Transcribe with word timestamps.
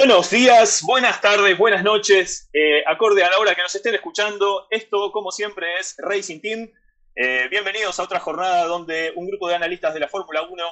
Buenos 0.00 0.30
días, 0.30 0.82
buenas 0.82 1.20
tardes, 1.20 1.58
buenas 1.58 1.84
noches, 1.84 2.48
eh, 2.54 2.82
acorde 2.86 3.22
a 3.22 3.28
la 3.28 3.38
hora 3.38 3.54
que 3.54 3.60
nos 3.60 3.74
estén 3.74 3.94
escuchando. 3.94 4.66
Esto, 4.70 5.12
como 5.12 5.30
siempre, 5.30 5.66
es 5.78 5.94
Racing 5.98 6.40
Team. 6.40 6.70
Eh, 7.14 7.48
bienvenidos 7.50 8.00
a 8.00 8.04
otra 8.04 8.18
jornada 8.18 8.64
donde 8.64 9.12
un 9.14 9.28
grupo 9.28 9.46
de 9.46 9.56
analistas 9.56 9.92
de 9.92 10.00
la 10.00 10.08
Fórmula 10.08 10.40
1 10.40 10.64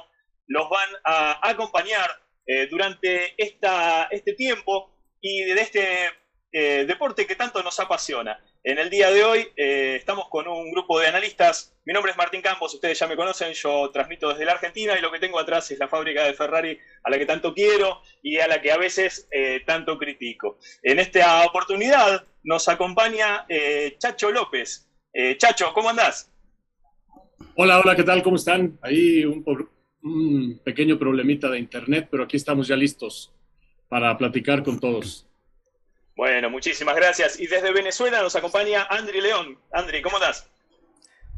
los 0.47 0.71
van 0.71 0.89
a 1.05 1.47
acompañar 1.47 2.09
eh, 2.47 2.69
durante 2.71 3.35
esta, 3.37 4.05
este 4.05 4.33
tiempo 4.33 4.95
y 5.21 5.45
de 5.45 5.61
este 5.61 6.11
deporte 6.53 7.27
que 7.27 7.37
tanto 7.37 7.63
nos 7.63 7.79
apasiona. 7.79 8.43
En 8.65 8.79
el 8.79 8.91
día 8.91 9.11
de 9.11 9.23
hoy 9.25 9.49
estamos 9.57 10.29
con 10.29 10.49
un 10.49 10.71
grupo 10.71 10.99
de 10.99 11.07
analistas. 11.07 11.75
Mi 11.85 11.93
nombre 11.93 12.13
es 12.13 12.19
Martín 12.19 12.43
Campos, 12.43 12.75
ustedes 12.75 12.99
ya 12.99 13.07
me 13.07 13.17
conocen, 13.17 13.53
yo 13.53 13.91
transmito 13.91 14.31
desde 14.31 14.45
la 14.45 14.53
Argentina 14.53 14.99
y 14.99 15.03
lo 15.03 15.13
que 15.13 15.19
tengo 15.19 15.39
atrás 15.39 15.71
es 15.71 15.79
la 15.79 15.89
fábrica 15.89 16.25
de 16.25 16.35
Ferrari 16.35 16.79
a 17.05 17.11
la 17.11 17.19
que 17.19 17.27
tanto 17.27 17.55
quiero 17.55 18.01
y 18.23 18.39
a 18.39 18.49
la 18.49 18.61
que 18.61 18.73
a 18.73 18.79
veces 18.79 19.29
tanto 19.67 19.99
critico. 19.99 20.59
En 20.83 20.99
esta 20.99 21.45
oportunidad 21.45 22.27
nos 22.43 22.69
acompaña 22.69 23.47
Chacho 23.99 24.31
López. 24.31 24.89
Chacho, 25.39 25.73
¿cómo 25.73 25.91
andás? 25.91 26.31
Hola, 27.61 27.81
hola, 27.81 27.97
¿qué 27.97 28.05
tal? 28.05 28.23
¿Cómo 28.23 28.37
están? 28.37 28.79
Ahí 28.83 29.25
un, 29.25 30.61
pequeño 30.65 30.99
problemita 30.99 31.51
de 31.51 31.59
internet, 31.59 32.09
pero 32.11 32.23
aquí 32.23 32.37
estamos 32.37 32.69
ya 32.69 32.77
listos 32.77 33.33
para 33.89 34.17
platicar 34.17 34.63
con 34.63 34.79
todos. 34.79 35.28
Bueno, 36.19 36.51
muchísimas 36.51 36.97
gracias. 36.97 37.39
Y 37.39 37.47
desde 37.47 37.73
Venezuela 37.73 38.21
nos 38.21 38.35
acompaña 38.35 38.83
Andri 38.91 39.21
León. 39.21 39.57
Andri, 39.71 40.03
¿cómo 40.03 40.17
estás? 40.17 40.51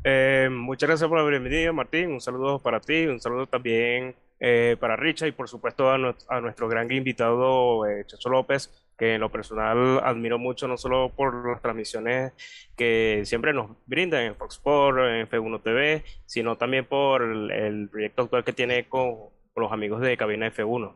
Eh, 0.05 0.48
muchas 0.51 0.88
gracias 0.88 1.07
por 1.07 1.19
haber 1.19 1.38
venido, 1.38 1.75
Martín. 1.75 2.12
Un 2.12 2.21
saludo 2.23 2.59
para 2.61 2.80
ti, 2.80 3.07
un 3.07 3.21
saludo 3.21 3.47
también 3.47 4.16
eh, 4.38 4.79
para 4.80 4.96
Richa 4.96 5.27
y 5.27 5.32
por 5.32 5.51
supuesto 5.51 5.91
a, 5.91 5.96
a 6.29 6.41
nuestro 6.41 6.66
gran 6.66 6.91
invitado 6.91 7.87
eh, 7.87 8.07
Chacho 8.07 8.30
López, 8.30 8.71
que 8.96 9.16
en 9.16 9.21
lo 9.21 9.29
personal 9.29 10.01
admiro 10.02 10.38
mucho, 10.38 10.66
no 10.66 10.79
solo 10.79 11.13
por 11.15 11.47
las 11.47 11.60
transmisiones 11.60 12.32
que 12.74 13.21
siempre 13.26 13.52
nos 13.52 13.73
brindan 13.85 14.23
en 14.23 14.35
Fox 14.35 14.54
Sport, 14.54 14.97
en 15.01 15.29
F1 15.29 15.63
TV, 15.63 16.04
sino 16.24 16.57
también 16.57 16.87
por 16.87 17.23
el, 17.23 17.91
proyecto 17.93 18.23
actual 18.23 18.45
que 18.45 18.54
tiene 18.54 18.88
con, 18.88 19.29
los 19.57 19.73
amigos 19.73 20.01
de 20.01 20.16
Cabina 20.16 20.51
F1. 20.51 20.95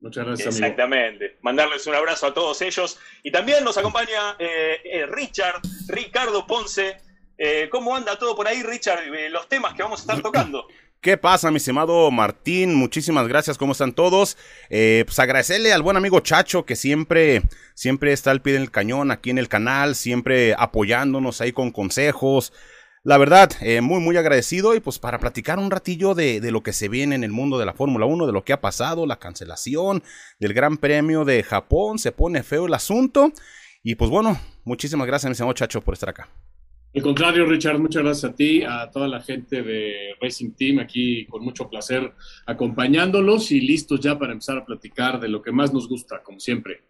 Muchas 0.00 0.26
gracias. 0.26 0.54
Exactamente. 0.56 1.38
Mandarles 1.42 1.86
un 1.86 1.94
abrazo 1.94 2.26
a 2.26 2.34
todos 2.34 2.62
ellos. 2.62 2.98
Y 3.22 3.30
también 3.30 3.64
nos 3.64 3.76
acompaña 3.78 4.36
eh, 4.38 4.80
eh, 4.84 5.06
Richard, 5.06 5.60
Ricardo 5.88 6.46
Ponce. 6.46 6.98
Eh, 7.36 7.68
¿Cómo 7.70 7.94
anda 7.94 8.18
todo 8.18 8.34
por 8.36 8.46
ahí, 8.48 8.62
Richard? 8.62 9.06
los 9.30 9.48
temas 9.48 9.74
que 9.74 9.82
vamos 9.82 10.00
a 10.00 10.02
estar 10.02 10.22
tocando. 10.22 10.66
¿Qué 11.00 11.16
pasa, 11.16 11.52
mi 11.52 11.58
estimado 11.58 12.10
Martín? 12.10 12.74
Muchísimas 12.74 13.28
gracias, 13.28 13.56
¿cómo 13.56 13.70
están 13.70 13.92
todos? 13.92 14.36
Eh, 14.68 15.04
pues 15.06 15.16
agradecerle 15.20 15.72
al 15.72 15.82
buen 15.82 15.96
amigo 15.96 16.18
Chacho 16.18 16.66
que 16.66 16.74
siempre, 16.74 17.42
siempre 17.74 18.12
está 18.12 18.32
al 18.32 18.42
pie 18.42 18.54
del 18.54 18.72
cañón 18.72 19.12
aquí 19.12 19.30
en 19.30 19.38
el 19.38 19.48
canal, 19.48 19.94
siempre 19.94 20.56
apoyándonos 20.58 21.40
ahí 21.40 21.52
con 21.52 21.70
consejos. 21.70 22.52
La 23.04 23.16
verdad, 23.16 23.50
eh, 23.60 23.80
muy, 23.80 24.00
muy 24.00 24.16
agradecido 24.16 24.74
y 24.74 24.80
pues 24.80 24.98
para 24.98 25.18
platicar 25.18 25.58
un 25.58 25.70
ratillo 25.70 26.14
de, 26.14 26.40
de 26.40 26.50
lo 26.50 26.62
que 26.62 26.72
se 26.72 26.88
viene 26.88 27.14
en 27.14 27.24
el 27.24 27.30
mundo 27.30 27.58
de 27.58 27.66
la 27.66 27.74
Fórmula 27.74 28.06
1, 28.06 28.26
de 28.26 28.32
lo 28.32 28.44
que 28.44 28.52
ha 28.52 28.60
pasado, 28.60 29.06
la 29.06 29.18
cancelación 29.18 30.02
del 30.38 30.52
Gran 30.52 30.76
Premio 30.76 31.24
de 31.24 31.42
Japón, 31.42 31.98
se 31.98 32.12
pone 32.12 32.42
feo 32.42 32.66
el 32.66 32.74
asunto. 32.74 33.32
Y 33.82 33.94
pues 33.94 34.10
bueno, 34.10 34.38
muchísimas 34.64 35.06
gracias, 35.06 35.30
mi 35.30 35.32
estimado 35.32 35.54
Chacho, 35.54 35.80
por 35.80 35.94
estar 35.94 36.08
acá. 36.08 36.28
Al 36.94 37.02
contrario, 37.02 37.44
Richard, 37.44 37.78
muchas 37.78 38.02
gracias 38.02 38.32
a 38.32 38.34
ti, 38.34 38.62
a 38.64 38.90
toda 38.90 39.06
la 39.08 39.20
gente 39.20 39.62
de 39.62 40.14
Racing 40.20 40.52
Team, 40.52 40.78
aquí 40.78 41.26
con 41.26 41.44
mucho 41.44 41.68
placer 41.68 42.12
acompañándolos 42.46 43.52
y 43.52 43.60
listos 43.60 44.00
ya 44.00 44.18
para 44.18 44.32
empezar 44.32 44.58
a 44.58 44.64
platicar 44.64 45.20
de 45.20 45.28
lo 45.28 45.42
que 45.42 45.52
más 45.52 45.72
nos 45.72 45.86
gusta, 45.86 46.22
como 46.22 46.40
siempre. 46.40 46.82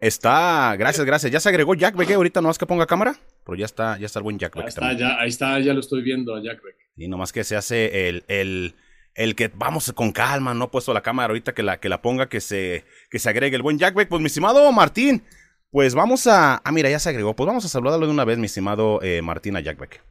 Está, 0.00 0.74
gracias, 0.76 1.06
gracias. 1.06 1.32
Ya 1.32 1.40
se 1.40 1.48
agregó 1.48 1.74
Jack 1.74 1.96
Beck, 1.96 2.10
ahorita 2.10 2.40
nomás 2.40 2.58
que 2.58 2.66
ponga 2.66 2.86
cámara, 2.86 3.16
pero 3.44 3.56
ya 3.56 3.64
está, 3.64 3.98
ya 3.98 4.06
está 4.06 4.18
el 4.18 4.24
buen 4.24 4.38
Jack 4.38 4.54
Beck. 4.54 4.64
Ahí 4.64 4.68
está, 4.68 4.92
ya, 4.92 5.20
ahí 5.20 5.28
está, 5.28 5.58
ya 5.60 5.72
lo 5.72 5.80
estoy 5.80 6.02
viendo 6.02 6.34
a 6.34 6.42
Jack 6.42 6.62
Beck. 6.62 6.76
Y 6.96 7.08
nomás 7.08 7.32
que 7.32 7.44
se 7.44 7.56
hace 7.56 8.08
el, 8.08 8.24
el, 8.28 8.74
el 9.14 9.34
que 9.34 9.48
vamos 9.54 9.92
con 9.92 10.12
calma, 10.12 10.54
no 10.54 10.66
he 10.66 10.68
puesto 10.68 10.92
la 10.92 11.02
cámara 11.02 11.28
ahorita 11.28 11.54
que 11.54 11.62
la, 11.62 11.78
que 11.78 11.88
la 11.88 12.02
ponga, 12.02 12.28
que 12.28 12.40
se, 12.40 12.84
que 13.10 13.18
se 13.18 13.28
agregue 13.28 13.56
el 13.56 13.62
buen 13.62 13.78
Jack 13.78 13.94
Beck. 13.94 14.08
Pues 14.08 14.20
mi 14.20 14.26
estimado 14.26 14.70
Martín, 14.72 15.24
pues 15.70 15.94
vamos 15.94 16.26
a. 16.26 16.60
Ah, 16.64 16.72
mira, 16.72 16.90
ya 16.90 16.98
se 16.98 17.10
agregó. 17.10 17.36
Pues 17.36 17.46
vamos 17.46 17.64
a 17.64 17.68
saludarlo 17.68 18.06
de 18.06 18.12
una 18.12 18.24
vez, 18.24 18.38
mi 18.38 18.46
estimado 18.46 19.00
eh, 19.02 19.22
Martina 19.22 19.60
Jackbeck. 19.60 20.02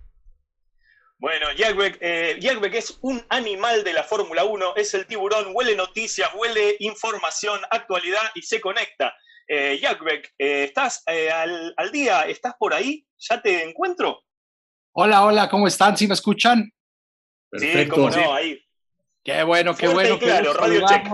Bueno, 1.19 1.47
Jackbeck, 1.57 1.97
eh, 1.99 2.37
es 2.73 2.99
un 3.01 3.25
animal 3.29 3.83
de 3.83 3.93
la 3.93 4.03
Fórmula 4.03 4.43
1, 4.43 4.75
es 4.75 4.93
el 4.93 5.07
tiburón, 5.07 5.47
huele 5.51 5.75
noticias, 5.75 6.29
huele 6.35 6.75
información, 6.79 7.59
actualidad 7.71 8.21
y 8.35 8.43
se 8.43 8.61
conecta. 8.61 9.15
Eh, 9.47 9.79
Jackbeck, 9.81 10.33
eh, 10.37 10.65
¿estás 10.65 11.03
al, 11.07 11.91
día? 11.91 12.23
¿Estás 12.23 12.55
por 12.59 12.73
ahí? 12.73 13.05
¿Ya 13.17 13.41
te 13.41 13.63
encuentro? 13.63 14.23
Hola, 14.91 15.23
hola, 15.23 15.49
¿cómo 15.49 15.67
están? 15.67 15.95
¿Sí 15.95 16.05
me 16.05 16.15
escuchan? 16.15 16.69
sí, 17.53 17.87
cómo 17.87 18.09
no, 18.09 18.33
ahí. 18.33 18.59
Qué 19.23 19.43
bueno, 19.43 19.75
qué 19.75 19.87
bueno. 19.87 20.19
claro, 20.19 20.53
Radio 20.53 20.85
Check. 20.85 21.07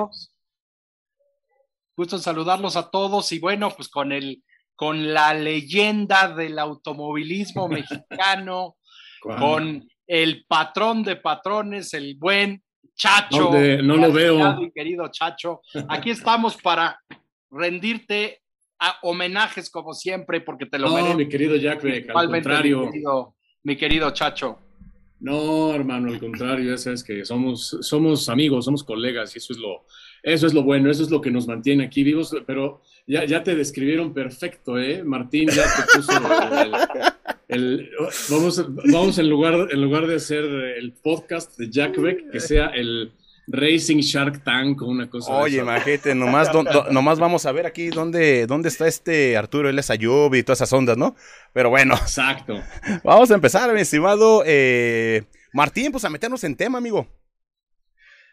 Gusto 1.96 2.18
saludarlos 2.18 2.76
a 2.76 2.90
todos 2.90 3.32
y 3.32 3.40
bueno, 3.40 3.70
pues 3.70 3.88
con 3.88 4.12
el 4.12 4.44
con 4.76 5.14
la 5.14 5.36
leyenda 5.36 6.34
del 6.34 6.58
automovilismo 6.58 7.68
mexicano, 7.70 8.78
con 9.22 9.88
el 10.08 10.46
patrón 10.48 11.04
de 11.04 11.18
patrones, 11.18 11.94
el 11.94 12.16
buen 12.18 12.64
Chacho. 12.96 13.52
no 13.84 13.98
lo 13.98 14.12
veo. 14.12 14.56
Mi 14.58 14.72
querido 14.72 15.08
Chacho, 15.10 15.62
aquí 15.88 16.10
estamos 16.10 16.58
para 16.58 17.00
rendirte 17.53 18.41
a 18.80 18.97
homenajes 19.03 19.69
como 19.69 19.94
siempre, 19.94 20.41
porque 20.41 20.66
te 20.66 20.80
lo 20.80 20.90
no, 20.90 21.16
mi 21.16 21.30
querido 21.30 21.56
Jack, 21.56 21.84
al 22.14 22.30
contrario. 22.30 22.91
Mi 23.64 23.78
querido, 23.78 24.12
Chacho. 24.12 24.59
No, 25.22 25.74
hermano, 25.74 26.09
al 26.09 26.19
contrario, 26.19 26.72
ya 26.72 26.78
sabes 26.78 27.02
que 27.02 27.24
somos, 27.24 27.78
somos 27.80 28.28
amigos, 28.28 28.66
somos 28.66 28.84
colegas 28.84 29.34
y 29.34 29.38
eso 29.38 29.53
es 29.53 29.59
lo, 29.59 29.86
eso 30.22 30.47
es 30.47 30.53
lo 30.53 30.63
bueno, 30.63 30.92
eso 30.92 31.02
es 31.02 31.09
lo 31.09 31.22
que 31.22 31.31
nos 31.31 31.47
mantiene 31.47 31.86
aquí 31.86 32.03
vivos, 32.03 32.36
pero 32.46 32.81
ya, 33.08 33.24
ya 33.24 33.42
te 33.42 33.56
describieron 33.56 34.13
perfecto, 34.13 34.78
¿eh? 34.78 35.02
Martín 35.02 35.47
ya 35.47 35.63
te 35.63 35.97
puso 35.97 36.12
el, 37.47 37.90
vamos, 38.30 38.66
vamos 38.92 39.18
en 39.18 39.30
lugar, 39.30 39.69
en 39.72 39.81
lugar 39.81 40.08
de 40.08 40.16
hacer 40.16 40.44
el 40.44 40.92
podcast 40.92 41.58
de 41.58 41.69
Jack 41.69 41.97
Beck, 42.02 42.30
que 42.30 42.42
sea 42.42 42.68
el 42.68 43.13
Racing 43.48 43.98
Shark 43.98 44.44
Tank 44.44 44.81
o 44.81 44.86
una 44.86 45.09
cosa 45.09 45.34
Oye, 45.34 45.58
imagínate, 45.58 46.16
nomás, 46.16 46.50
nomás 46.92 47.20
vamos 47.20 47.46
a 47.46 47.52
ver 47.52 47.66
aquí 47.66 47.90
dónde, 47.90 48.48
dónde 48.48 48.70
está 48.70 48.88
este 48.88 49.36
Arturo 49.36 49.70
L. 49.70 49.84
Sayub 49.84 50.34
y 50.34 50.44
todas 50.44 50.59
esas 50.59 50.72
ondas, 50.74 50.98
¿no? 50.98 51.16
Pero 51.52 51.70
bueno. 51.70 51.96
Exacto. 51.96 52.62
Vamos 53.04 53.30
a 53.31 53.36
empezar, 53.36 53.72
mi 53.74 53.81
estimado 53.81 54.44
eh, 54.46 55.24
Martín, 55.52 55.92
pues 55.92 56.06
a 56.06 56.09
meternos 56.09 56.44
en 56.44 56.56
tema, 56.56 56.78
amigo. 56.78 57.08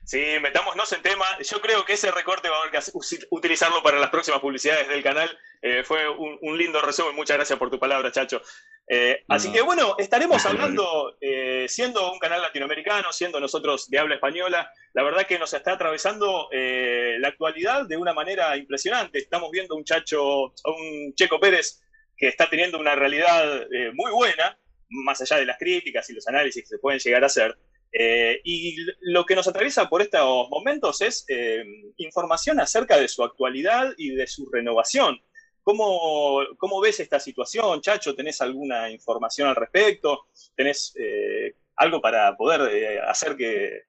Sí, 0.05 0.23
metámonos 0.41 0.93
en 0.93 1.03
tema. 1.03 1.25
Yo 1.41 1.61
creo 1.61 1.85
que 1.85 1.93
ese 1.93 2.11
recorte 2.11 2.49
va 2.49 2.57
a 2.57 2.61
haber 2.61 2.73
que 2.73 3.27
utilizarlo 3.31 3.83
para 3.83 3.99
las 3.99 4.11
próximas 4.11 4.41
publicidades 4.41 4.89
del 4.89 5.03
canal. 5.03 5.31
Eh, 5.63 5.83
fue 5.85 6.09
un, 6.09 6.57
lindo 6.57 6.81
resumen. 6.81 7.15
Muchas 7.15 7.37
gracias 7.37 7.59
por 7.59 7.71
tu 7.71 7.79
palabra, 7.79 8.11
Chacho. 8.11 8.41
Eh, 8.89 9.23
así 9.29 9.53
que 9.53 9.61
bueno, 9.61 9.95
estaremos 9.99 10.45
hablando, 10.47 11.17
eh, 11.21 11.67
siendo 11.69 12.11
un 12.13 12.19
canal 12.19 12.43
latinoamericano, 12.43 13.13
siendo 13.13 13.39
nosotros 13.39 13.89
de 13.89 13.99
habla 13.99 14.17
española, 14.17 14.71
la 14.95 15.03
verdad 15.03 15.27
que 15.27 15.39
nos 15.39 15.53
está 15.53 15.73
atravesando 15.73 16.49
la 16.51 17.29
actualidad 17.29 17.87
de 17.87 17.97
una 17.97 18.13
manera 18.13 18.57
impresionante. 18.57 19.19
Estamos 19.19 19.51
viendo 19.51 19.77
un 19.77 19.85
Chacho, 19.85 20.53
un 20.65 21.15
Checo 21.15 21.39
Pérez 21.39 21.83
que 22.17 22.29
está 22.29 22.51
teniendo 22.51 22.79
una 22.79 22.95
realidad 22.95 23.67
muy 23.95 24.11
buena, 24.11 24.59
más 24.89 25.21
allá 25.21 25.37
de 25.37 25.47
las 25.47 25.59
críticas 25.59 26.09
y 26.11 26.15
los 26.15 26.27
análisis 26.27 26.63
que 26.63 26.69
se 26.69 26.79
pueden 26.79 26.99
llegar 26.99 27.23
a 27.23 27.27
hacer. 27.27 27.57
Eh, 27.93 28.41
y 28.45 28.77
lo 29.01 29.27
que 29.27 29.35
nos 29.35 29.49
atraviesa 29.49 29.89
por 29.89 30.01
estos 30.03 30.49
momentos 30.49 31.01
es 31.01 31.25
eh, 31.29 31.65
información 31.97 32.61
acerca 32.61 32.97
de 32.97 33.09
su 33.09 33.25
actualidad 33.25 33.93
y 33.97 34.11
de 34.11 34.27
su 34.27 34.49
renovación. 34.51 35.21
¿Cómo, 35.63 36.41
¿Cómo, 36.57 36.81
ves 36.81 37.01
esta 37.01 37.21
situación, 37.21 37.81
Chacho? 37.81 38.15
¿Tenés 38.15 38.41
alguna 38.41 38.91
información 38.91 39.49
al 39.49 39.57
respecto? 39.57 40.27
¿Tenés 40.55 40.95
eh, 40.99 41.55
algo 41.77 42.01
para 42.01 42.37
poder 42.37 43.03
hacer 43.03 43.37
que, 43.37 43.83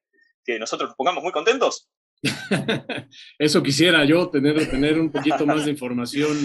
que, 0.44 0.60
nosotros 0.60 0.90
nos 0.90 0.98
pongamos 0.98 1.24
muy 1.24 1.32
contentos? 1.32 1.90
Eso 3.40 3.64
quisiera 3.64 4.06
yo, 4.06 4.30
tener, 4.30 4.70
tener 4.70 5.00
un 5.00 5.12
poquito 5.12 5.46
más 5.46 5.66
de 5.66 5.72
información 5.72 6.38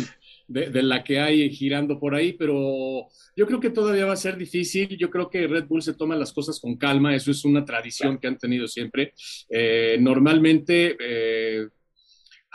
de, 0.48 0.82
la 0.82 1.02
que 1.02 1.20
hay 1.20 1.50
girando 1.50 1.98
por 1.98 2.14
ahí, 2.14 2.32
pero 2.32 3.08
yo 3.34 3.46
creo 3.46 3.60
que 3.60 3.70
todavía 3.70 4.06
va 4.06 4.12
a 4.12 4.16
ser 4.16 4.36
difícil. 4.36 4.96
Yo 4.96 5.10
creo 5.10 5.28
que 5.28 5.46
Red 5.46 5.66
Bull 5.66 5.82
se 5.82 5.94
toma 5.94 6.16
las 6.16 6.32
cosas 6.32 6.60
con 6.60 6.76
calma, 6.76 7.14
eso 7.14 7.30
es 7.30 7.44
una 7.44 7.64
tradición 7.64 8.18
que 8.18 8.28
han 8.28 8.38
tenido 8.38 8.66
siempre. 8.68 9.12
Eh, 9.48 9.96
normalmente 10.00 10.96
eh, 11.00 11.68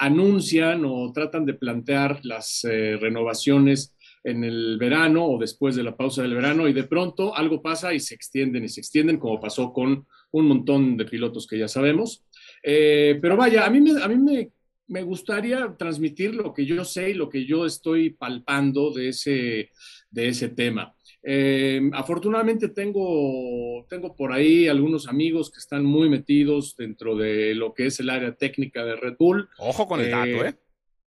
anuncian 0.02 0.84
o 0.86 1.12
tratan 1.14 1.46
de 1.46 1.54
plantear 1.54 2.20
las 2.24 2.64
eh, 2.64 2.98
renovaciones 2.98 3.96
en 4.24 4.44
el 4.44 4.78
verano 4.78 5.26
o 5.26 5.40
después 5.40 5.76
de 5.76 5.84
la 5.84 5.96
pausa 5.96 6.22
del 6.22 6.36
verano 6.36 6.68
y 6.68 6.74
de 6.74 6.84
pronto 6.84 7.36
algo 7.36 7.62
pasa 7.62 7.94
y 7.94 8.00
se 8.00 8.14
extienden 8.14 8.64
y 8.64 8.70
se 8.70 8.82
extienden 8.82 9.18
como 9.18 9.40
pasó 9.40 9.74
con 9.74 10.06
un 10.32 10.48
montón 10.48 10.98
de 10.98 11.06
pilotos 11.06 11.48
que 11.48 11.58
ya 11.58 11.68
sabemos. 11.68 12.24
pero 12.62 13.36
vaya, 13.36 13.66
a 13.66 13.70
mí 13.70 13.82
me, 13.82 14.02
a 14.02 14.08
mí 14.08 14.18
me 14.18 14.52
me 14.92 15.04
gustaría 15.04 15.74
transmitir 15.78 16.36
lo 16.36 16.54
que 16.54 16.66
yo 16.66 16.84
sé 16.84 17.12
y 17.12 17.14
lo 17.14 17.30
que 17.30 17.46
yo 17.46 17.66
estoy 17.66 18.10
palpando 18.10 18.92
de 18.92 19.08
ese, 19.08 19.72
de 20.10 20.28
ese 20.28 20.50
tema. 20.50 20.94
Eh, 21.24 21.90
afortunadamente 21.94 22.70
tengo, 22.70 23.86
tengo 23.88 24.16
por 24.16 24.32
ahí 24.32 24.68
algunos 24.68 25.08
amigos 25.08 25.52
que 25.52 25.60
están 25.60 25.86
muy 25.86 26.10
metidos 26.10 26.76
dentro 26.76 27.16
de 27.16 27.54
lo 27.54 27.74
que 27.74 27.88
es 27.88 28.00
el 28.00 28.10
área 28.10 28.34
técnica 28.34 28.84
de 28.84 28.96
Red 28.96 29.16
Bull. 29.20 29.48
Ojo 29.60 29.88
con 29.88 30.02
el 30.02 30.10
dato, 30.10 30.46
¿eh? 30.46 30.50
¿eh? 30.50 30.56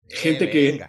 Gente 0.09 0.49
que, 0.49 0.81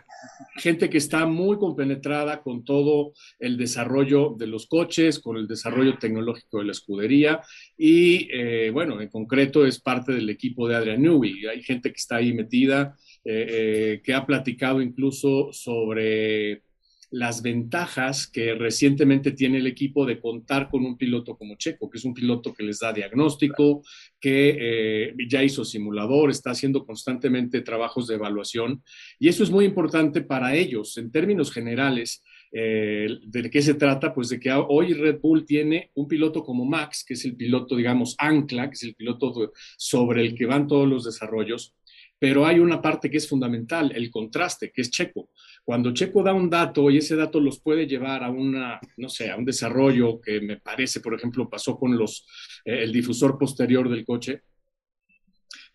gente 0.57 0.91
que 0.91 0.99
está 0.99 1.25
muy 1.25 1.57
compenetrada 1.57 2.43
con 2.43 2.63
todo 2.63 3.13
el 3.39 3.57
desarrollo 3.57 4.35
de 4.37 4.45
los 4.45 4.67
coches, 4.67 5.17
con 5.17 5.37
el 5.37 5.47
desarrollo 5.47 5.97
tecnológico 5.97 6.59
de 6.59 6.65
la 6.65 6.71
escudería 6.73 7.41
y, 7.75 8.29
eh, 8.31 8.69
bueno, 8.69 9.01
en 9.01 9.09
concreto 9.09 9.65
es 9.65 9.81
parte 9.81 10.13
del 10.13 10.29
equipo 10.29 10.67
de 10.67 10.75
Adrian 10.75 11.01
Newey. 11.01 11.47
Hay 11.47 11.63
gente 11.63 11.89
que 11.89 11.97
está 11.97 12.17
ahí 12.17 12.33
metida, 12.33 12.95
que 13.23 14.13
ha 14.15 14.25
platicado 14.25 14.81
incluso 14.81 15.51
sobre 15.51 16.61
las 17.09 17.41
ventajas 17.41 18.27
que 18.27 18.53
recientemente 18.53 19.31
tiene 19.31 19.59
el 19.59 19.67
equipo 19.67 20.05
de 20.05 20.19
contar 20.19 20.69
con 20.69 20.85
un 20.85 20.97
piloto 20.97 21.37
como 21.37 21.55
Checo, 21.55 21.89
que 21.89 21.97
es 21.97 22.05
un 22.05 22.13
piloto 22.13 22.53
que 22.53 22.63
les 22.63 22.79
da 22.79 22.91
diagnóstico, 22.91 23.81
que 24.19 24.57
eh, 24.59 25.13
ya 25.29 25.43
hizo 25.43 25.63
simulador, 25.63 26.29
está 26.29 26.51
haciendo 26.51 26.85
constantemente 26.85 27.61
trabajos 27.61 28.07
de 28.07 28.15
evaluación. 28.15 28.83
Y 29.19 29.29
eso 29.29 29.43
es 29.43 29.51
muy 29.51 29.65
importante 29.65 30.21
para 30.21 30.55
ellos 30.55 30.97
en 30.97 31.11
términos 31.11 31.51
generales. 31.51 32.23
Eh, 32.51 33.07
¿De 33.25 33.49
qué 33.49 33.61
se 33.61 33.75
trata? 33.75 34.13
Pues 34.13 34.29
de 34.29 34.39
que 34.39 34.51
hoy 34.51 34.93
Red 34.93 35.19
Bull 35.21 35.45
tiene 35.45 35.91
un 35.95 36.07
piloto 36.07 36.43
como 36.43 36.65
Max, 36.65 37.05
que 37.07 37.13
es 37.13 37.23
el 37.25 37.35
piloto, 37.35 37.75
digamos, 37.75 38.15
ancla, 38.17 38.69
que 38.69 38.75
es 38.75 38.83
el 38.83 38.95
piloto 38.95 39.51
sobre 39.77 40.21
el 40.21 40.35
que 40.35 40.45
van 40.45 40.67
todos 40.67 40.87
los 40.87 41.05
desarrollos, 41.05 41.73
pero 42.19 42.45
hay 42.45 42.59
una 42.59 42.81
parte 42.81 43.09
que 43.09 43.17
es 43.17 43.27
fundamental, 43.27 43.91
el 43.95 44.09
contraste, 44.09 44.71
que 44.71 44.81
es 44.81 44.89
Checo. 44.89 45.29
Cuando 45.67 45.91
Checo 45.91 46.23
da 46.23 46.33
un 46.33 46.49
dato 46.49 46.89
y 46.89 46.95
ese 46.95 47.17
dato 47.17 47.41
los 47.41 47.59
puede 47.59 47.85
llevar 47.85 48.23
a 48.23 48.29
una, 48.29 48.79
no 48.95 49.09
sé, 49.09 49.29
a 49.29 49.35
un 49.35 49.43
desarrollo 49.43 50.21
que 50.21 50.39
me 50.39 50.61
parece, 50.61 51.01
por 51.01 51.13
ejemplo, 51.13 51.49
pasó 51.49 51.77
con 51.77 51.97
los, 51.97 52.25
eh, 52.63 52.83
el 52.83 52.93
difusor 52.93 53.37
posterior 53.37 53.89
del 53.89 54.05
coche, 54.05 54.43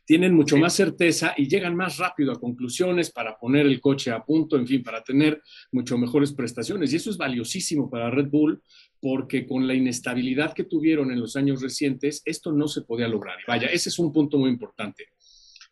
tienen 0.07 0.33
mucho 0.33 0.57
más 0.57 0.73
certeza 0.73 1.35
y 1.37 1.47
llegan 1.47 1.77
más 1.77 1.99
rápido 1.99 2.33
a 2.33 2.41
conclusiones 2.41 3.11
para 3.11 3.37
poner 3.37 3.67
el 3.67 3.83
coche 3.83 4.11
a 4.11 4.25
punto, 4.25 4.57
en 4.57 4.67
fin, 4.67 4.83
para 4.83 5.05
tener 5.05 5.43
mucho 5.73 5.99
mejores 5.99 6.33
prestaciones. 6.33 6.91
Y 6.91 6.97
eso 6.97 7.11
es 7.11 7.19
valiosísimo 7.19 7.91
para 7.91 8.09
Red 8.09 8.31
Bull 8.31 8.63
porque 8.99 9.47
con 9.47 9.67
la 9.67 9.75
inestabilidad 9.75 10.55
que 10.55 10.65
tuvieron 10.65 11.13
en 11.13 11.21
los 11.21 11.37
años 11.37 11.61
recientes, 11.61 12.23
esto 12.25 12.51
no 12.51 12.67
se 12.67 12.81
podía 12.81 13.09
lograr. 13.09 13.37
vaya, 13.47 13.67
ese 13.67 13.91
es 13.91 13.99
un 13.99 14.11
punto 14.11 14.39
muy 14.39 14.49
importante. 14.49 15.09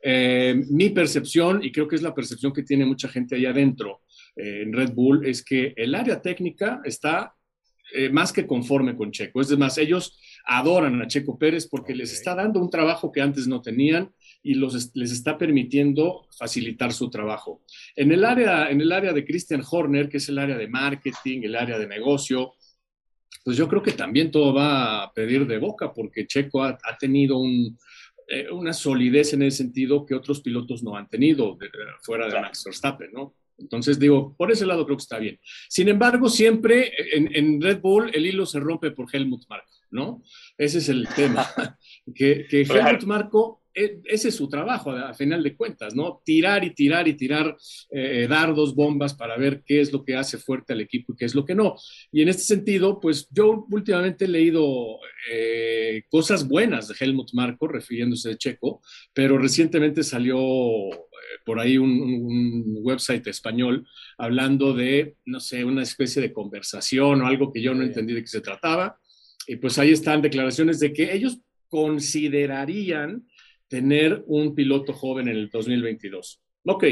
Eh, 0.02 0.62
mi 0.68 0.90
percepción, 0.90 1.64
y 1.64 1.72
creo 1.72 1.88
que 1.88 1.96
es 1.96 2.02
la 2.02 2.14
percepción 2.14 2.52
que 2.52 2.62
tiene 2.62 2.84
mucha 2.84 3.08
gente 3.08 3.36
ahí 3.36 3.46
adentro 3.46 4.02
eh, 4.36 4.62
en 4.62 4.72
Red 4.72 4.92
Bull, 4.92 5.26
es 5.26 5.44
que 5.44 5.72
el 5.76 5.94
área 5.94 6.20
técnica 6.20 6.80
está 6.84 7.34
eh, 7.92 8.08
más 8.08 8.32
que 8.32 8.46
conforme 8.46 8.96
con 8.96 9.10
Checo. 9.10 9.40
Es 9.40 9.56
más, 9.58 9.78
ellos 9.78 10.18
adoran 10.46 11.00
a 11.02 11.08
Checo 11.08 11.38
Pérez 11.38 11.66
porque 11.68 11.94
les 11.94 12.12
está 12.12 12.34
dando 12.34 12.60
un 12.60 12.70
trabajo 12.70 13.10
que 13.10 13.20
antes 13.20 13.46
no 13.46 13.60
tenían 13.60 14.12
y 14.42 14.54
los, 14.54 14.90
les 14.94 15.12
está 15.12 15.36
permitiendo 15.36 16.26
facilitar 16.38 16.92
su 16.92 17.10
trabajo. 17.10 17.62
En 17.96 18.12
el 18.12 18.24
área, 18.24 18.70
en 18.70 18.80
el 18.80 18.92
área 18.92 19.12
de 19.12 19.24
Christian 19.24 19.62
Horner, 19.68 20.08
que 20.08 20.18
es 20.18 20.28
el 20.28 20.38
área 20.38 20.56
de 20.56 20.68
marketing, 20.68 21.42
el 21.42 21.56
área 21.56 21.78
de 21.78 21.86
negocio, 21.86 22.54
pues 23.44 23.56
yo 23.56 23.68
creo 23.68 23.82
que 23.82 23.92
también 23.92 24.30
todo 24.30 24.54
va 24.54 25.04
a 25.04 25.12
pedir 25.12 25.46
de 25.46 25.58
boca 25.58 25.92
porque 25.92 26.26
Checo 26.26 26.62
ha 26.62 26.78
tenido 26.98 27.38
un, 27.38 27.76
eh, 28.32 28.48
una 28.48 28.72
solidez 28.72 29.32
en 29.32 29.42
ese 29.42 29.56
sentido 29.56 30.06
que 30.06 30.14
otros 30.14 30.40
pilotos 30.40 30.84
no 30.84 30.94
han 30.96 31.08
tenido 31.08 31.58
fuera 32.00 32.28
de 32.28 32.40
Max 32.40 32.62
Verstappen, 32.64 33.10
¿no? 33.12 33.34
Entonces 33.60 33.98
digo, 33.98 34.34
por 34.36 34.50
ese 34.50 34.66
lado 34.66 34.84
creo 34.84 34.96
que 34.96 35.02
está 35.02 35.18
bien. 35.18 35.38
Sin 35.68 35.88
embargo, 35.88 36.28
siempre 36.28 36.92
en, 37.12 37.60
Red 37.60 37.80
Bull 37.80 38.10
el 38.12 38.26
hilo 38.26 38.46
se 38.46 38.60
rompe 38.60 38.90
por 38.90 39.08
Helmut 39.12 39.44
Marko, 39.48 39.72
¿no? 39.90 40.22
Ese 40.56 40.78
es 40.78 40.88
el 40.88 41.08
tema. 41.08 41.46
que, 42.14 42.46
que 42.48 42.62
Helmut 42.62 43.04
Marko 43.04 43.59
ese 43.72 44.28
es 44.28 44.34
su 44.34 44.48
trabajo 44.48 44.90
a, 44.90 45.14
final 45.14 45.42
de 45.42 45.54
cuentas, 45.54 45.94
¿no? 45.94 46.20
Tirar 46.24 46.64
y 46.64 46.74
tirar 46.74 47.06
y 47.06 47.14
tirar 47.14 47.56
eh, 47.90 48.26
dardos, 48.28 48.74
bombas 48.74 49.14
para 49.14 49.36
ver 49.36 49.62
qué 49.64 49.80
es 49.80 49.92
lo 49.92 50.04
que 50.04 50.16
hace 50.16 50.38
fuerte 50.38 50.72
al 50.72 50.80
equipo 50.80 51.12
y 51.12 51.16
qué 51.16 51.24
es 51.24 51.34
lo 51.34 51.44
que 51.44 51.54
no. 51.54 51.76
Y 52.10 52.22
en 52.22 52.28
este 52.28 52.42
sentido, 52.42 52.98
pues 53.00 53.28
yo 53.30 53.66
últimamente 53.70 54.24
he 54.24 54.28
leído 54.28 54.98
eh, 55.30 56.02
cosas 56.08 56.48
buenas 56.48 56.88
de 56.88 56.94
Helmut 56.98 57.32
Marko, 57.32 57.68
refiriéndose 57.68 58.32
a 58.32 58.36
Checo, 58.36 58.82
pero 59.12 59.38
recientemente 59.38 60.02
salió 60.02 60.38
eh, 60.40 60.96
por 61.44 61.60
ahí 61.60 61.78
un, 61.78 62.78
website 62.82 63.26
español 63.26 63.86
hablando 64.18 64.72
de, 64.72 65.16
no 65.26 65.38
sé, 65.38 65.64
una 65.64 65.82
especie 65.82 66.20
de 66.20 66.32
conversación 66.32 67.20
o 67.20 67.26
algo 67.26 67.52
que 67.52 67.62
yo 67.62 67.74
no 67.74 67.82
entendí 67.82 68.14
de 68.14 68.22
qué 68.22 68.26
se 68.26 68.40
trataba. 68.40 68.98
Y 69.46 69.56
pues 69.56 69.78
ahí 69.78 69.90
están 69.90 70.22
declaraciones 70.22 70.80
de 70.80 70.92
que 70.92 71.12
ellos 71.14 71.40
considerarían 71.68 73.26
tener 73.70 74.24
un 74.26 74.54
piloto 74.54 74.92
joven 74.92 75.28
en 75.28 75.36
el 75.36 75.48
2022. 75.48 76.42
Ok, 76.66 76.84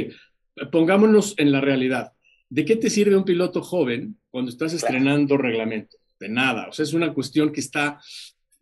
pongámonos 0.70 1.34
en 1.36 1.50
la 1.50 1.60
realidad. 1.60 2.12
¿De 2.48 2.64
qué 2.64 2.76
te 2.76 2.88
sirve 2.88 3.16
un 3.16 3.25
piloto 3.25 3.60
joven 3.60 4.16
cuando 4.30 4.50
estás 4.50 4.72
estrenando 4.72 5.36
reglamento? 5.36 5.98
De 6.19 6.28
nada. 6.28 6.69
O 6.69 6.72
sea, 6.72 6.84
es 6.84 6.94
una 6.94 7.12
cuestión 7.12 7.52
que 7.52 7.60
está 7.60 8.00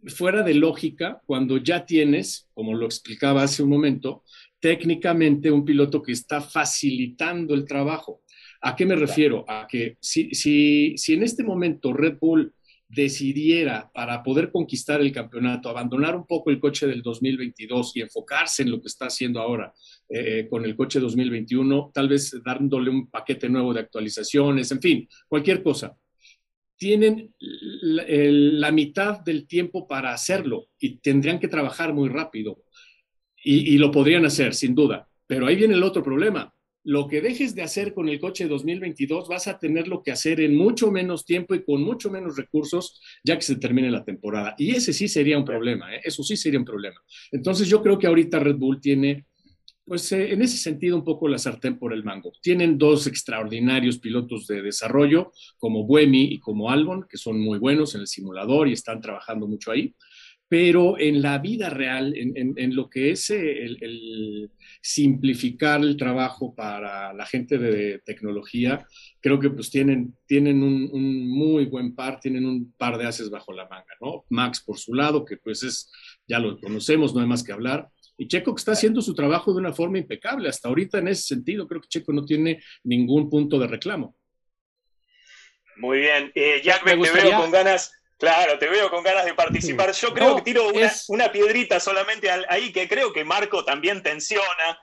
fuera 0.06 0.42
de 0.42 0.54
lógica 0.54 1.20
cuando 1.26 1.58
ya 1.58 1.84
tienes, 1.84 2.48
como 2.54 2.74
lo 2.74 2.86
explicaba 2.86 3.42
hace 3.42 3.62
un 3.62 3.68
momento, 3.68 4.24
técnicamente 4.60 5.50
un 5.50 5.64
piloto 5.64 6.02
que 6.02 6.12
está 6.12 6.40
facilitando 6.40 7.54
el 7.54 7.66
trabajo. 7.66 8.22
¿A 8.62 8.74
qué 8.74 8.86
me 8.86 8.96
refiero? 8.96 9.44
A 9.46 9.66
que 9.68 9.98
si, 10.00 10.34
si, 10.34 10.96
si 10.96 11.12
en 11.12 11.22
este 11.22 11.44
momento 11.44 11.92
Red 11.92 12.16
Bull 12.18 12.54
decidiera 12.88 13.90
para 13.92 14.22
poder 14.22 14.50
conquistar 14.50 15.00
el 15.00 15.12
campeonato, 15.12 15.68
abandonar 15.68 16.14
un 16.14 16.26
poco 16.26 16.50
el 16.50 16.60
coche 16.60 16.86
del 16.86 17.02
2022 17.02 17.96
y 17.96 18.00
enfocarse 18.02 18.62
en 18.62 18.70
lo 18.70 18.80
que 18.80 18.88
está 18.88 19.06
haciendo 19.06 19.40
ahora 19.40 19.72
eh, 20.08 20.46
con 20.48 20.64
el 20.64 20.76
coche 20.76 21.00
2021, 21.00 21.90
tal 21.92 22.08
vez 22.08 22.40
dándole 22.44 22.90
un 22.90 23.10
paquete 23.10 23.48
nuevo 23.48 23.74
de 23.74 23.80
actualizaciones, 23.80 24.70
en 24.70 24.80
fin, 24.80 25.08
cualquier 25.28 25.62
cosa. 25.62 25.96
Tienen 26.78 27.34
la, 27.38 28.70
mitad 28.70 29.20
del 29.20 29.46
tiempo 29.46 29.88
para 29.88 30.12
hacerlo 30.12 30.66
y 30.78 30.98
tendrían 30.98 31.40
que 31.40 31.49
trabajar 31.49 31.94
muy 31.94 32.11
rápido. 32.11 32.62
y 33.42 33.78
lo 33.78 33.90
podrían 33.90 34.26
hacer, 34.26 34.54
sin 34.54 34.75
duda. 34.75 35.08
Pero 35.26 35.46
ahí 35.46 35.56
viene 35.56 35.75
el 35.75 35.82
otro 35.82 36.02
problema 36.02 36.52
lo 36.87 37.09
que 37.09 37.21
dejes 37.21 37.57
de 37.57 37.62
hacer 37.62 37.93
con 37.93 38.09
el 38.09 38.21
coche 38.21 38.47
2022 38.47 39.26
vas 39.26 39.49
a 39.49 39.59
tenerlo 39.59 40.05
que 40.05 40.12
hacer 40.12 40.40
en 40.40 40.57
mucho 40.57 40.93
menos 40.93 41.25
tiempo 41.25 41.57
y 41.57 41.64
con 41.64 41.83
mucho 41.83 42.11
menos 42.11 42.37
recursos 42.37 43.00
ya 43.25 43.35
que 43.35 43.43
se 43.43 43.57
termine 43.57 43.90
la 43.90 44.05
temporada. 44.05 44.55
Y 44.57 44.71
ese 44.71 44.93
sí 44.93 45.09
sería 45.09 45.37
un 45.37 45.45
problema, 45.45 45.93
¿eh? 45.93 46.00
eso 46.05 46.23
sí 46.23 46.37
sería 46.37 46.61
un 46.61 46.64
problema. 46.64 47.02
Entonces 47.33 47.69
yo 47.69 47.83
creo 47.83 47.99
que 47.99 48.07
ahorita 48.07 48.38
Red 48.38 48.55
Bull 48.55 48.81
tiene, 48.81 49.26
pues 49.85 50.12
eh, 50.12 50.33
en 50.33 50.43
ese 50.43 50.59
sentido 50.59 50.97
un 50.97 51.02
poco 51.02 51.26
la 51.26 51.38
sartén 51.38 51.76
por 51.76 51.93
el 51.93 52.05
mango. 52.05 52.31
Tienen 52.40 52.78
dos 52.78 53.09
extraordinarios 53.09 53.99
pilotos 53.99 54.47
de 54.47 54.62
desarrollo 54.62 55.33
como 55.59 55.85
Buemi 55.87 56.35
y 56.35 56.38
como 56.38 56.71
Albon, 56.71 57.07
que 57.11 57.19
son 57.19 57.40
muy 57.40 57.59
buenos 57.59 57.97
en 57.97 58.02
el 58.02 58.07
simulador 58.07 58.69
y 58.69 58.75
están 58.75 59.00
trabajando 59.00 59.49
mucho 59.49 59.73
ahí 59.73 59.93
pero 60.48 60.98
en 60.98 61.22
la 61.22 61.38
vida 61.38 61.70
real, 61.70 62.14
en, 62.16 62.76
lo 62.76 62.88
que 62.88 63.10
es 63.10 63.30
el, 63.30 64.50
simplificar 64.80 65.80
el 65.80 65.96
trabajo 65.96 66.54
para 66.54 67.12
la 67.12 67.26
gente 67.26 67.58
de 67.58 67.98
tecnología, 68.04 68.86
creo 69.20 69.40
que 69.40 69.50
pues 69.50 69.70
tienen, 69.70 70.16
tienen 70.26 70.62
un, 70.62 71.28
muy 71.28 71.64
buen 71.64 71.94
par, 71.96 72.20
tienen 72.20 72.46
un 72.46 72.72
par 72.78 72.96
de 72.96 73.06
haces 73.06 73.28
bajo 73.28 73.52
la 73.52 73.66
manga, 73.68 73.94
¿no? 74.00 74.24
Max 74.30 74.62
por 74.64 74.78
su 74.78 74.94
lado, 74.94 75.24
que 75.24 75.36
pues 75.36 75.64
es, 75.64 75.90
ya 76.28 76.38
lo 76.38 76.58
conocemos, 76.60 77.12
no 77.12 77.20
hay 77.20 77.26
más 77.26 77.42
que 77.42 77.52
hablar, 77.52 77.88
y 78.16 78.28
Checo 78.28 78.54
que 78.54 78.60
está 78.60 78.72
haciendo 78.72 79.02
su 79.02 79.14
trabajo 79.14 79.52
de 79.52 79.58
una 79.58 79.72
forma 79.72 79.98
impecable. 79.98 80.48
Hasta 80.48 80.68
ahorita 80.68 80.98
en 80.98 81.08
ese 81.08 81.22
sentido 81.22 81.66
creo 81.66 81.80
que 81.80 81.88
Checo 81.88 82.12
no 82.12 82.24
tiene 82.24 82.62
ningún 82.84 83.28
punto 83.28 83.58
de 83.58 83.66
reclamo. 83.66 84.16
Muy 85.76 85.98
bien. 85.98 86.32
Eh, 86.34 86.62
Jack, 86.64 86.84
me, 86.86 86.96
veo 86.96 87.40
con 87.40 87.50
ganas 87.50 87.92
Claro, 88.18 88.58
te 88.58 88.68
veo 88.68 88.90
con 88.90 89.04
ganas 89.04 89.25
de 89.25 89.35
participar. 89.35 89.92
Yo 89.92 90.14
creo 90.14 90.37
que 90.37 90.42
tiro 90.42 90.70
una, 91.08 91.30
piedrita 91.30 91.78
solamente 91.78 92.30
ahí 92.49 92.73
que 92.73 92.88
creo 92.88 93.12
que 93.12 93.25
Marco 93.25 93.64
también 93.64 94.02
tensiona, 94.02 94.78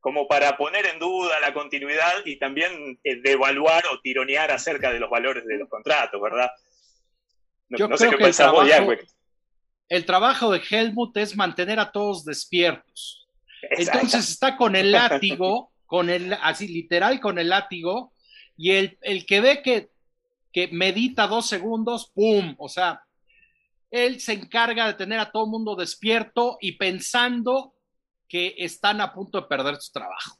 como 0.00 0.26
para 0.26 0.56
poner 0.56 0.86
en 0.86 0.98
duda 0.98 1.38
la 1.40 1.52
continuidad 1.52 2.24
y 2.24 2.38
también 2.38 2.98
eh, 3.04 3.20
devaluar 3.22 3.84
o 3.92 4.00
tironear 4.00 4.50
acerca 4.50 4.90
de 4.90 5.00
los 5.00 5.10
valores 5.10 5.44
de 5.44 5.58
los 5.58 5.68
contratos, 5.68 6.20
¿verdad? 6.20 6.50
No, 7.68 7.96
sé 7.98 8.08
qué 8.08 8.16
pensás 8.16 8.50
vos, 8.50 8.66
El 9.88 10.06
trabajo 10.06 10.50
de 10.50 10.62
Helmut 10.70 11.14
es 11.18 11.36
mantener 11.36 11.78
a 11.78 11.92
todos 11.92 12.24
despiertos. 12.24 13.28
Entonces 13.62 14.30
está 14.30 14.56
con 14.56 14.76
el 14.76 14.92
látigo, 14.92 15.72
con 15.84 16.08
el, 16.08 16.32
así 16.40 16.68
literal 16.68 17.20
con 17.20 17.38
el 17.38 17.50
látigo, 17.50 18.12
y 18.56 18.72
el, 18.72 18.98
el 19.02 19.26
que 19.26 19.40
ve 19.42 19.62
que 19.62 19.90
que 20.52 20.68
medita 20.68 21.26
dos 21.26 21.46
segundos, 21.46 22.10
¡pum! 22.14 22.54
O 22.58 22.68
sea, 22.68 23.02
él 23.90 24.20
se 24.20 24.34
encarga 24.34 24.86
de 24.86 24.94
tener 24.94 25.18
a 25.18 25.30
todo 25.30 25.44
el 25.44 25.50
mundo 25.50 25.76
despierto 25.76 26.58
y 26.60 26.72
pensando 26.72 27.74
que 28.28 28.54
están 28.58 29.00
a 29.00 29.12
punto 29.12 29.40
de 29.40 29.46
perder 29.46 29.76
su 29.80 29.92
trabajo. 29.92 30.38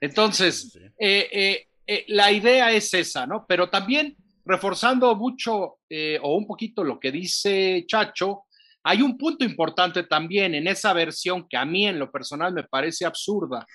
Entonces, 0.00 0.78
eh, 0.98 1.66
eh, 1.86 2.04
la 2.08 2.30
idea 2.30 2.70
es 2.72 2.92
esa, 2.94 3.26
¿no? 3.26 3.44
Pero 3.48 3.68
también 3.68 4.16
reforzando 4.44 5.14
mucho 5.16 5.78
o 6.22 6.36
un 6.36 6.46
poquito 6.46 6.84
lo 6.84 7.00
que 7.00 7.10
dice 7.10 7.84
Chacho, 7.86 8.44
hay 8.86 9.00
un 9.00 9.16
punto 9.16 9.44
importante 9.44 10.02
también 10.02 10.54
en 10.54 10.66
esa 10.66 10.92
versión 10.92 11.48
que 11.48 11.56
a 11.56 11.64
mí 11.64 11.86
en 11.86 11.98
lo 11.98 12.12
personal 12.12 12.52
me 12.52 12.64
parece 12.64 13.06
absurda, 13.06 13.66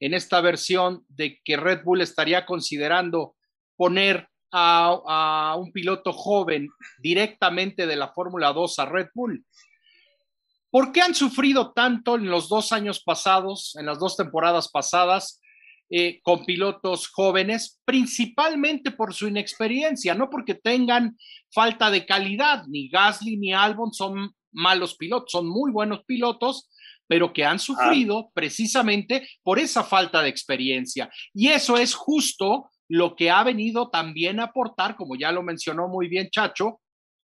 en 0.00 0.14
esta 0.14 0.40
versión 0.40 1.04
de 1.08 1.40
que 1.44 1.56
Red 1.56 1.84
Bull 1.84 2.00
estaría 2.00 2.44
considerando 2.44 3.36
poner 3.76 4.28
a, 4.50 5.56
un 5.58 5.72
piloto 5.72 6.12
joven 6.12 6.68
directamente 6.98 7.86
de 7.86 7.96
la 7.96 8.08
Fórmula 8.08 8.52
2 8.52 8.78
a 8.78 8.86
Red 8.86 9.08
Bull. 9.14 9.44
¿Por 10.70 10.92
qué 10.92 11.00
han 11.00 11.14
sufrido 11.14 11.72
tanto 11.72 12.16
en 12.16 12.28
los 12.28 12.48
dos 12.48 12.72
años 12.72 13.02
pasados, 13.02 13.74
en 13.78 13.86
las 13.86 13.98
dos 13.98 14.16
temporadas 14.16 14.68
pasadas, 14.68 15.40
eh, 15.90 16.20
con 16.22 16.44
pilotos 16.44 17.08
jóvenes? 17.08 17.80
Principalmente 17.84 18.90
por 18.90 19.14
su 19.14 19.28
inexperiencia, 19.28 20.14
no 20.14 20.28
porque 20.28 20.54
tengan 20.54 21.16
falta 21.50 21.90
de 21.90 22.04
calidad. 22.04 22.64
Ni 22.68 22.88
Gasly 22.88 23.38
ni 23.38 23.54
Albon 23.54 23.92
son 23.92 24.30
malos 24.52 24.96
pilotos, 24.96 25.32
son 25.32 25.48
muy 25.48 25.70
buenos 25.72 26.04
pilotos, 26.04 26.68
pero 27.06 27.32
que 27.32 27.44
han 27.46 27.58
sufrido 27.58 28.30
precisamente 28.34 29.26
por 29.42 29.58
esa 29.58 29.82
falta 29.82 30.20
de 30.20 30.28
experiencia. 30.28 31.10
Y 31.32 31.48
eso 31.48 31.78
es 31.78 31.94
justo 31.94 32.70
lo 32.88 33.14
que 33.14 33.30
ha 33.30 33.44
venido 33.44 33.90
también 33.90 34.40
a 34.40 34.44
aportar, 34.44 34.96
como 34.96 35.16
ya 35.16 35.30
lo 35.30 35.42
mencionó 35.42 35.88
muy 35.88 36.08
bien 36.08 36.30
Chacho, 36.30 36.80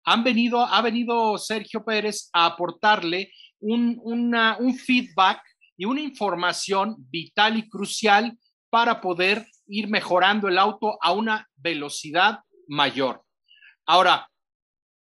han 0.05 0.25
venido, 0.25 0.64
ha 0.64 0.81
venido 0.81 1.37
Sergio 1.38 1.85
Pérez 1.85 2.31
a 2.33 2.47
aportarle 2.47 3.31
un, 3.61 4.00
un 4.02 4.75
feedback 4.75 5.43
y 5.76 5.85
una 5.85 6.00
información 6.00 6.97
vital 7.11 7.59
y 7.59 7.69
crucial 7.69 8.38
para 8.71 9.00
poder 9.00 9.47
ir 9.67 9.88
mejorando 9.88 10.49
el 10.49 10.59
auto 10.59 10.99
a 11.00 11.12
una 11.12 11.49
velocidad 11.57 12.40
mayor. 12.69 13.23
Ahora, 13.87 14.29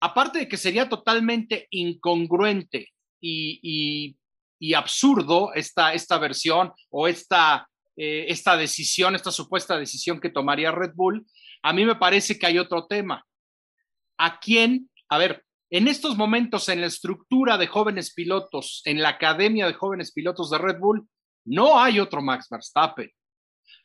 aparte 0.01 0.39
de 0.39 0.48
que 0.48 0.58
sería 0.58 0.89
totalmente 0.89 1.67
incongruente 1.70 2.89
y, 3.22 4.17
y, 4.60 4.74
absurdo 4.74 5.53
esta, 5.53 5.93
esta 5.93 6.17
versión 6.17 6.72
o 6.89 7.08
esta, 7.08 7.67
eh, 7.98 8.25
esta 8.29 8.57
decisión, 8.57 9.15
esta 9.15 9.31
supuesta 9.31 9.77
decisión 9.77 10.19
que 10.19 10.29
tomaría 10.29 10.71
Red 10.71 10.91
Bull, 10.95 11.25
a 11.62 11.74
mí 11.74 11.86
me 11.86 11.95
parece 11.95 12.39
que 12.39 12.48
hay 12.48 12.57
otro 12.57 12.88
tema. 12.88 13.25
¿A 14.17 14.39
quién? 14.39 14.89
A 15.10 15.17
ver, 15.17 15.43
en 15.69 15.88
estos 15.88 16.17
momentos 16.17 16.67
en 16.69 16.81
la 16.81 16.88
estructura 16.88 17.57
de 17.57 17.67
jóvenes 17.67 18.13
pilotos, 18.13 18.81
en 18.86 19.01
la 19.01 19.10
academia 19.10 19.67
de 19.67 19.74
jóvenes 19.74 20.12
pilotos 20.12 20.50
de 20.50 20.57
Red 20.57 20.79
Bull, 20.79 21.07
no 21.45 21.79
hay 21.79 22.00
otro 22.00 22.21
Max 22.21 22.48
Verstappen. 22.50 23.10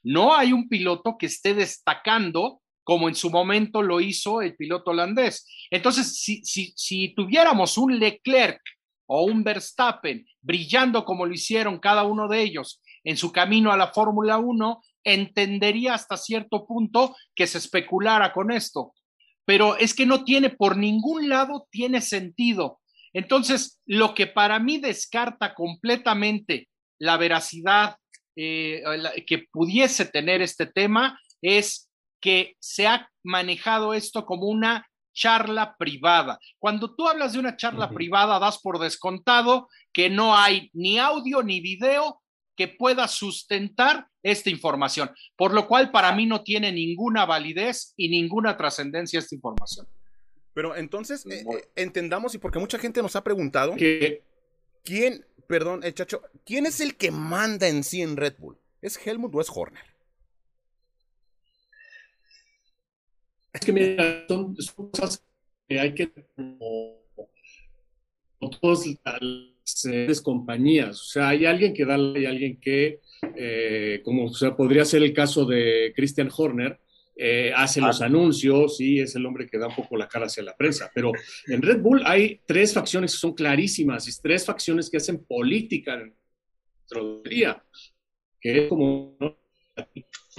No 0.03 0.35
hay 0.35 0.53
un 0.53 0.69
piloto 0.69 1.17
que 1.19 1.27
esté 1.27 1.55
destacando 1.55 2.61
como 2.85 3.09
en 3.09 3.17
su 3.17 3.31
momento 3.31 3.83
lo 3.83 4.01
hizo 4.01 4.43
el 4.43 4.55
piloto 4.55 4.93
holandés. 4.93 5.45
Entonces, 5.71 6.21
si, 6.21 6.45
si, 6.45 6.73
si 6.77 7.15
tuviéramos 7.15 7.77
un 7.79 7.99
Leclerc 7.99 8.61
o 9.07 9.25
un 9.25 9.43
Verstappen 9.43 10.25
brillando 10.41 11.05
como 11.05 11.27
lo 11.27 11.35
hicieron 11.35 11.81
cada 11.81 12.05
uno 12.05 12.29
de 12.29 12.43
ellos 12.43 12.81
en 13.07 13.17
su 13.17 13.31
camino 13.31 13.71
a 13.71 13.77
la 13.77 13.93
Fórmula 13.93 14.37
1, 14.37 14.83
entendería 15.05 15.95
hasta 15.95 16.17
cierto 16.17 16.67
punto 16.67 17.15
que 17.37 17.47
se 17.47 17.59
especulara 17.59 18.33
con 18.33 18.51
esto. 18.51 18.95
Pero 19.45 19.77
es 19.77 19.95
que 19.95 20.07
no 20.07 20.25
tiene, 20.25 20.51
por 20.51 20.77
ningún 20.77 21.29
lado 21.29 21.69
tiene 21.71 22.01
sentido. 22.01 22.81
Entonces, 23.13 23.81
lo 23.87 24.13
que 24.13 24.27
para 24.27 24.59
mí 24.59 24.79
descarta 24.79 25.55
completamente 25.55 26.69
la 26.99 27.17
veracidad 27.17 27.97
eh, 28.35 28.83
que 29.25 29.45
pudiese 29.53 30.07
tener 30.07 30.43
este 30.43 30.67
tema 30.67 31.19
es 31.41 31.89
que 32.21 32.57
se 32.59 32.89
ha 32.89 33.09
manejado 33.23 33.95
esto 33.95 34.27
como 34.27 34.47
una 34.47 34.85
charla 35.15 35.77
privada. 35.79 36.41
Cuando 36.59 36.93
tú 36.97 37.07
hablas 37.09 37.35
de 37.35 37.39
una 37.39 37.57
charla 37.57 37.89
privada, 37.89 38.41
das 38.41 38.59
por 38.59 38.81
descontado 38.81 39.69
que 39.93 40.11
no 40.11 40.37
hay 40.37 40.71
ni 40.73 40.99
audio 40.99 41.45
ni 41.45 41.61
video 41.61 42.21
que 42.57 42.69
pueda 42.69 43.07
sustentar 43.07 44.09
esta 44.23 44.51
información, 44.51 45.11
por 45.37 45.53
lo 45.53 45.69
cual 45.69 45.91
para 45.91 46.13
mí 46.13 46.27
no 46.27 46.43
tiene 46.43 46.73
ninguna 46.73 47.27
validez 47.27 47.93
y 47.97 48.09
ninguna 48.09 48.57
trascendencia 48.57 49.19
esta 49.19 49.35
información. 49.35 49.87
Pero 50.55 50.75
entonces, 50.75 51.27
eh, 51.27 51.45
eh, 51.53 51.69
entendamos, 51.77 52.35
y 52.35 52.39
porque 52.39 52.59
mucha 52.59 52.79
gente 52.79 53.03
nos 53.03 53.15
ha 53.15 53.23
preguntado, 53.23 53.75
¿quién, 54.83 55.27
perdón, 55.47 55.85
el 55.85 55.95
chacho, 55.95 56.23
quién 56.45 56.65
es 56.65 56.81
el 56.81 56.97
que 56.97 57.11
manda 57.11 57.69
en 57.69 57.85
sí 57.85 58.01
en 58.01 58.17
Red 58.17 58.37
Bull? 58.39 58.59
¿Es 58.81 58.99
Helmut 59.07 59.35
o 59.35 59.41
es 59.41 59.51
Horner? 59.55 59.85
Es 63.53 63.61
que 63.61 63.73
mira, 63.73 64.25
son, 64.29 64.55
cosas 64.93 65.23
que 65.69 65.81
hay 65.81 65.95
que, 65.95 66.11
como, 66.35 67.03
todas 68.61 68.87
las 69.85 70.21
compañías, 70.21 71.01
o 71.01 71.05
sea, 71.05 71.29
hay 71.31 71.45
alguien 71.45 71.75
que 71.75 71.85
da, 71.85 71.95
hay 71.95 72.27
alguien 72.27 72.61
que, 72.61 73.01
eh, 73.37 74.01
como 74.05 74.29
sea, 74.33 74.57
podría 74.57 74.85
ser 74.85 75.03
el 75.03 75.13
caso 75.13 75.45
de 75.45 75.93
Christian 75.95 76.31
Horner, 76.35 76.79
eh, 77.19 77.51
hace 77.57 77.81
los 77.81 78.03
ah. 78.03 78.07
anuncios 78.07 78.79
y 78.79 79.01
es 79.01 79.17
el 79.17 79.25
hombre 79.25 79.47
que 79.47 79.57
da 79.57 79.69
un 79.69 79.75
poco 79.75 79.97
la 79.97 80.07
cara 80.07 80.27
hacia 80.27 80.43
la 80.43 80.55
prensa. 80.55 80.91
Pero 80.95 81.13
en 81.47 81.63
Red 81.63 81.81
Bull 81.81 82.03
hay 82.05 82.43
tres 82.47 82.75
facciones 82.75 83.13
que 83.13 83.19
son 83.19 83.33
clarísimas, 83.33 84.07
y 84.07 84.23
tres 84.23 84.45
facciones 84.45 84.91
que 84.91 84.99
hacen 84.99 85.25
política 85.25 85.97
dentro 85.97 87.23
del 87.23 87.23
día, 87.23 87.65
que 88.39 88.65
es 88.65 88.69
como 88.69 89.17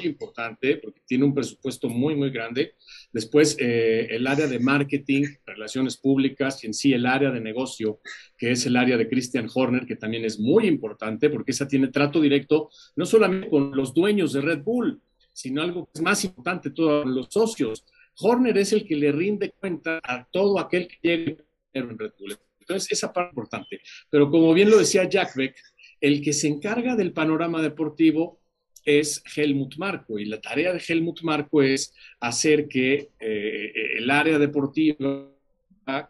importante 0.05 0.77
porque 0.77 1.01
tiene 1.05 1.25
un 1.25 1.33
presupuesto 1.33 1.89
muy, 1.89 2.15
muy 2.15 2.29
grande. 2.29 2.75
Después, 3.11 3.57
eh, 3.59 4.07
el 4.11 4.27
área 4.27 4.47
de 4.47 4.59
marketing, 4.59 5.25
relaciones 5.45 5.97
públicas 5.97 6.63
y 6.63 6.67
en 6.67 6.73
sí 6.73 6.93
el 6.93 7.05
área 7.05 7.31
de 7.31 7.41
negocio, 7.41 7.99
que 8.37 8.51
es 8.51 8.65
el 8.65 8.75
área 8.75 8.97
de 8.97 9.07
Christian 9.07 9.47
Horner, 9.53 9.85
que 9.85 9.95
también 9.95 10.25
es 10.25 10.39
muy 10.39 10.67
importante 10.67 11.29
porque 11.29 11.51
esa 11.51 11.67
tiene 11.67 11.87
trato 11.87 12.21
directo 12.21 12.69
no 12.95 13.05
solamente 13.05 13.49
con 13.49 13.75
los 13.75 13.93
dueños 13.93 14.33
de 14.33 14.41
Red 14.41 14.63
Bull, 14.63 15.01
sino 15.33 15.61
algo 15.61 15.85
que 15.85 15.91
es 15.95 16.01
más 16.01 16.23
importante, 16.23 16.71
todos 16.71 17.05
los 17.05 17.27
socios. 17.29 17.85
Horner 18.19 18.57
es 18.57 18.73
el 18.73 18.85
que 18.85 18.95
le 18.95 19.11
rinde 19.11 19.53
cuenta 19.59 19.99
a 20.03 20.25
todo 20.25 20.59
aquel 20.59 20.87
que 20.87 20.97
llegue 21.01 21.37
en 21.73 21.97
Red 21.97 22.11
Bull. 22.19 22.37
Entonces, 22.59 22.91
esa 22.91 23.13
parte 23.13 23.31
importante. 23.31 23.79
Pero 24.09 24.29
como 24.29 24.53
bien 24.53 24.69
lo 24.69 24.77
decía 24.77 25.07
Jack 25.07 25.35
Beck, 25.35 25.55
el 26.01 26.21
que 26.21 26.33
se 26.33 26.47
encarga 26.47 26.95
del 26.95 27.13
panorama 27.13 27.61
deportivo 27.61 28.39
es 28.87 29.21
Helmut 29.35 29.75
Marco 29.75 30.17
y 30.17 30.23
la 30.23 30.39
tarea 30.39 30.71
de 30.71 30.81
Helmut 30.87 31.21
Marco 31.21 31.61
es 31.61 31.93
hacer 32.21 32.69
que 32.69 33.09
eh, 33.19 33.71
el 33.97 34.09
área 34.09 34.39
deportiva 34.39 35.29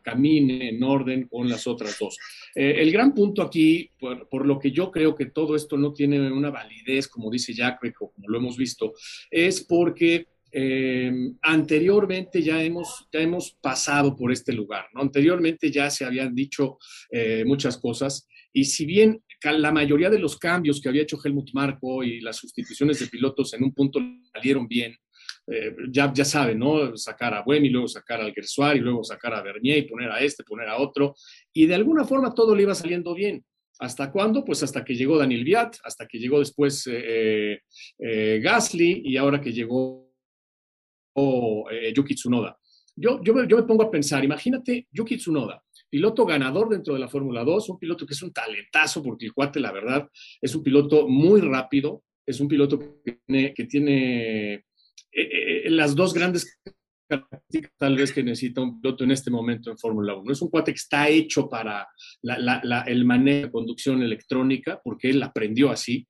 camine 0.03 0.69
en 0.69 0.83
orden 0.83 1.27
con 1.27 1.49
las 1.49 1.65
otras 1.65 1.97
dos. 1.99 2.17
Eh, 2.53 2.75
el 2.77 2.91
gran 2.91 3.15
punto 3.15 3.41
aquí, 3.41 3.89
por, 3.99 4.45
lo 4.45 4.59
que 4.59 4.71
yo 4.71 4.91
creo 4.91 5.15
que 5.15 5.27
todo 5.27 5.55
esto 5.55 5.75
no 5.75 5.91
tiene 5.91 6.31
una 6.31 6.51
validez, 6.51 7.07
como 7.07 7.31
dice 7.31 7.53
o 7.99 8.11
como 8.11 8.27
lo 8.27 8.37
hemos 8.37 8.57
visto, 8.57 8.93
es 9.31 9.63
porque 9.63 10.27
eh, 10.51 11.11
anteriormente 11.41 12.43
ya 12.43 12.63
hemos, 12.63 13.07
ya 13.11 13.21
hemos 13.21 13.57
pasado 13.59 14.15
por 14.15 14.31
este 14.31 14.53
lugar, 14.53 14.85
¿no? 14.93 15.01
Anteriormente 15.01 15.71
ya 15.71 15.89
se 15.89 16.05
habían 16.05 16.35
dicho 16.35 16.77
muchas 17.45 17.77
cosas 17.77 18.27
y 18.53 18.65
si 18.65 18.85
bien 18.85 19.21
la 19.43 19.71
mayoría 19.71 20.09
de 20.09 20.19
los 20.19 20.37
cambios 20.37 20.81
que 20.81 20.89
había 20.89 21.03
hecho 21.03 21.19
Helmut 21.23 21.51
Marko 21.53 22.03
y 22.03 22.21
las 22.21 22.37
sustituciones 22.37 22.99
de 22.99 23.07
pilotos 23.07 23.53
en 23.53 23.63
un 23.63 23.73
punto 23.73 23.99
salieron 24.33 24.67
bien. 24.67 24.95
Eh, 25.49 25.73
ya, 25.89 26.13
saben, 26.25 26.59
¿no? 26.59 26.95
Sacar 26.97 27.33
a 27.33 27.41
Buemi, 27.41 27.69
luego 27.69 27.87
sacar 27.87 28.19
al 28.19 28.33
Gersuar 28.33 28.75
y 28.75 28.81
luego 28.81 29.03
sacar 29.03 29.33
a 29.33 29.41
Bernier 29.41 29.77
y 29.77 29.81
poner 29.83 30.11
a 30.11 30.19
este, 30.19 30.43
poner 30.43 30.67
a 30.67 30.77
otro. 30.77 31.15
Y 31.53 31.65
de 31.65 31.75
alguna 31.75 32.03
forma 32.03 32.33
todo 32.33 32.55
le 32.55 32.63
iba 32.63 32.75
saliendo 32.75 33.13
bien. 33.13 33.45
¿Hasta 33.79 34.11
cuándo? 34.11 34.43
Pues 34.43 34.63
hasta 34.63 34.83
que 34.83 34.95
llegó 34.95 35.17
Daniel 35.17 35.43
Viat, 35.43 35.77
hasta 35.83 36.07
que 36.07 36.17
llegó 36.17 36.39
después 36.39 36.87
eh, 36.91 37.61
eh, 37.99 38.39
Gasly 38.43 39.03
y 39.05 39.17
ahora 39.17 39.39
que 39.39 39.53
llegó 39.53 40.11
Yuki 41.15 42.15
Tsunoda. 42.15 42.57
Yo, 42.95 43.21
yo 43.23 43.33
me 43.33 43.63
pongo 43.63 43.83
a 43.83 43.91
pensar, 43.91 44.23
imagínate 44.23 44.87
Yuki 44.91 45.17
Tsunoda, 45.17 45.63
piloto 45.89 46.25
ganador 46.25 46.69
dentro 46.69 46.93
de 46.93 46.99
la 46.99 47.07
Fórmula 47.07 47.43
2, 47.43 47.69
un 47.69 47.79
piloto 47.79 48.05
que 48.05 48.13
es 48.13 48.21
un 48.21 48.33
talentazo, 48.33 49.01
porque 49.03 49.25
el 49.25 49.33
cuate, 49.33 49.59
la 49.59 49.71
verdad, 49.71 50.07
es 50.41 50.55
un 50.55 50.63
piloto 50.63 51.07
muy 51.07 51.41
rápido, 51.41 52.03
es 52.25 52.39
un 52.39 52.47
piloto 52.47 52.79
que 53.05 53.67
tiene, 53.69 54.53
eh, 54.53 54.63
eh, 55.11 55.69
las 55.69 55.95
dos 55.95 56.13
grandes 56.13 56.59
características 57.07 57.71
tal 57.77 57.95
vez 57.95 58.11
que 58.11 58.23
necesita 58.23 58.61
un 58.61 58.81
piloto 58.81 59.03
en 59.05 59.11
este 59.11 59.31
momento 59.31 59.71
en 59.71 59.77
Fórmula 59.77 60.15
1. 60.15 60.31
Es 60.31 60.41
un 60.41 60.49
cuate 60.49 60.73
que 60.73 60.77
está 60.77 61.07
hecho 61.07 61.49
para 61.49 61.87
el 62.85 63.05
manejo 63.05 63.45
de 63.45 63.51
conducción 63.51 64.01
electrónica, 64.01 64.81
porque 64.83 65.09
él 65.09 65.23
aprendió 65.23 65.71
así. 65.71 66.05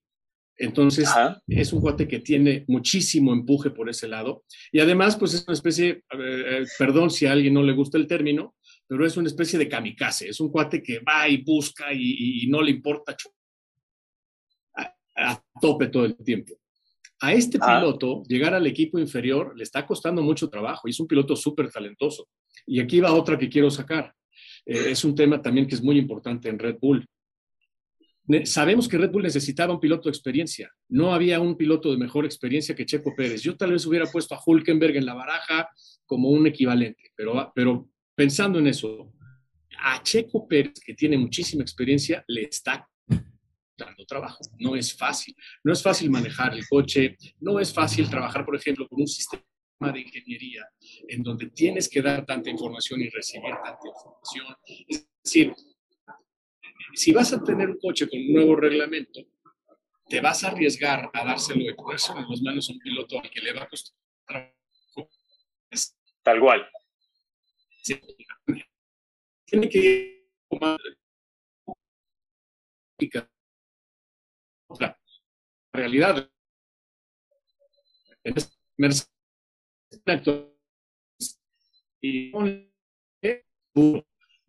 Entonces, 0.60 1.08
es 1.48 1.72
un 1.72 1.82
cuate 1.82 2.08
que 2.08 2.20
tiene 2.20 2.66
muchísimo 2.68 3.32
empuje 3.32 3.70
por 3.70 3.90
ese 3.90 4.08
lado. 4.08 4.44
Y 4.72 4.80
además, 4.80 5.16
pues 5.16 5.36
es 5.36 5.46
una 5.48 5.54
especie, 5.54 6.04
eh, 6.18 6.66
perdón 6.80 7.12
si 7.12 7.28
a 7.28 7.32
alguien 7.32 7.54
no 7.54 7.62
le 7.62 7.74
gusta 7.74 8.00
el 8.00 8.08
término, 8.08 8.56
pero 8.88 9.06
es 9.06 9.18
una 9.18 9.28
especie 9.28 9.60
de 9.60 9.68
kamikaze, 9.68 10.30
es 10.30 10.40
un 10.40 10.50
cuate 10.50 10.82
que 10.82 11.00
va 11.00 11.28
y 11.28 11.44
busca 11.44 11.94
y, 11.94 12.48
no 12.48 12.62
le 12.62 12.72
importa 12.72 13.16
a, 15.16 15.44
tope 15.62 15.88
todo 15.88 16.06
el 16.06 16.16
tiempo. 16.16 16.54
A 17.20 17.34
este 17.34 17.58
ah. 17.62 17.80
piloto 17.80 18.24
llegar 18.28 18.54
al 18.54 18.68
equipo 18.68 19.00
inferior 19.00 19.54
le 19.58 19.64
está 19.64 19.86
costando 19.86 20.22
mucho 20.22 20.50
trabajo 20.50 20.88
y 20.88 20.92
es 20.92 21.00
un 21.00 21.08
piloto 21.08 21.36
súper 21.36 21.72
talentoso. 21.72 22.30
Y 22.66 22.80
aquí 22.80 23.00
va 23.00 23.14
otra 23.14 23.38
que 23.38 23.50
quiero 23.50 23.70
sacar. 23.70 24.14
Eh, 24.66 24.92
es 24.92 25.04
un 25.04 25.16
tema 25.16 25.42
también 25.42 25.68
que 25.68 25.76
es 25.76 25.82
muy 25.82 25.98
importante 25.98 26.48
en 26.48 26.60
Red 26.60 26.78
Bull. 26.80 27.06
Sabemos 28.44 28.90
que 28.90 28.98
Red 28.98 29.12
Bull 29.12 29.24
necesitaba 29.24 29.74
un 29.74 29.80
piloto 29.80 30.04
de 30.04 30.10
experiencia. 30.10 30.70
No 30.90 31.14
había 31.14 31.40
un 31.40 31.56
piloto 31.56 31.92
de 31.92 31.98
mejor 31.98 32.26
experiencia 32.26 32.76
que 32.76 32.86
Checo 32.86 33.16
Pérez. 33.16 33.42
Yo 33.42 33.56
tal 33.56 33.72
vez 33.72 33.86
hubiera 33.86 34.06
puesto 34.06 34.36
a 34.36 34.42
Hulkenberg 34.46 34.98
en 34.98 35.06
la 35.06 35.14
baraja 35.14 35.70
como 36.06 36.30
un 36.30 36.46
equivalente, 36.46 37.12
pero, 37.16 37.52
pero 37.56 37.90
pensando 38.18 38.58
en 38.58 38.66
eso, 38.66 39.14
a 39.80 40.02
Checo 40.02 40.48
Pérez, 40.48 40.80
que 40.84 40.96
tiene 40.96 41.20
muchísima 41.20 41.62
experiencia, 41.62 42.26
le 42.28 42.42
está 42.42 42.90
dando 43.78 44.06
trabajo. 44.08 44.40
No 44.58 44.76
es 44.76 44.98
fácil. 44.98 45.36
No 45.64 45.72
es 45.72 45.84
fácil 45.84 46.10
manejar 46.10 46.56
el 46.56 46.68
coche, 46.68 47.16
no 47.40 47.60
es 47.60 47.72
fácil 47.72 48.10
trabajar, 48.10 48.44
por 48.44 48.56
ejemplo, 48.56 48.88
con 48.88 49.02
un 49.02 49.08
sistema 49.08 49.44
de 49.94 50.00
ingeniería 50.00 50.68
en 51.08 51.22
donde 51.22 51.52
tienes 51.52 51.88
que 51.88 52.02
dar 52.02 52.26
tanta 52.26 52.50
información 52.50 53.00
y 53.02 53.10
recibir 53.10 53.54
tanta 53.64 53.88
información. 53.88 54.48
Es 54.88 55.08
decir, 55.24 55.54
si 56.96 57.12
vas 57.12 57.32
a 57.34 57.44
tener 57.44 57.70
un 57.70 57.78
coche 57.78 58.10
con 58.10 58.20
un 58.20 58.34
nuevo 58.34 58.56
reglamento, 58.56 59.22
te 60.10 60.22
vas 60.22 60.44
a 60.44 60.48
arriesgar 60.48 61.12
a 61.14 61.24
dárselo 61.24 61.64
de 61.64 61.76
ponérselo 61.76 62.22
en 62.22 62.30
las 62.32 62.42
manos 62.42 62.68
a 62.68 62.74
un 62.74 62.80
piloto 62.80 63.22
al 63.22 63.30
que 63.30 63.42
le 63.42 63.54
va 63.54 63.62
a 63.62 63.70
costar 63.70 63.96
Tal 66.24 66.40
cual. 66.42 66.68
Tiene 69.46 69.70
que 69.70 70.30
tomar 70.50 70.80
otra 74.68 75.00
realidad. 75.74 76.30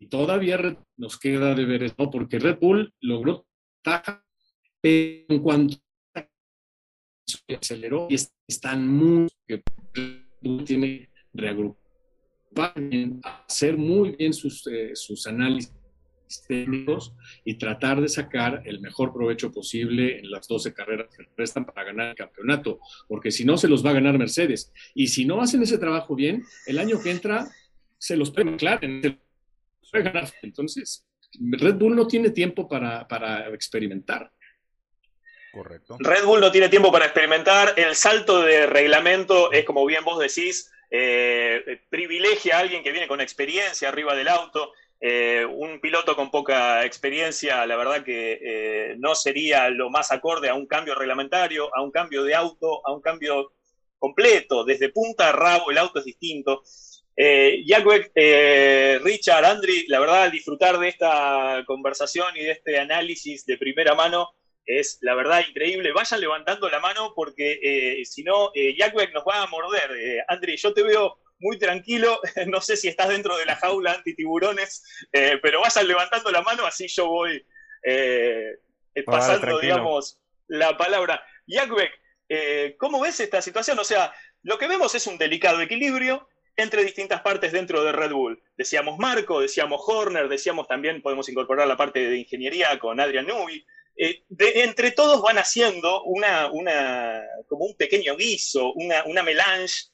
Y 0.01 0.07
todavía 0.09 0.57
nos 0.97 1.19
queda 1.19 1.53
de 1.55 1.65
ver 1.65 1.83
eso, 1.83 2.09
porque 2.11 2.39
Red 2.39 2.59
Bull 2.59 2.93
logró 3.01 3.47
taja, 3.81 4.25
en 4.81 5.41
cuanto 5.41 5.77
aceleró 7.55 8.07
y 8.09 8.15
están 8.47 8.87
muy 8.87 9.27
que 9.47 9.61
Red 11.33 11.55
Bull 11.55 11.75
tiene 12.53 13.19
reagrupar, 13.21 13.43
hacer 13.47 13.77
muy 13.77 14.15
bien 14.15 14.33
sus, 14.33 14.65
eh, 14.67 14.91
sus 14.95 15.25
análisis 15.27 15.73
técnicos 16.47 17.13
y 17.43 17.55
tratar 17.55 17.99
de 18.01 18.07
sacar 18.07 18.61
el 18.65 18.79
mejor 18.81 19.11
provecho 19.13 19.51
posible 19.51 20.19
en 20.19 20.29
las 20.29 20.47
12 20.47 20.73
carreras 20.73 21.07
que 21.15 21.25
restan 21.35 21.65
para 21.65 21.83
ganar 21.85 22.09
el 22.09 22.15
campeonato, 22.15 22.79
porque 23.07 23.31
si 23.31 23.45
no 23.45 23.57
se 23.57 23.67
los 23.67 23.83
va 23.83 23.91
a 23.91 23.93
ganar 23.93 24.17
Mercedes. 24.17 24.71
Y 24.93 25.07
si 25.07 25.25
no 25.25 25.41
hacen 25.41 25.63
ese 25.63 25.77
trabajo 25.77 26.15
bien, 26.15 26.43
el 26.67 26.77
año 26.77 27.01
que 27.01 27.11
entra 27.11 27.47
se 27.97 28.15
los 28.15 28.31
pueden 28.31 28.57
claro, 28.57 28.79
entonces, 30.41 31.05
Red 31.39 31.75
Bull 31.75 31.95
no 31.95 32.07
tiene 32.07 32.29
tiempo 32.29 32.67
para, 32.67 33.47
experimentar. 33.53 34.31
Correcto. 35.51 35.97
Red 35.99 36.25
Bull 36.25 36.41
no 36.41 36.51
tiene 36.51 36.69
tiempo 36.69 36.91
para 36.91 37.05
experimentar. 37.05 37.73
El 37.75 37.95
salto 37.95 38.41
de 38.41 38.67
reglamento 38.67 39.51
es, 39.51 39.65
como 39.65 39.85
bien 39.85 40.03
vos 40.05 40.19
decís, 40.19 40.71
eh, 40.89 41.81
privilegia 41.89 42.57
a 42.57 42.59
alguien 42.59 42.83
que 42.83 42.91
viene 42.91 43.07
con 43.07 43.21
experiencia 43.21 43.89
arriba 43.89 44.15
del 44.15 44.27
auto. 44.27 44.73
Eh, 45.01 45.45
un 45.45 45.79
piloto 45.79 46.13
con 46.15 46.29
poca 46.29 46.83
experiencia, 46.83 47.65
la 47.65 47.77
verdad 47.77 48.03
que 48.03 48.39
eh, 48.41 48.95
no 48.97 49.15
sería 49.15 49.69
lo 49.69 49.89
más 49.89 50.11
acorde 50.11 50.49
a 50.49 50.55
un 50.55 50.65
cambio 50.65 50.93
reglamentario, 50.93 51.73
a 51.73 51.81
un 51.81 51.91
cambio 51.91 52.23
de 52.23 52.35
auto, 52.35 52.85
a 52.85 52.91
un 52.91 53.01
cambio 53.01 53.53
completo. 53.97 54.65
Desde 54.65 54.89
punta 54.89 55.29
a 55.29 55.31
rabo 55.31 55.71
el 55.71 55.77
auto 55.77 55.99
es 55.99 56.05
distinto. 56.05 56.63
Eh, 57.15 57.65
eh, 58.15 58.99
Richard, 59.03 59.45
Andri, 59.45 59.85
la 59.87 59.99
verdad, 59.99 60.31
disfrutar 60.31 60.79
de 60.79 60.87
esta 60.87 61.63
conversación 61.65 62.35
y 62.37 62.43
de 62.43 62.51
este 62.51 62.79
análisis 62.79 63.45
de 63.45 63.57
primera 63.57 63.93
mano 63.93 64.29
es, 64.69 64.99
la 65.01 65.15
verdad, 65.15 65.43
increíble. 65.47 65.91
Vayan 65.91 66.21
levantando 66.21 66.69
la 66.69 66.79
mano 66.79 67.13
porque 67.15 67.59
eh, 67.63 68.05
si 68.05 68.23
no, 68.23 68.51
eh, 68.53 68.77
nos 69.11 69.23
va 69.23 69.41
a 69.41 69.47
morder. 69.47 69.91
Eh, 69.97 70.23
Andri, 70.27 70.57
yo 70.57 70.71
te 70.75 70.83
veo 70.83 71.17
muy 71.39 71.57
tranquilo, 71.57 72.21
no 72.47 72.61
sé 72.61 72.77
si 72.77 72.87
estás 72.87 73.09
dentro 73.09 73.35
de 73.35 73.47
la 73.47 73.55
jaula 73.55 73.93
anti-tiburones, 73.93 74.83
pero 75.41 75.61
vayan 75.61 75.87
levantando 75.87 76.29
la 76.31 76.43
mano, 76.43 76.65
así 76.65 76.87
yo 76.87 77.07
voy 77.07 77.43
pasando, 79.05 79.59
digamos, 79.59 80.19
la 80.47 80.77
palabra. 80.77 81.23
Jacquek, 81.47 82.77
¿cómo 82.77 82.99
ves 82.99 83.19
esta 83.21 83.41
situación? 83.41 83.79
O 83.79 83.83
sea, 83.83 84.13
lo 84.43 84.59
que 84.59 84.67
vemos 84.67 84.93
es 84.93 85.07
un 85.07 85.17
delicado 85.17 85.61
equilibrio 85.61 86.27
entre 86.57 86.83
distintas 86.83 87.21
partes 87.21 87.53
dentro 87.53 87.83
de 87.83 87.91
Red 87.91 88.11
Bull. 88.11 88.43
Decíamos 88.55 88.99
Marco, 88.99 89.41
decíamos 89.41 89.81
Horner, 89.87 90.27
decíamos 90.27 90.67
también, 90.67 91.01
podemos 91.01 91.27
incorporar 91.29 91.67
la 91.67 91.77
parte 91.77 92.07
de 92.07 92.17
ingeniería 92.17 92.77
con 92.77 92.99
Adrian 92.99 93.25
Newey. 93.25 93.65
Eh, 94.01 94.23
entre 94.39 94.91
todos 94.91 95.21
van 95.21 95.37
haciendo 95.37 96.03
una, 96.03 96.49
una, 96.49 97.21
como 97.49 97.65
un 97.65 97.75
pequeño 97.75 98.15
guiso, 98.15 98.71
una, 98.71 99.03
una 99.03 99.23
melange 99.23 99.87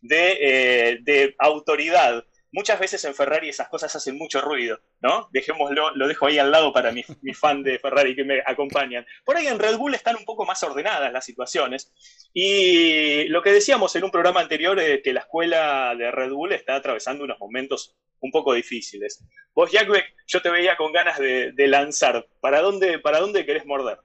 de, 0.00 0.38
eh, 0.40 0.98
de 1.02 1.34
autoridad 1.38 2.24
muchas 2.52 2.80
veces 2.80 3.04
en 3.04 3.14
Ferrari 3.14 3.48
esas 3.48 3.68
cosas 3.68 3.94
hacen 3.94 4.16
mucho 4.16 4.40
ruido, 4.40 4.80
¿no? 5.00 5.28
Dejémoslo, 5.32 5.94
lo 5.94 6.08
dejo 6.08 6.26
ahí 6.26 6.38
al 6.38 6.50
lado 6.50 6.72
para 6.72 6.92
mis 6.92 7.06
mi 7.22 7.34
fan 7.34 7.62
de 7.62 7.78
Ferrari 7.78 8.16
que 8.16 8.24
me 8.24 8.42
acompañan. 8.44 9.06
Por 9.24 9.36
ahí 9.36 9.46
en 9.46 9.58
Red 9.58 9.76
Bull 9.76 9.94
están 9.94 10.16
un 10.16 10.24
poco 10.24 10.44
más 10.44 10.62
ordenadas 10.62 11.12
las 11.12 11.24
situaciones. 11.24 11.92
Y 12.32 13.24
lo 13.28 13.42
que 13.42 13.52
decíamos 13.52 13.94
en 13.96 14.04
un 14.04 14.10
programa 14.10 14.40
anterior, 14.40 14.78
es 14.78 15.02
que 15.02 15.12
la 15.12 15.20
escuela 15.20 15.94
de 15.96 16.10
Red 16.10 16.30
Bull 16.30 16.52
está 16.52 16.76
atravesando 16.76 17.24
unos 17.24 17.38
momentos 17.38 17.96
un 18.20 18.30
poco 18.30 18.52
difíciles. 18.52 19.24
Vos, 19.54 19.70
Jack 19.72 19.88
yo 20.26 20.42
te 20.42 20.50
veía 20.50 20.76
con 20.76 20.92
ganas 20.92 21.18
de, 21.18 21.52
lanzar. 21.66 22.26
¿Para 22.40 22.60
dónde, 22.60 22.98
¿Para 22.98 23.18
dónde 23.18 23.46
querés 23.46 23.66
morder? 23.66 23.98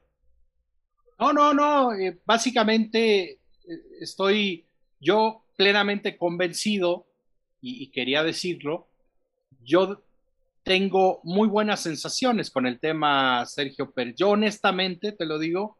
No, 1.19 1.33
no, 1.33 1.53
no. 1.53 1.93
Eh, 1.93 2.17
básicamente 2.25 3.31
eh, 3.31 3.39
estoy 3.99 4.65
yo 4.99 5.45
plenamente 5.55 6.17
convencido 6.17 7.07
y, 7.67 7.87
quería 7.87 8.23
decirlo, 8.23 8.87
yo 9.63 10.03
tengo 10.63 11.19
muy 11.23 11.47
buenas 11.47 11.81
sensaciones 11.81 12.51
con 12.51 12.67
el 12.67 12.79
tema 12.79 13.43
Sergio 13.47 13.91
Pérez. 13.91 14.15
Yo 14.17 14.29
honestamente 14.29 15.11
te 15.11 15.25
lo 15.25 15.39
digo, 15.39 15.77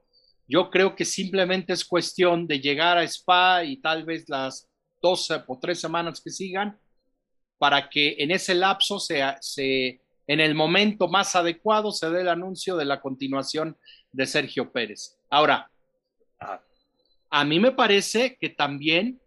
yo 0.48 0.72
creo 0.72 0.96
que 0.96 1.06
simplemente 1.06 1.74
es 1.74 1.86
cuestión 1.86 2.48
de 2.48 2.60
llegar 2.60 2.98
a 2.98 3.04
Spa 3.04 3.64
y 3.64 3.78
tal 3.78 4.04
vez 4.04 4.26
las 4.28 4.68
12 5.02 5.44
o 5.46 5.60
tres 5.60 5.80
semanas 5.80 6.22
que 6.22 6.32
sigan 6.32 6.80
para 7.60 7.88
que 7.88 8.16
en 8.18 8.32
ese 8.32 8.56
lapso 8.56 9.00
sea, 9.00 9.38
se, 9.42 10.02
en 10.26 10.40
el 10.40 10.56
momento 10.56 11.08
más 11.08 11.36
adecuado 11.36 11.92
se 11.92 12.10
dé 12.10 12.22
el 12.22 12.30
anuncio 12.30 12.76
de 12.76 12.86
la 12.86 13.00
continuación 13.00 13.78
de 14.12 14.26
Sergio 14.26 14.72
Pérez. 14.72 15.18
Ahora, 15.30 15.70
a 17.30 17.46
mí 17.46 17.60
me 17.60 17.72
parece 17.72 18.38
que 18.40 18.50
también 18.50 19.20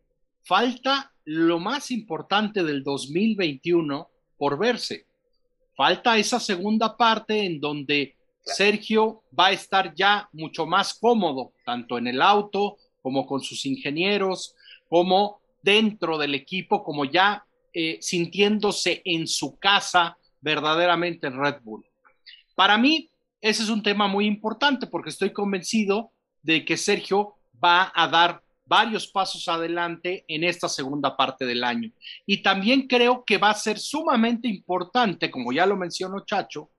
falta 0.42 1.12
lo 1.30 1.58
más 1.58 1.90
importante 1.90 2.64
del 2.64 2.82
2021 2.82 4.08
por 4.38 4.58
verse. 4.58 5.04
Falta 5.76 6.16
esa 6.16 6.40
segunda 6.40 6.96
parte 6.96 7.44
en 7.44 7.60
donde 7.60 8.16
Sergio 8.40 9.24
va 9.38 9.48
a 9.48 9.52
estar 9.52 9.94
ya 9.94 10.26
mucho 10.32 10.64
más 10.64 10.94
cómodo, 10.94 11.52
tanto 11.66 11.98
en 11.98 12.06
el 12.06 12.22
auto 12.22 12.78
como 13.02 13.26
con 13.26 13.42
sus 13.42 13.66
ingenieros, 13.66 14.54
como 14.88 15.42
dentro 15.62 16.16
del 16.16 16.34
equipo, 16.34 16.82
como 16.82 17.04
ya 17.04 17.44
eh, 17.74 17.98
sintiéndose 18.00 19.02
en 19.04 19.26
su 19.26 19.58
casa 19.58 20.16
verdaderamente 20.40 21.26
en 21.26 21.38
Red 21.38 21.56
Bull. 21.62 21.84
Para 22.54 22.78
mí, 22.78 23.10
ese 23.42 23.64
es 23.64 23.68
un 23.68 23.82
tema 23.82 24.08
muy 24.08 24.24
importante 24.24 24.86
porque 24.86 25.10
estoy 25.10 25.34
convencido 25.34 26.10
de 26.42 26.64
que 26.64 26.78
Sergio 26.78 27.34
va 27.62 27.92
a 27.94 28.08
dar 28.08 28.42
varios 28.68 29.08
pasos 29.08 29.48
adelante 29.48 30.24
en 30.28 30.44
esta 30.44 30.68
segunda 30.68 31.16
parte 31.16 31.46
del 31.46 31.64
año. 31.64 31.90
Y 32.26 32.42
también 32.42 32.86
creo 32.86 33.24
que 33.24 33.38
va 33.38 33.50
a 33.50 33.54
ser 33.54 33.78
sumamente 33.78 34.46
importante, 34.46 35.30
como 35.30 35.52
ya 35.52 35.66
lo 35.66 35.76
mencionó 35.76 36.24
Chacho, 36.24 36.70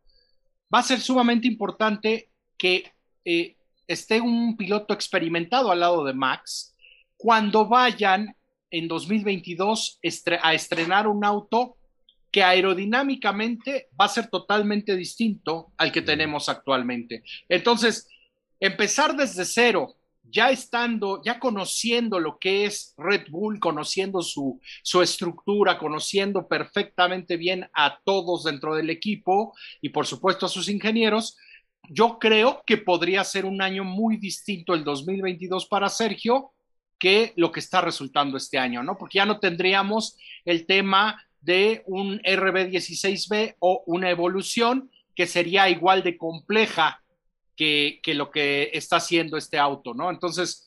va 0.74 0.80
a 0.80 0.84
ser 0.84 1.02
sumamente 1.02 1.48
importante 1.48 2.30
que 2.58 2.94
eh, 3.26 3.58
esté 3.88 4.22
un 4.22 4.56
piloto 4.56 4.94
experimentado 4.94 5.72
al 5.72 5.80
lado 5.80 6.06
de 6.06 6.14
Max 6.14 6.76
cuando 7.18 7.68
vayan 7.68 8.36
en 8.72 8.88
2022 8.88 10.00
a 10.42 10.54
estrenar 10.54 11.08
un 11.08 11.26
auto 11.26 11.76
que 12.32 12.44
aerodinámicamente 12.44 13.90
va 14.00 14.06
a 14.06 14.10
ser 14.10 14.28
totalmente 14.28 14.96
distinto 14.96 15.74
al 15.78 15.92
que 15.92 16.04
tenemos 16.04 16.48
actualmente. 16.48 17.24
Entonces, 17.48 18.08
empezar 18.60 19.16
desde 19.16 19.46
cero 19.46 19.96
ya 20.32 20.52
estando, 20.52 21.22
ya 21.24 21.40
conociendo 21.40 22.20
lo 22.20 22.38
que 22.38 22.66
es 22.66 22.94
Red 22.98 23.30
Bull, 23.30 23.60
conociendo 23.60 24.22
su, 24.22 24.60
su, 24.84 25.02
estructura, 25.02 25.78
conociendo 25.78 26.48
perfectamente 26.48 27.38
bien 27.38 27.70
a 27.74 28.00
todos 28.04 28.44
dentro 28.44 28.76
del 28.76 28.90
equipo 28.90 29.54
y 29.82 29.90
por 29.90 30.06
supuesto 30.06 30.46
a 30.46 30.50
sus 30.50 30.70
ingenieros, 30.70 31.38
yo 31.90 32.20
creo 32.20 32.62
que 32.66 32.78
podría 32.78 33.24
ser 33.24 33.46
un 33.46 33.62
año 33.62 33.84
muy 33.84 34.18
distinto 34.18 34.74
el 34.74 34.84
2022 34.84 35.66
para 35.66 35.90
Sergio 35.90 36.52
que 37.00 37.34
lo 37.38 37.52
que 37.52 37.62
está 37.62 37.82
resultando 37.82 38.38
este 38.38 38.58
año, 38.58 38.84
¿no? 38.84 38.98
Porque 38.98 39.18
ya 39.18 39.26
no 39.26 39.40
tendríamos 39.40 40.18
el 40.46 40.66
tema 40.66 41.24
de 41.42 41.84
un 41.88 42.20
RB16B 42.20 43.56
o 43.60 43.84
una 43.86 44.10
evolución 44.10 44.92
que 45.16 45.26
sería 45.26 45.70
igual 45.70 46.04
de 46.04 46.18
compleja 46.18 47.02
que, 47.60 48.14
lo 48.14 48.32
que 48.32 48.70
está 48.74 48.98
haciendo 48.98 49.36
este 49.36 49.60
auto, 49.60 49.94
¿no? 49.94 50.10
Entonces, 50.10 50.66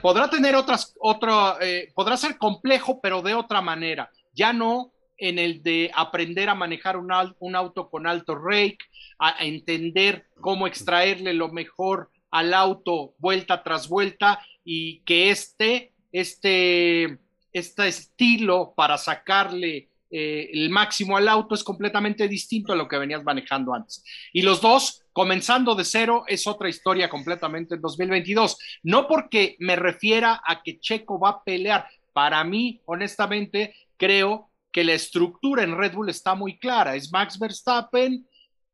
podrá 0.00 0.30
tener 0.30 0.54
otras, 0.54 0.94
otro, 1.00 1.60
eh, 1.60 1.90
podrá 1.94 2.16
ser 2.16 2.38
complejo, 2.38 3.00
pero 3.00 3.22
de 3.22 3.34
otra 3.34 3.60
manera. 3.60 4.08
Ya 4.32 4.52
no 4.52 4.92
en 5.18 5.38
el 5.40 5.62
de 5.62 5.90
aprender 5.94 6.48
a 6.48 6.54
manejar 6.54 6.96
un, 6.96 7.10
auto 7.12 7.90
con 7.90 8.06
alto 8.06 8.36
rake, 8.36 8.78
a, 9.18 9.44
entender 9.44 10.26
cómo 10.40 10.66
extraerle 10.66 11.34
lo 11.34 11.48
mejor 11.48 12.10
al 12.30 12.54
auto 12.54 13.14
vuelta 13.18 13.62
tras 13.62 13.88
vuelta 13.88 14.40
y 14.64 15.00
que 15.00 15.30
este, 15.30 15.92
este, 16.12 17.18
este 17.52 17.88
estilo 17.88 18.74
para 18.76 18.96
sacarle 18.96 19.88
eh, 20.14 20.50
el 20.52 20.68
máximo 20.68 21.16
al 21.16 21.26
auto 21.26 21.54
es 21.54 21.64
completamente 21.64 22.28
distinto 22.28 22.74
a 22.74 22.76
lo 22.76 22.86
que 22.86 22.98
venías 22.98 23.24
manejando 23.24 23.72
antes. 23.72 24.04
Y 24.34 24.42
los 24.42 24.60
dos, 24.60 25.02
comenzando 25.14 25.74
de 25.74 25.86
cero, 25.86 26.24
es 26.28 26.46
otra 26.46 26.68
historia 26.68 27.08
completamente 27.08 27.76
en 27.76 27.80
2022. 27.80 28.58
No 28.82 29.08
porque 29.08 29.56
me 29.58 29.74
refiera 29.74 30.42
a 30.46 30.62
que 30.62 30.78
Checo 30.78 31.18
va 31.18 31.30
a 31.30 31.42
pelear. 31.42 31.88
Para 32.12 32.44
mí, 32.44 32.82
honestamente, 32.84 33.74
creo 33.96 34.50
que 34.70 34.84
la 34.84 34.92
estructura 34.92 35.62
en 35.62 35.78
Red 35.78 35.94
Bull 35.94 36.10
está 36.10 36.34
muy 36.34 36.58
clara. 36.58 36.94
Es 36.94 37.10
Max 37.10 37.38
Verstappen 37.38 38.28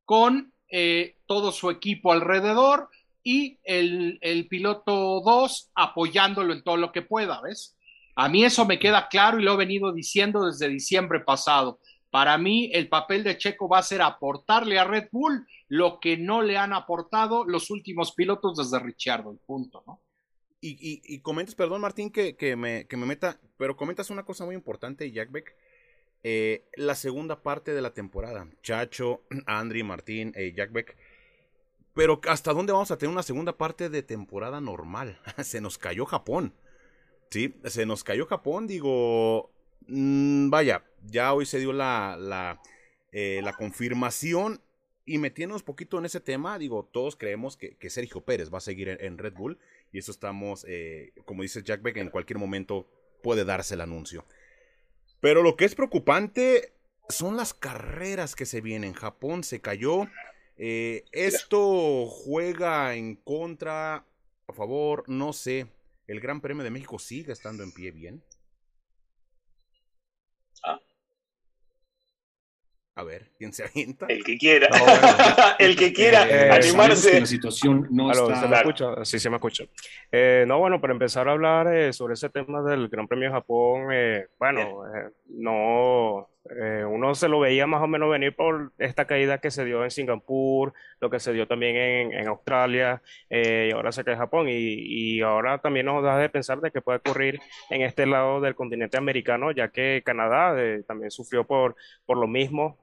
con 0.05 0.53
eh, 0.69 1.19
todo 1.27 1.53
su 1.53 1.71
equipo 1.71 2.13
alrededor 2.13 2.91
y 3.23 3.61
el, 3.63 4.19
el 4.23 4.49
piloto 4.49 5.21
2 5.25 5.71
apoyándolo 5.77 6.53
en 6.53 6.65
todo 6.65 6.77
lo 6.77 6.91
que 6.91 7.03
pueda, 7.03 7.41
¿ves? 7.43 7.78
A 8.19 8.29
mí 8.29 8.45
eso 8.45 8.67
me 8.67 8.81
queda 8.81 9.07
claro 9.07 9.39
y 9.39 9.45
lo 9.45 9.53
he 9.53 9.57
venido 9.57 9.93
diciendo 9.93 10.45
desde 10.45 10.69
diciembre 10.69 11.21
pasado. 11.21 11.79
Para 12.11 12.37
mí 12.37 12.69
el 12.75 12.89
papel 12.89 13.23
de 13.23 13.39
Checo 13.39 13.69
va 13.69 13.79
a 13.79 13.83
ser 13.85 14.03
aportarle 14.03 14.77
a 14.77 14.83
Red 14.83 15.07
Bull 15.13 15.47
lo 15.69 16.01
que 16.01 16.17
no 16.17 16.43
le 16.43 16.57
han 16.57 16.73
aportado 16.73 17.45
los 17.45 17.71
últimos 17.71 18.11
pilotos 18.11 18.57
desde 18.57 18.85
Richardo, 18.85 19.31
el 19.31 19.39
punto, 19.39 19.85
¿no? 19.87 20.03
Y, 20.61 21.01
y, 21.05 21.21
comentas, 21.21 21.55
perdón 21.55 21.81
Martín 21.81 22.11
que, 22.11 22.35
que, 22.35 22.57
me, 22.57 22.89
que, 22.89 22.97
me, 22.97 23.07
meta, 23.07 23.39
pero 23.57 23.77
comentas 23.77 24.11
una 24.11 24.25
cosa 24.25 24.45
muy 24.45 24.57
importante, 24.57 25.13
Jack 25.13 25.31
Beck. 25.31 25.55
Eh, 26.25 26.65
la 26.75 26.97
segunda 26.97 27.45
parte 27.45 27.73
de 27.73 27.83
la 27.83 27.95
temporada. 27.95 28.49
Chacho, 28.65 29.23
Andri, 29.47 29.85
Martín, 29.85 30.33
eh, 30.35 30.53
Jack 30.57 30.73
Beck. 30.73 30.97
Pero 31.95 32.21
¿hasta 32.29 32.53
dónde 32.53 32.73
vamos 32.73 32.91
a 32.91 32.99
tener 32.99 33.13
una 33.13 33.23
segunda 33.23 33.57
parte 33.57 33.89
de 33.89 34.03
temporada 34.03 34.61
normal? 34.61 35.21
Se 35.45 35.61
nos 35.61 35.79
cayó 35.79 36.05
Japón. 36.05 36.53
Sí, 37.31 37.55
se 37.65 37.85
nos 37.85 38.05
cayó 38.05 38.27
Japón, 38.27 38.67
digo, 38.67 39.51
mm, 39.87 40.49
vaya, 40.49 40.85
ya 41.07 41.35
hoy 41.35 41.45
se 41.45 41.59
dio 41.59 41.73
la, 41.73 42.17
la, 42.19 42.61
eh, 43.13 43.41
la 43.43 43.53
confirmación 43.53 44.63
y 45.05 45.19
metiéndonos 45.19 45.63
poquito 45.63 45.99
en 45.99 46.07
ese 46.07 46.21
tema, 46.21 46.59
digo, 46.59 46.89
todos 46.91 47.17
creemos 47.17 47.57
que, 47.57 47.77
que 47.77 47.91
Sergio 47.91 48.23
Pérez 48.23 48.53
va 48.53 48.59
a 48.59 48.63
seguir 48.63 48.89
en, 48.89 49.19
Red 49.19 49.35
Bull 49.35 49.59
y 49.93 49.99
eso 49.99 50.11
estamos, 50.11 50.65
eh, 50.69 51.13
como 51.25 51.43
dice 51.43 51.63
Jack 51.63 51.83
Beck, 51.83 51.99
en 51.99 52.11
cualquier 52.11 52.39
momento 52.39 52.87
puede 53.23 53.45
darse 53.45 53.75
el 53.75 53.81
anuncio. 53.83 54.25
Pero 55.21 55.43
lo 55.43 55.57
que 55.57 55.65
es 55.65 55.75
preocupante 55.75 56.73
son 57.09 57.37
las 57.37 57.55
carreras 57.55 58.37
que 58.37 58.47
se 58.47 58.61
vienen. 58.61 58.93
Japón 58.93 59.43
se 59.43 59.61
cayó. 59.61 60.07
Eh, 60.59 61.05
esto 61.13 62.07
juega 62.07 62.95
en 62.95 63.17
contra, 63.17 64.05
a 64.47 64.53
favor, 64.53 65.05
no 65.09 65.33
sé 65.33 65.67
el 66.09 66.21
Gran 66.21 66.41
Premio 66.41 66.65
de 66.65 66.71
México 66.71 66.99
sigue 66.99 67.33
estando 67.33 67.63
en 67.63 67.71
pie 67.71 67.93
bien. 67.93 68.25
Ah. 70.65 70.81
A 72.97 73.05
ver, 73.05 73.31
¿quién 73.39 73.53
se 73.53 73.65
avienta? 73.65 74.07
El 74.07 74.25
que 74.25 74.39
quiera. 74.39 74.69
el 75.59 75.77
que 75.77 75.93
quiera 75.93 76.29
eh, 76.29 76.51
animarse. 76.51 77.21
La 77.21 77.27
situación 77.27 77.87
no 77.91 78.11
está... 78.11 78.41
¿Se 78.41 78.49
me 78.49 78.57
escucha? 78.57 79.05
Sí, 79.05 79.19
se 79.19 79.31
me 79.31 79.37
escucha. 79.37 79.65
Eh, 80.11 80.45
no, 80.49 80.59
bueno, 80.59 80.81
para 80.81 80.95
empezar 80.95 81.29
a 81.29 81.33
hablar 81.33 81.73
eh, 81.73 81.93
sobre 81.93 82.15
ese 82.15 82.31
tema 82.31 82.63
del 82.63 82.89
Gran 82.89 83.07
Premio 83.07 83.29
de 83.29 83.35
Japón, 83.35 83.87
bueno, 84.39 84.83
no 85.29 86.29
eh, 86.51 86.85
uno 86.85 87.15
se 87.15 87.29
lo 87.29 87.41
veía 87.41 87.67
más 87.67 87.83
o 87.83 87.87
menos 87.87 88.11
venir 88.11 88.35
por 88.35 88.73
esta 88.79 89.07
caída 89.07 89.39
que 89.39 89.51
se 89.51 89.65
dio 89.65 89.85
en 89.85 89.91
Singapur, 89.91 90.73
lo 91.01 91.11
que 91.11 91.21
se 91.21 91.33
dio 91.33 91.47
también 91.47 91.77
en, 92.13 92.27
Australia, 92.29 93.03
eh, 93.29 93.69
y 93.71 93.73
ahora 93.73 93.93
se 93.93 94.05
cae 94.05 94.17
Japón, 94.17 94.47
y, 94.49 95.21
ahora 95.21 95.59
también 95.59 95.87
nos 95.87 96.03
da 96.03 96.17
de 96.19 96.29
pensar 96.29 96.61
de 96.61 96.71
que 96.71 96.81
puede 96.81 96.99
ocurrir 96.99 97.41
en 97.71 97.83
este 97.83 98.07
lado 98.07 98.41
del 98.41 98.55
continente 98.55 98.97
americano, 98.97 99.51
ya 99.51 99.69
que 99.69 100.03
Canadá 100.05 100.55
eh, 100.59 100.83
también 100.87 101.11
sufrió 101.11 101.45
por, 101.45 101.77
por 102.07 102.17
lo 102.19 102.27
mismo. 102.27 102.79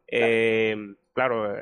claro, 1.13 1.55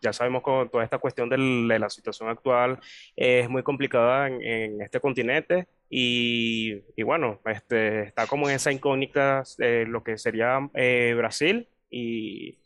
ya 0.00 0.12
sabemos 0.12 0.42
con 0.42 0.68
toda 0.70 0.84
esta 0.84 0.98
cuestión 0.98 1.28
de 1.28 1.78
la 1.78 1.90
situación 1.90 2.28
actual 2.28 2.78
es 3.16 3.48
muy 3.48 3.62
complicada 3.62 4.28
en, 4.28 4.80
este 4.80 5.00
continente 5.00 5.66
y, 5.94 7.02
bueno, 7.02 7.38
este, 7.44 8.04
está 8.04 8.26
como 8.26 8.48
en 8.48 8.54
esa 8.56 8.72
incógnita 8.72 9.42
de 9.58 9.84
lo 9.84 10.02
que 10.02 10.16
sería 10.16 10.58
eh, 10.72 11.12
Brasil 11.14 11.68
y, 11.90 12.58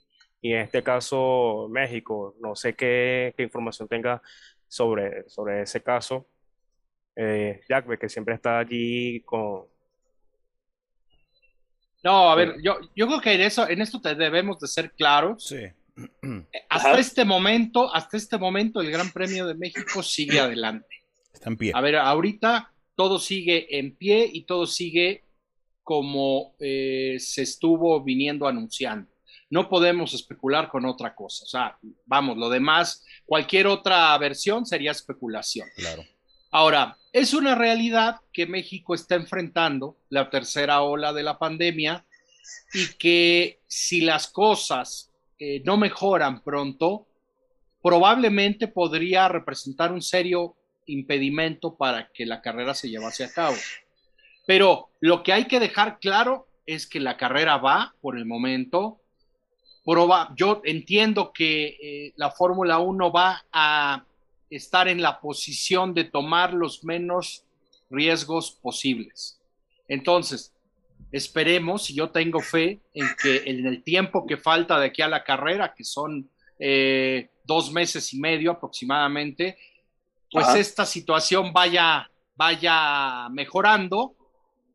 en 0.42 0.60
este 0.60 0.84
caso 0.84 1.66
México. 1.68 2.36
No 2.40 2.54
sé 2.54 2.76
qué, 2.76 3.34
información 3.38 3.88
tenga 3.88 4.22
sobre, 4.68 5.28
sobre 5.28 5.62
ese 5.62 5.82
caso. 5.82 6.28
Eh, 7.16 7.62
Jack, 7.68 7.98
que 7.98 8.08
siempre 8.08 8.36
está 8.36 8.60
allí 8.60 9.22
con... 9.22 9.64
No, 12.04 12.30
a 12.30 12.36
ver, 12.36 12.54
yo, 12.62 12.78
yo 12.94 13.08
creo 13.08 13.20
que 13.20 13.32
en, 13.32 13.40
eso, 13.40 13.68
en 13.68 13.80
esto 13.80 13.98
debemos 13.98 14.60
de 14.60 14.68
ser 14.68 14.92
claros. 14.92 15.48
Sí. 15.48 15.64
Hasta 16.68 17.00
este 17.00 17.24
momento, 17.24 17.92
hasta 17.92 18.16
este 18.16 18.38
momento, 18.38 18.80
el 18.80 18.92
Gran 18.92 19.10
Premio 19.10 19.48
de 19.48 19.56
México 19.56 20.00
sigue 20.04 20.38
adelante. 20.40 20.86
Está 21.32 21.50
en 21.50 21.56
pie. 21.56 21.72
A 21.74 21.80
ver, 21.80 21.96
ahorita 21.96 22.72
todo 22.96 23.18
sigue 23.18 23.78
en 23.78 23.94
pie 23.94 24.28
y 24.32 24.42
todo 24.44 24.66
sigue 24.66 25.24
como 25.82 26.56
eh, 26.58 27.16
se 27.20 27.42
estuvo 27.42 28.02
viniendo 28.02 28.48
anunciando. 28.48 29.08
No 29.48 29.68
podemos 29.68 30.12
especular 30.14 30.68
con 30.68 30.84
otra 30.84 31.14
cosa. 31.14 31.44
O 31.44 31.46
sea, 31.46 31.78
vamos, 32.04 32.36
lo 32.36 32.48
demás, 32.48 33.04
cualquier 33.24 33.68
otra 33.68 34.18
versión 34.18 34.66
sería 34.66 34.90
especulación. 34.90 35.68
Claro. 35.76 36.02
Ahora, 36.50 36.96
es 37.12 37.34
una 37.34 37.54
realidad 37.54 38.16
que 38.32 38.46
México 38.46 38.94
está 38.94 39.14
enfrentando 39.14 39.96
la 40.08 40.28
tercera 40.30 40.82
ola 40.82 41.12
de 41.12 41.22
la 41.22 41.38
pandemia 41.38 42.04
y 42.72 42.88
que 42.98 43.60
si 43.66 44.00
las 44.00 44.26
cosas 44.26 45.12
eh, 45.38 45.62
no 45.64 45.76
mejoran 45.76 46.42
pronto, 46.42 47.06
probablemente 47.82 48.66
podría 48.66 49.28
representar 49.28 49.92
un 49.92 50.02
serio 50.02 50.55
impedimento 50.86 51.76
para 51.76 52.10
que 52.12 52.26
la 52.26 52.40
carrera 52.40 52.74
se 52.74 52.88
llevase 52.88 53.24
a 53.24 53.32
cabo. 53.32 53.56
Pero 54.46 54.90
lo 55.00 55.22
que 55.22 55.32
hay 55.32 55.46
que 55.46 55.60
dejar 55.60 55.98
claro 55.98 56.46
es 56.66 56.86
que 56.86 57.00
la 57.00 57.16
carrera 57.16 57.56
va 57.58 57.94
por 58.00 58.16
el 58.16 58.26
momento. 58.26 59.00
yo 60.36 60.62
entiendo 60.64 61.32
que 61.32 61.76
eh, 61.80 62.12
la 62.16 62.30
Fórmula 62.30 62.78
1 62.78 63.12
va 63.12 63.44
a 63.52 64.04
estar 64.50 64.88
en 64.88 65.02
la 65.02 65.20
posición 65.20 65.94
de 65.94 66.04
tomar 66.04 66.54
los 66.54 66.84
menos 66.84 67.44
riesgos 67.90 68.50
posibles. 68.50 69.40
Entonces, 69.88 70.52
esperemos, 71.12 71.90
y 71.90 71.94
yo 71.94 72.10
tengo 72.10 72.40
fe 72.40 72.80
en 72.94 73.06
que 73.20 73.42
en 73.46 73.66
el 73.66 73.82
tiempo 73.82 74.26
que 74.26 74.36
falta 74.36 74.78
de 74.78 74.86
aquí 74.86 75.02
a 75.02 75.08
la 75.08 75.24
carrera, 75.24 75.74
que 75.74 75.84
son 75.84 76.28
eh, 76.58 77.28
dos 77.44 77.72
meses 77.72 78.12
y 78.12 78.18
medio 78.18 78.52
aproximadamente, 78.52 79.56
pues 80.30 80.54
esta 80.54 80.84
situación 80.84 81.52
vaya, 81.52 82.10
vaya 82.34 83.28
mejorando 83.30 84.14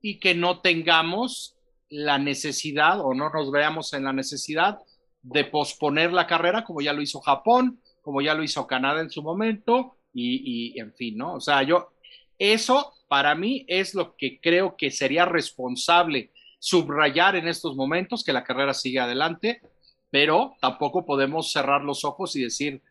y 0.02 0.20
que 0.20 0.34
no 0.34 0.60
tengamos 0.62 1.56
la 1.90 2.18
necesidad 2.18 3.02
o 3.02 3.14
no 3.14 3.30
nos 3.30 3.52
veamos 3.52 3.94
en 3.94 4.06
la 4.06 4.14
necesidad 4.14 4.80
de 5.22 5.44
posponer 5.44 6.14
la 6.14 6.26
carrera 6.26 6.64
como 6.64 6.82
ya 6.82 6.94
lo 6.94 7.02
hizo 7.02 7.20
Japón, 7.20 7.80
como 8.02 8.22
ya 8.22 8.34
lo 8.34 8.44
hizo 8.44 8.66
Canadá 8.66 9.02
en 9.02 9.12
su 9.12 9.22
momento 9.22 9.98
y, 10.14 10.74
y 10.74 10.80
en 10.80 10.94
fin, 10.94 11.18
¿no? 11.18 11.34
O 11.34 11.42
sea, 11.42 11.64
yo, 11.64 11.92
eso 12.40 12.94
para 13.08 13.36
mí 13.36 13.66
es 13.68 13.94
lo 13.94 14.16
que 14.16 14.40
creo 14.40 14.76
que 14.78 14.90
sería 14.90 15.26
responsable 15.26 16.32
subrayar 16.60 17.36
en 17.36 17.48
estos 17.48 17.76
momentos, 17.76 18.24
que 18.24 18.34
la 18.34 18.44
carrera 18.44 18.74
sigue 18.74 19.00
adelante, 19.00 19.62
pero 20.10 20.56
tampoco 20.62 21.06
podemos 21.06 21.52
cerrar 21.52 21.84
los 21.84 22.06
ojos 22.06 22.36
y 22.36 22.44
decir, 22.44 22.82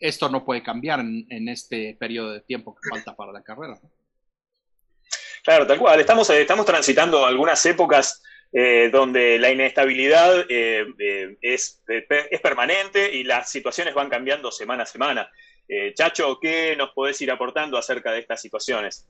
esto 0.00 0.28
no 0.28 0.44
puede 0.44 0.62
cambiar 0.62 1.00
en, 1.00 1.48
este 1.48 1.96
periodo 2.00 2.32
de 2.32 2.40
tiempo 2.40 2.74
que 2.74 2.88
falta 2.88 3.14
para 3.14 3.32
la 3.32 3.42
carrera. 3.42 3.78
Claro, 5.44 5.66
tal 5.66 5.78
cual. 5.78 6.00
Estamos, 6.00 6.28
eh, 6.30 6.40
estamos 6.40 6.66
transitando 6.66 7.24
algunas 7.24 7.64
épocas 7.66 8.22
eh, 8.52 8.88
donde 8.90 9.38
la 9.38 9.52
inestabilidad 9.52 10.46
eh, 10.48 10.86
es, 11.40 11.82
es, 11.86 12.40
permanente 12.40 13.14
y 13.14 13.24
las 13.24 13.50
situaciones 13.50 13.94
van 13.94 14.08
cambiando 14.08 14.50
semana 14.50 14.82
a 14.84 14.86
semana. 14.86 15.30
Chacho, 15.94 16.40
¿qué 16.40 16.74
nos 16.76 16.90
podés 16.90 17.20
ir 17.22 17.30
aportando 17.30 17.78
acerca 17.78 18.10
de 18.10 18.18
estas 18.18 18.42
situaciones? 18.42 19.06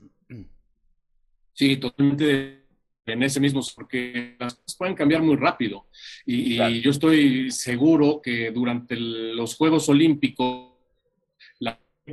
Sí, 1.53 1.77
totalmente 1.77 2.61
en 3.05 3.23
ese 3.23 3.39
mismo, 3.39 3.61
porque 3.75 4.35
las 4.39 4.55
cosas 4.55 4.75
pueden 4.77 4.95
cambiar 4.95 5.21
muy 5.21 5.35
rápido. 5.35 5.87
Y, 6.25 6.81
yo 6.81 6.91
estoy 6.91 7.51
seguro 7.51 8.21
que 8.21 8.51
durante 8.51 8.95
los 8.95 9.55
Juegos 9.55 9.89
Olímpicos, 9.89 10.70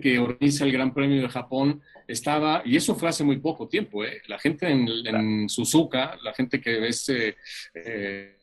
que 0.01 0.19
organiza 0.19 0.65
el 0.65 0.73
Gran 0.73 0.95
Premio 0.95 1.23
de 1.23 1.29
Japón 1.29 1.81
estaba, 2.07 2.63
y 2.65 2.77
eso 2.77 2.95
fue 2.95 3.09
hace 3.09 3.25
muy 3.25 3.39
poco 3.39 3.69
tiempo, 3.69 4.05
¿eh? 4.05 4.23
la 4.29 4.39
gente 4.39 4.69
en, 4.69 5.49
Suzuka, 5.49 6.17
la 6.23 6.33
gente 6.33 6.61
que 6.61 6.89
es 6.89 7.09
eh, 7.09 7.37
eh, 7.75 8.37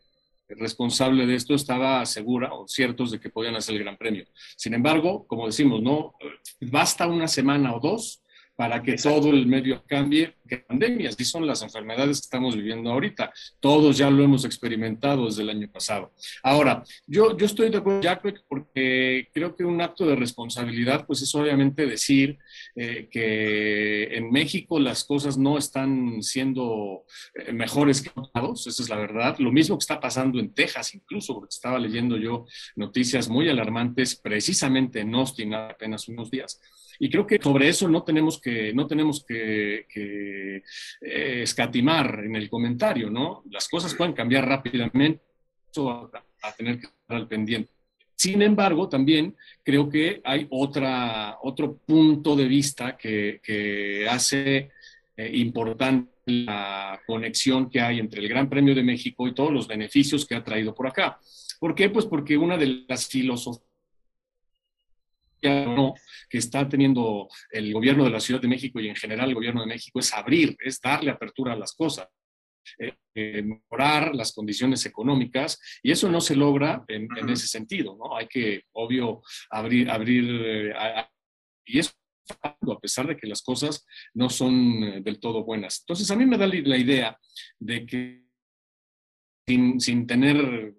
responsable 0.50 1.26
de 1.26 1.36
esto, 1.36 1.56
estaba 1.56 2.06
segura 2.06 2.54
o 2.54 2.68
ciertos 2.68 3.12
de 3.12 3.20
que 3.20 3.30
podían 3.30 3.56
hacer 3.56 3.76
el 3.76 3.84
Gran 3.84 3.98
Premio. 3.98 4.26
Sin 4.56 4.74
embargo, 4.74 5.26
como 5.28 5.48
decimos, 5.48 5.82
no 5.82 6.13
basta 6.62 7.08
una 7.08 7.28
semana 7.28 7.76
o 7.76 7.80
dos 7.80 8.22
para 8.56 8.82
que 8.82 8.96
todo 8.96 9.30
el 9.30 9.48
medio 9.48 9.84
cambie, 9.86 10.36
que 10.48 10.60
pandemias, 10.60 11.15
y 11.20 11.26
son 11.26 11.46
las 11.46 11.62
enfermedades 11.62 12.22
que 12.22 12.26
estamos 12.26 12.56
viviendo 12.56 12.91
ahorita. 12.91 13.34
Todos 13.60 13.98
ya 13.98 14.10
lo 14.10 14.24
hemos 14.24 14.46
experimentado 14.46 15.26
desde 15.26 15.41
el 15.41 15.50
año 15.50 15.70
pasado. 15.72 16.13
Ahora, 16.41 16.84
yo, 17.06 17.36
yo 17.38 17.46
estoy 17.46 17.70
de 17.70 17.78
acuerdo, 17.78 18.02
porque 18.48 19.28
creo 19.34 19.56
que 19.56 19.65
un 19.65 19.82
acto 19.82 20.06
de 20.06 20.15
responsabilidad, 20.15 21.06
pues 21.06 21.22
es 21.22 21.36
obviamente 21.36 21.86
decir 21.86 22.38
eh, 22.76 23.10
que 23.12 24.15
en 24.15 24.32
México 24.32 24.80
las 24.80 25.04
cosas 25.04 25.38
no 25.38 25.58
están 25.58 26.24
siendo 26.24 27.04
eh, 27.34 27.52
mejores 27.52 28.02
que 28.02 28.12
otros, 28.15 28.68
esa 28.68 28.84
es 28.84 28.89
la 28.89 28.98
verdad. 28.98 29.36
Lo 29.39 29.52
mismo 29.52 29.78
que 29.78 29.84
está 29.84 30.00
pasando 30.00 30.39
en 30.39 30.54
Texas, 30.54 30.96
incluso, 30.96 31.34
porque 31.34 31.54
estaba 31.54 31.78
leyendo 31.78 32.18
yo 32.18 32.46
noticias 32.76 33.28
muy 33.28 33.50
alarmantes 33.50 34.15
precisamente 34.15 35.02
en 35.02 35.13
Austin 35.13 35.54
apenas 35.54 36.08
unos 36.08 36.32
días 36.32 36.62
y 37.00 37.10
creo 37.10 37.26
que 37.26 37.40
sobre 37.42 37.70
eso 37.70 37.88
no 37.88 38.04
tenemos 38.04 38.40
que, 38.40 38.74
no 38.74 38.88
tenemos 38.88 39.24
que, 39.24 39.86
eh, 39.96 40.62
escatimar 41.42 42.22
en 42.24 42.36
el 42.36 42.50
comentario, 42.50 43.10
¿no? 43.10 43.44
Las 43.50 43.68
cosas 43.68 43.94
pueden 43.94 44.14
cambiar 44.14 44.48
rápidamente, 44.48 45.22
eso 45.72 46.12
a, 46.14 46.54
tener 46.56 46.80
que 46.80 46.86
estar 46.86 47.18
al 47.18 47.28
pendiente. 47.28 47.72
Sin 48.16 48.42
embargo, 48.42 48.88
también 48.88 49.36
creo 49.64 49.90
que 49.90 50.22
hay 50.24 50.48
otra, 50.50 51.38
otro 51.42 51.78
punto 51.78 52.36
de 52.36 52.46
vista 52.46 52.96
que, 52.96 54.08
hace 54.10 54.72
eh, 55.18 55.32
importante 55.34 56.12
la 56.26 57.00
conexión 57.06 57.70
que 57.70 57.82
hay 57.82 58.00
entre 58.00 58.22
el 58.22 58.28
Gran 58.28 58.50
Premio 58.50 58.74
de 58.74 58.84
México 58.84 59.28
y 59.28 59.34
todos 59.34 59.52
los 59.52 59.68
beneficios 59.68 60.26
que 60.26 60.36
ha 60.36 60.44
traído 60.44 60.74
por 60.74 60.88
acá. 60.88 61.20
¿Por 61.60 61.76
qué? 61.76 61.90
Pues 61.90 62.06
porque 62.06 62.38
una 62.38 62.58
de 62.58 62.86
las 62.88 63.08
filosofías 63.08 63.64
que 65.41 66.38
está 66.38 66.67
teniendo 66.67 67.28
el 67.52 67.74
gobierno 67.74 68.04
de 68.04 68.10
la 68.10 68.19
Ciudad 68.19 68.41
de 68.41 68.48
México 68.48 68.80
y 68.80 68.88
en 68.88 68.95
general 68.95 69.30
el 69.30 69.36
gobierno 69.36 69.62
de 69.62 69.67
México 69.67 70.00
es 70.00 70.13
abrir, 70.13 70.56
es 70.60 70.80
darle 70.80 71.12
apertura 71.12 71.54
a 71.54 71.58
las 71.58 71.74
cosas. 71.74 72.08
Eh, 72.80 72.95
eh, 73.13 73.43
mejorar 73.43 74.13
las 74.15 74.34
condiciones 74.34 74.86
económicas 74.86 75.60
y 75.84 75.91
eso 75.91 76.10
no 76.10 76.19
se 76.19 76.36
logra 76.36 76.84
en, 76.88 77.08
ese 77.30 77.48
sentido, 77.48 77.95
¿no? 77.95 78.17
Hay 78.17 78.28
que, 78.28 78.63
obvio, 78.74 79.21
abrir, 79.52 79.89
abrir 79.89 80.41
eh, 80.43 80.74
y 81.65 81.80
eso 81.80 81.91
a 82.41 82.80
pesar 82.82 83.08
de 83.08 83.15
que 83.15 83.28
las 83.28 83.43
cosas 83.43 83.86
no 84.15 84.30
son 84.30 85.04
del 85.04 85.19
todo 85.19 85.43
buenas. 85.43 85.82
Entonces, 85.82 86.10
a 86.10 86.15
mí 86.15 86.26
me 86.26 86.38
da 86.38 86.48
la 86.48 86.78
idea 86.78 87.17
de 87.60 87.86
que 87.86 88.26
sin, 89.48 89.80
sin 89.80 90.08
tener 90.08 90.74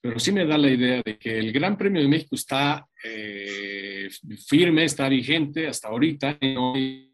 pero 0.00 0.18
sí 0.18 0.32
me 0.32 0.46
da 0.46 0.58
la 0.58 0.70
idea 0.70 1.02
de 1.04 1.18
que 1.18 1.38
el 1.38 1.52
Gran 1.52 1.76
Premio 1.76 2.02
de 2.02 2.08
México 2.08 2.34
está 2.34 2.86
eh, 3.02 4.08
firme, 4.46 4.84
está 4.84 5.08
vigente 5.08 5.66
hasta 5.66 5.88
ahorita, 5.88 6.38
no 6.40 6.74
hay 6.74 7.10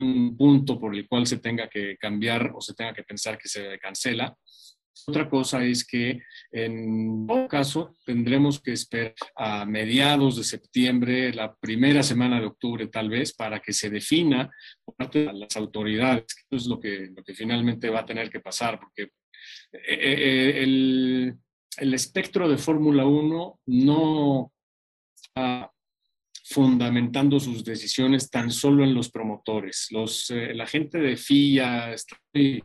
un 0.00 0.36
punto 0.36 0.78
por 0.78 0.94
el 0.94 1.06
cual 1.06 1.26
se 1.26 1.38
tenga 1.38 1.68
que 1.68 1.96
cambiar 1.98 2.52
o 2.54 2.60
se 2.60 2.74
tenga 2.74 2.94
que 2.94 3.02
pensar 3.02 3.38
que 3.38 3.48
se 3.48 3.78
cancela. 3.78 4.36
Otra 5.06 5.28
cosa 5.28 5.64
es 5.64 5.86
que 5.86 6.22
en 6.52 7.26
todo 7.26 7.48
caso 7.48 7.96
tendremos 8.04 8.60
que 8.60 8.72
esperar 8.72 9.14
a 9.34 9.64
mediados 9.64 10.36
de 10.36 10.44
septiembre, 10.44 11.32
la 11.32 11.54
primera 11.54 12.02
semana 12.02 12.40
de 12.40 12.46
octubre 12.46 12.86
tal 12.88 13.08
vez, 13.08 13.32
para 13.32 13.60
que 13.60 13.72
se 13.72 13.90
defina 13.90 14.50
por 14.84 14.96
parte 14.96 15.20
de 15.20 15.32
las 15.32 15.56
autoridades. 15.56 16.26
Eso 16.50 16.56
es 16.56 16.66
lo 16.66 16.78
que, 16.78 17.10
lo 17.14 17.22
que 17.22 17.34
finalmente 17.34 17.88
va 17.88 18.00
a 18.00 18.06
tener 18.06 18.30
que 18.30 18.40
pasar, 18.40 18.78
porque 18.78 19.10
eh, 19.72 19.80
eh, 19.88 20.62
el, 20.62 21.34
el 21.78 21.94
espectro 21.94 22.48
de 22.48 22.58
Fórmula 22.58 23.04
1 23.04 23.60
no 23.66 24.52
está 25.14 25.72
fundamentando 26.50 27.38
sus 27.38 27.64
decisiones 27.64 28.28
tan 28.28 28.50
solo 28.50 28.82
en 28.82 28.92
los 28.92 29.10
promotores. 29.10 29.86
Los, 29.90 30.30
eh, 30.30 30.52
la 30.52 30.66
gente 30.66 30.98
de 30.98 31.16
FIA 31.16 31.92
está 31.92 32.16
muy, 32.34 32.64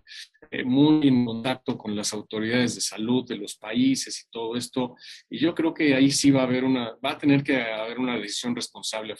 eh, 0.49 0.63
muy, 0.63 1.07
en 1.07 1.23
contacto 1.23 1.77
con 1.77 1.95
las 1.95 2.11
autoridades 2.11 2.75
de 2.75 2.81
salud 2.81 3.27
de 3.27 3.37
los 3.37 3.55
países 3.57 4.19
y 4.21 4.31
todo 4.31 4.55
esto, 4.55 4.95
y 5.29 5.37
yo 5.37 5.53
creo 5.53 5.73
que 5.73 5.93
ahí 5.93 6.09
sí 6.09 6.31
va 6.31 6.41
a 6.41 6.45
haber 6.45 6.63
una, 6.63 6.95
va 7.03 7.11
a 7.11 7.17
tener 7.17 7.43
que 7.43 7.61
haber 7.61 7.99
una 7.99 8.17
decisión 8.17 8.55
responsable. 8.55 9.15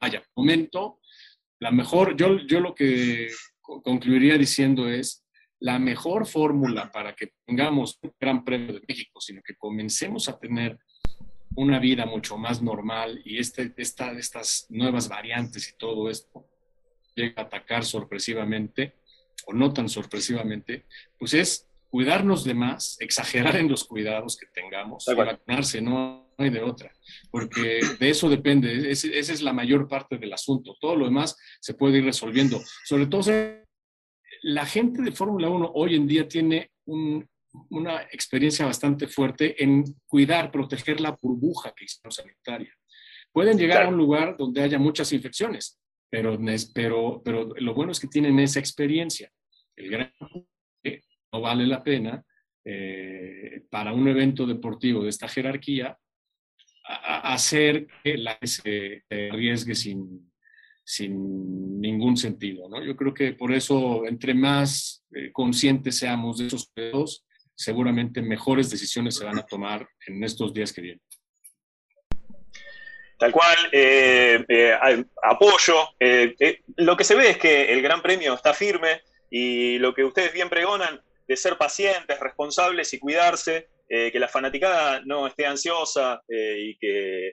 Vaya, 0.00 0.20
momento, 0.34 0.98
la 1.60 1.70
mejor, 1.70 2.16
yo, 2.16 2.38
yo 2.40 2.58
lo 2.60 2.74
que 2.74 3.28
concluiría 3.60 4.36
diciendo 4.36 4.88
es, 4.88 5.25
la 5.60 5.78
mejor 5.78 6.26
fórmula 6.26 6.90
para 6.92 7.14
que 7.14 7.32
tengamos 7.46 7.98
un 8.02 8.12
Gran 8.20 8.44
Premio 8.44 8.74
de 8.74 8.82
México, 8.86 9.20
sino 9.20 9.42
que 9.42 9.56
comencemos 9.56 10.28
a 10.28 10.38
tener 10.38 10.78
una 11.56 11.78
vida 11.78 12.04
mucho 12.04 12.36
más 12.36 12.62
normal 12.62 13.20
y 13.24 13.38
este, 13.38 13.72
esta, 13.76 14.12
estas 14.12 14.66
nuevas 14.68 15.08
variantes 15.08 15.70
y 15.70 15.76
todo 15.76 16.10
esto 16.10 16.46
llega 17.14 17.42
a 17.42 17.44
atacar 17.46 17.84
sorpresivamente 17.84 18.94
o 19.46 19.54
no 19.54 19.72
tan 19.72 19.88
sorpresivamente, 19.88 20.84
pues 21.18 21.34
es 21.34 21.66
cuidarnos 21.88 22.44
de 22.44 22.52
más, 22.52 22.96
exagerar 23.00 23.56
en 23.56 23.68
los 23.68 23.84
cuidados 23.84 24.36
que 24.36 24.46
tengamos, 24.46 25.06
vacunarse, 25.06 25.80
no 25.80 26.30
hay 26.36 26.50
de 26.50 26.62
otra, 26.62 26.92
porque 27.30 27.80
de 27.98 28.10
eso 28.10 28.28
depende, 28.28 28.90
esa 28.90 29.08
es 29.14 29.40
la 29.40 29.54
mayor 29.54 29.88
parte 29.88 30.18
del 30.18 30.32
asunto, 30.32 30.76
todo 30.78 30.96
lo 30.96 31.06
demás 31.06 31.38
se 31.60 31.72
puede 31.72 31.98
ir 31.98 32.04
resolviendo, 32.04 32.60
sobre 32.84 33.06
todo 33.06 33.22
la 34.46 34.64
gente 34.64 35.02
de 35.02 35.10
Fórmula 35.10 35.48
1 35.48 35.72
hoy 35.74 35.96
en 35.96 36.06
día 36.06 36.28
tiene 36.28 36.70
una 36.84 38.02
experiencia 38.12 38.64
bastante 38.64 39.08
fuerte 39.08 39.60
en 39.62 39.82
cuidar, 40.06 40.52
proteger 40.52 41.00
la 41.00 41.18
burbuja 41.20 41.72
que 41.74 41.86
hicieron 41.86 42.12
sanitaria. 42.12 42.72
Pueden 43.32 43.58
llegar 43.58 43.82
a 43.82 43.88
un 43.88 43.96
lugar 43.96 44.36
donde 44.36 44.62
haya 44.62 44.78
muchas 44.78 45.12
infecciones, 45.12 45.80
pero, 46.08 47.22
lo 47.56 47.74
bueno 47.74 47.90
es 47.90 47.98
que 47.98 48.06
tienen 48.06 48.38
esa 48.38 48.60
experiencia. 48.60 49.32
El 49.74 49.90
gran 49.90 50.12
no 50.24 51.40
vale 51.40 51.66
la 51.66 51.82
pena 51.82 52.24
eh, 52.64 53.64
para 53.68 53.92
un 53.92 54.06
evento 54.06 54.46
deportivo 54.46 55.02
de 55.02 55.08
esta 55.08 55.26
jerarquía 55.26 55.98
hacer 56.84 57.88
que 58.04 58.16
la 58.16 58.38
se 58.44 59.02
arriesgue 59.10 59.74
sin, 59.74 60.30
sin 60.86 61.80
ningún 61.80 62.16
sentido. 62.16 62.68
¿no? 62.68 62.82
Yo 62.82 62.96
creo 62.96 63.12
que 63.12 63.32
por 63.32 63.52
eso, 63.52 64.06
entre 64.06 64.34
más 64.34 65.04
eh, 65.12 65.32
conscientes 65.32 65.98
seamos 65.98 66.38
de 66.38 66.46
esos 66.46 66.68
pedos, 66.68 67.26
seguramente 67.56 68.22
mejores 68.22 68.70
decisiones 68.70 69.16
se 69.16 69.24
van 69.24 69.36
a 69.36 69.44
tomar 69.44 69.88
en 70.06 70.22
estos 70.22 70.54
días 70.54 70.72
que 70.72 70.82
vienen. 70.82 71.02
Tal 73.18 73.32
cual, 73.32 73.56
eh, 73.72 74.44
eh, 74.48 74.78
apoyo. 75.22 75.74
lo 76.76 76.96
que 76.96 77.04
se 77.04 77.16
ve 77.16 77.30
es 77.30 77.38
que 77.38 77.72
el 77.72 77.82
Gran 77.82 78.00
Premio 78.00 78.34
está 78.34 78.54
firme 78.54 79.00
y 79.28 79.78
lo 79.78 79.92
que 79.92 80.04
ustedes 80.04 80.32
bien 80.32 80.48
pregonan 80.48 81.00
de 81.26 81.36
ser 81.36 81.58
pacientes, 81.58 82.20
responsables 82.20 82.94
y 82.94 83.00
cuidarse, 83.00 83.70
que 83.88 84.18
la 84.18 84.28
fanaticada 84.28 85.00
no 85.04 85.26
esté 85.26 85.46
ansiosa 85.46 86.20
y 86.28 86.76
que 86.78 87.32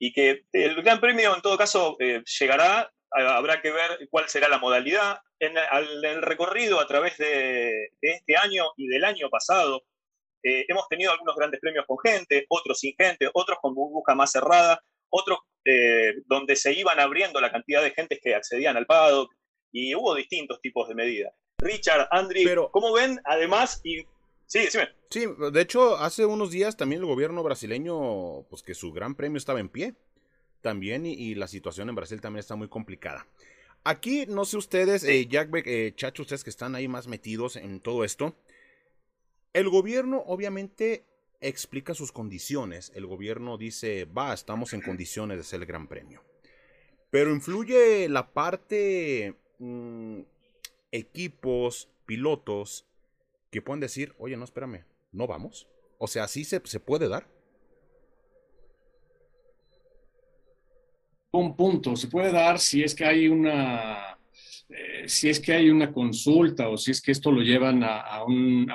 y 0.00 0.12
que 0.12 0.46
el 0.52 0.82
Gran 0.82 0.98
Premio 0.98 1.36
en 1.36 1.42
todo 1.42 1.58
caso 1.58 1.96
eh, 2.00 2.24
llegará, 2.40 2.90
habrá 3.10 3.60
que 3.60 3.70
ver 3.70 4.08
cuál 4.10 4.28
será 4.28 4.48
la 4.48 4.58
modalidad. 4.58 5.20
En, 5.38 5.54
el 5.56 6.22
recorrido 6.22 6.80
a 6.80 6.86
través 6.86 7.18
de, 7.18 7.90
este 8.00 8.36
año 8.36 8.64
y 8.78 8.88
del 8.88 9.04
año 9.04 9.28
pasado, 9.28 9.82
eh, 10.42 10.64
hemos 10.68 10.88
tenido 10.88 11.12
algunos 11.12 11.36
grandes 11.36 11.60
premios 11.60 11.84
con 11.86 11.98
gente, 12.02 12.46
otros 12.48 12.80
sin 12.80 12.94
gente, 12.98 13.28
otros 13.34 13.58
con 13.60 13.74
burbuja 13.74 14.14
más 14.14 14.32
cerrada, 14.32 14.82
otros 15.10 15.40
eh, 15.66 16.14
donde 16.24 16.56
se 16.56 16.72
iban 16.72 16.98
abriendo 16.98 17.38
la 17.38 17.52
cantidad 17.52 17.82
de 17.82 17.90
gente 17.90 18.18
que 18.22 18.34
accedían 18.34 18.78
al 18.78 18.86
paddock 18.86 19.34
y 19.70 19.94
hubo 19.94 20.14
distintos 20.14 20.62
tipos 20.62 20.88
de 20.88 20.94
medidas. 20.94 21.34
Richard, 21.58 22.08
Andrew, 22.10 22.70
¿cómo 22.70 22.94
ven? 22.94 23.20
Además, 23.24 23.82
y 23.84 24.02
Sí, 24.50 24.66
Sí, 25.10 25.26
de 25.52 25.60
hecho, 25.60 25.96
hace 25.96 26.26
unos 26.26 26.50
días 26.50 26.76
también 26.76 27.02
el 27.02 27.06
gobierno 27.06 27.44
brasileño, 27.44 28.42
pues 28.50 28.64
que 28.64 28.74
su 28.74 28.90
gran 28.92 29.14
premio 29.14 29.38
estaba 29.38 29.60
en 29.60 29.68
pie. 29.68 29.94
También, 30.60 31.06
y, 31.06 31.36
la 31.36 31.46
situación 31.46 31.88
en 31.88 31.94
Brasil 31.94 32.20
también 32.20 32.40
está 32.40 32.56
muy 32.56 32.66
complicada. 32.66 33.28
Aquí, 33.84 34.26
no 34.26 34.44
sé 34.44 34.56
ustedes, 34.56 35.04
eh, 35.04 35.28
Jack, 35.28 35.50
eh, 35.66 35.92
Chacho, 35.94 36.22
ustedes 36.22 36.42
que 36.42 36.50
están 36.50 36.74
ahí 36.74 36.88
más 36.88 37.06
metidos 37.06 37.54
en 37.54 37.78
todo 37.78 38.02
esto. 38.02 38.34
El 39.52 39.68
gobierno, 39.68 40.24
obviamente, 40.26 41.04
explica 41.40 41.94
sus 41.94 42.10
condiciones. 42.10 42.90
El 42.96 43.06
gobierno 43.06 43.56
dice, 43.56 44.04
va, 44.04 44.34
estamos 44.34 44.72
en 44.72 44.80
condiciones 44.80 45.38
de 45.38 45.44
ser 45.44 45.60
el 45.60 45.66
Gran 45.66 45.86
Premio. 45.86 46.24
Pero 47.10 47.30
influye 47.30 48.08
la 48.08 48.32
parte 48.32 49.36
mm, 49.60 50.22
equipos, 50.90 51.88
pilotos, 52.04 52.89
que 53.50 53.62
pueden 53.62 53.80
decir, 53.80 54.14
oye, 54.18 54.36
no, 54.36 54.44
espérame, 54.44 54.84
no 55.12 55.26
vamos. 55.26 55.68
O 55.98 56.06
sea, 56.06 56.24
así 56.24 56.44
se, 56.44 56.60
se 56.64 56.80
puede 56.80 57.08
dar. 57.08 57.26
Un 61.32 61.56
punto, 61.56 61.96
se 61.96 62.08
puede 62.08 62.32
dar 62.32 62.58
si 62.58 62.82
es 62.82 62.94
que 62.94 63.04
hay 63.04 63.28
una, 63.28 64.18
eh, 64.68 65.08
si 65.08 65.28
es 65.28 65.38
que 65.38 65.52
hay 65.52 65.70
una 65.70 65.92
consulta 65.92 66.68
o 66.68 66.76
si 66.76 66.90
es 66.90 67.00
que 67.00 67.12
esto 67.12 67.30
lo 67.30 67.42
llevan 67.42 67.82
a, 67.84 68.24
un 68.24 68.66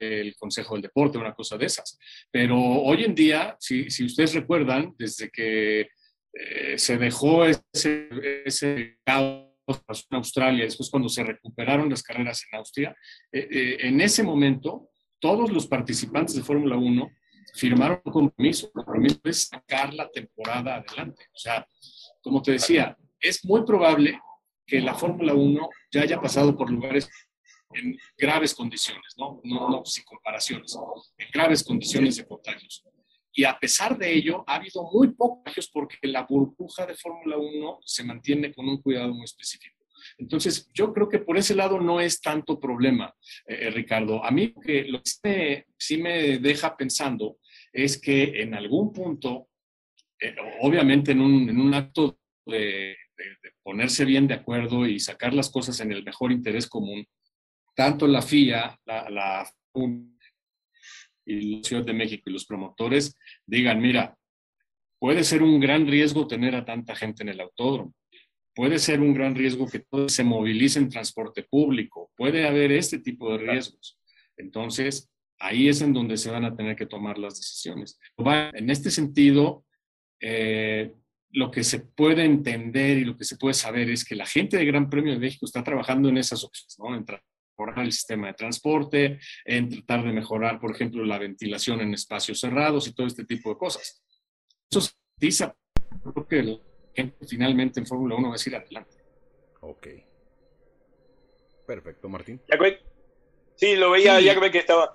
el 0.00 0.36
Consejo 0.36 0.74
del 0.74 0.82
Deporte, 0.82 1.18
una 1.18 1.34
cosa 1.34 1.56
de 1.58 1.66
esas. 1.66 1.98
Pero 2.30 2.56
hoy 2.56 3.02
en 3.02 3.16
día, 3.16 3.56
si, 3.58 3.90
si 3.90 4.04
ustedes 4.04 4.34
recuerdan, 4.34 4.94
desde 4.96 5.28
que 5.28 5.88
eh, 6.32 6.78
se 6.78 6.98
dejó 6.98 7.44
ese, 7.44 8.08
ese 8.44 8.98
caos 9.04 9.47
en 9.68 10.16
Australia, 10.16 10.64
después 10.64 10.90
cuando 10.90 11.08
se 11.08 11.24
recuperaron 11.24 11.90
las 11.90 12.02
carreras 12.02 12.44
en 12.50 12.58
Austria, 12.58 12.96
eh, 13.32 13.78
en 13.80 14.00
ese 14.00 14.22
momento 14.22 14.88
todos 15.18 15.50
los 15.50 15.66
participantes 15.66 16.34
de 16.34 16.42
Fórmula 16.42 16.76
1 16.76 17.10
firmaron 17.54 18.00
un 18.04 18.12
compromiso. 18.12 18.66
El 18.66 18.72
compromiso 18.72 19.20
es 19.24 19.48
sacar 19.48 19.92
la 19.94 20.08
temporada 20.10 20.76
adelante. 20.76 21.26
O 21.34 21.38
sea, 21.38 21.66
como 22.22 22.42
te 22.42 22.52
decía, 22.52 22.96
es 23.20 23.44
muy 23.44 23.64
probable 23.64 24.20
que 24.66 24.80
la 24.80 24.94
Fórmula 24.94 25.34
1 25.34 25.68
ya 25.90 26.02
haya 26.02 26.20
pasado 26.20 26.56
por 26.56 26.70
lugares 26.70 27.08
en 27.74 27.98
graves 28.16 28.54
condiciones, 28.54 29.14
¿no? 29.16 29.40
No, 29.44 29.68
no 29.68 29.84
sin 29.84 30.04
comparaciones, 30.04 30.76
en 31.18 31.26
graves 31.32 31.64
condiciones 31.64 32.16
de 32.16 32.26
contagios. 32.26 32.84
Y 33.32 33.44
a 33.44 33.58
pesar 33.58 33.96
de 33.96 34.12
ello, 34.12 34.44
ha 34.46 34.56
habido 34.56 34.88
muy 34.92 35.08
pocos 35.12 35.70
porque 35.72 35.96
la 36.02 36.22
burbuja 36.22 36.86
de 36.86 36.94
Fórmula 36.94 37.36
1 37.36 37.80
se 37.84 38.04
mantiene 38.04 38.52
con 38.52 38.68
un 38.68 38.80
cuidado 38.82 39.12
muy 39.14 39.24
específico. 39.24 39.78
Entonces, 40.16 40.70
yo 40.72 40.92
creo 40.92 41.08
que 41.08 41.18
por 41.18 41.36
ese 41.36 41.54
lado 41.54 41.80
no 41.80 42.00
es 42.00 42.20
tanto 42.20 42.58
problema, 42.58 43.14
eh, 43.46 43.58
eh, 43.62 43.70
Ricardo. 43.70 44.24
A 44.24 44.30
mí 44.30 44.54
que 44.62 44.84
lo 44.84 45.00
que 45.22 45.66
sí 45.76 45.98
me 45.98 46.38
deja 46.38 46.76
pensando 46.76 47.38
es 47.72 48.00
que 48.00 48.42
en 48.42 48.54
algún 48.54 48.92
punto, 48.92 49.48
eh, 50.20 50.34
obviamente 50.60 51.12
en 51.12 51.20
un, 51.20 51.74
acto 51.74 52.18
de, 52.46 52.96
ponerse 53.62 54.04
bien 54.04 54.26
de 54.26 54.34
acuerdo 54.34 54.86
y 54.86 54.98
sacar 54.98 55.34
las 55.34 55.50
cosas 55.50 55.78
en 55.80 55.92
el 55.92 56.04
mejor 56.04 56.32
interés 56.32 56.66
común, 56.66 57.06
tanto 57.74 58.06
la 58.06 58.22
FIA, 58.22 58.78
la, 58.86 59.10
la 59.10 59.50
y 61.28 61.56
la 61.56 61.62
Ciudad 61.62 61.84
de 61.84 61.92
México 61.92 62.24
y 62.26 62.32
los 62.32 62.46
promotores 62.46 63.16
digan, 63.46 63.80
mira, 63.80 64.16
puede 64.98 65.24
ser 65.24 65.42
un 65.42 65.60
gran 65.60 65.86
riesgo 65.86 66.26
tener 66.26 66.54
a 66.54 66.64
tanta 66.64 66.96
gente 66.96 67.22
en 67.22 67.28
el 67.28 67.40
autódromo 67.40 67.94
puede 68.58 68.80
ser 68.80 69.00
un 69.00 69.14
gran 69.14 69.36
riesgo 69.36 69.68
que 69.68 69.78
todo 69.78 70.08
se 70.08 70.24
movilice 70.24 70.80
en 70.80 70.88
transporte 70.88 71.44
público, 71.44 72.10
puede 72.16 72.44
haber 72.44 72.72
este 72.72 72.98
tipo 72.98 73.30
de 73.30 73.38
riesgos. 73.38 74.00
Entonces, 74.36 75.08
ahí 75.38 75.68
es 75.68 75.80
en 75.80 75.92
donde 75.92 76.16
se 76.16 76.32
van 76.32 76.44
a 76.44 76.56
tener 76.56 76.74
que 76.74 76.86
tomar 76.86 77.18
las 77.18 77.36
decisiones. 77.36 78.00
En 78.16 78.68
este 78.68 78.90
sentido, 78.90 79.64
eh, 80.20 80.92
lo 81.30 81.52
que 81.52 81.62
se 81.62 81.78
puede 81.78 82.24
entender 82.24 82.98
y 82.98 83.04
lo 83.04 83.16
que 83.16 83.22
se 83.22 83.36
puede 83.36 83.54
saber 83.54 83.90
es 83.90 84.04
que 84.04 84.16
la 84.16 84.26
gente 84.26 84.56
de 84.56 84.64
Gran 84.64 84.90
Premio 84.90 85.12
de 85.12 85.20
México 85.20 85.46
está 85.46 85.62
trabajando 85.62 86.08
en 86.08 86.18
esas 86.18 86.42
opciones, 86.42 86.76
¿no? 86.80 86.96
En 86.96 87.06
mejorar 87.58 87.84
el 87.84 87.92
sistema 87.92 88.28
de 88.28 88.34
transporte, 88.34 89.18
en 89.44 89.68
tratar 89.68 90.04
de 90.04 90.12
mejorar, 90.12 90.60
por 90.60 90.70
ejemplo, 90.70 91.04
la 91.04 91.18
ventilación 91.18 91.80
en 91.80 91.94
espacios 91.94 92.40
cerrados 92.40 92.86
y 92.86 92.94
todo 92.94 93.06
este 93.06 93.24
tipo 93.24 93.50
de 93.50 93.58
cosas. 93.58 94.02
Eso 94.70 94.80
se 94.80 94.92
dice, 95.16 95.52
creo 96.02 96.26
que 96.26 96.60
finalmente 97.26 97.80
en 97.80 97.86
Fórmula 97.86 98.14
1 98.14 98.28
va 98.28 98.34
a 98.34 98.48
ir 98.48 98.56
adelante. 98.56 98.96
Ok. 99.60 99.88
Perfecto, 101.66 102.08
Martín. 102.08 102.40
Sí, 103.56 103.74
lo 103.74 103.90
veía, 103.90 104.20
ya 104.20 104.40
que 104.50 104.58
estaba. 104.58 104.94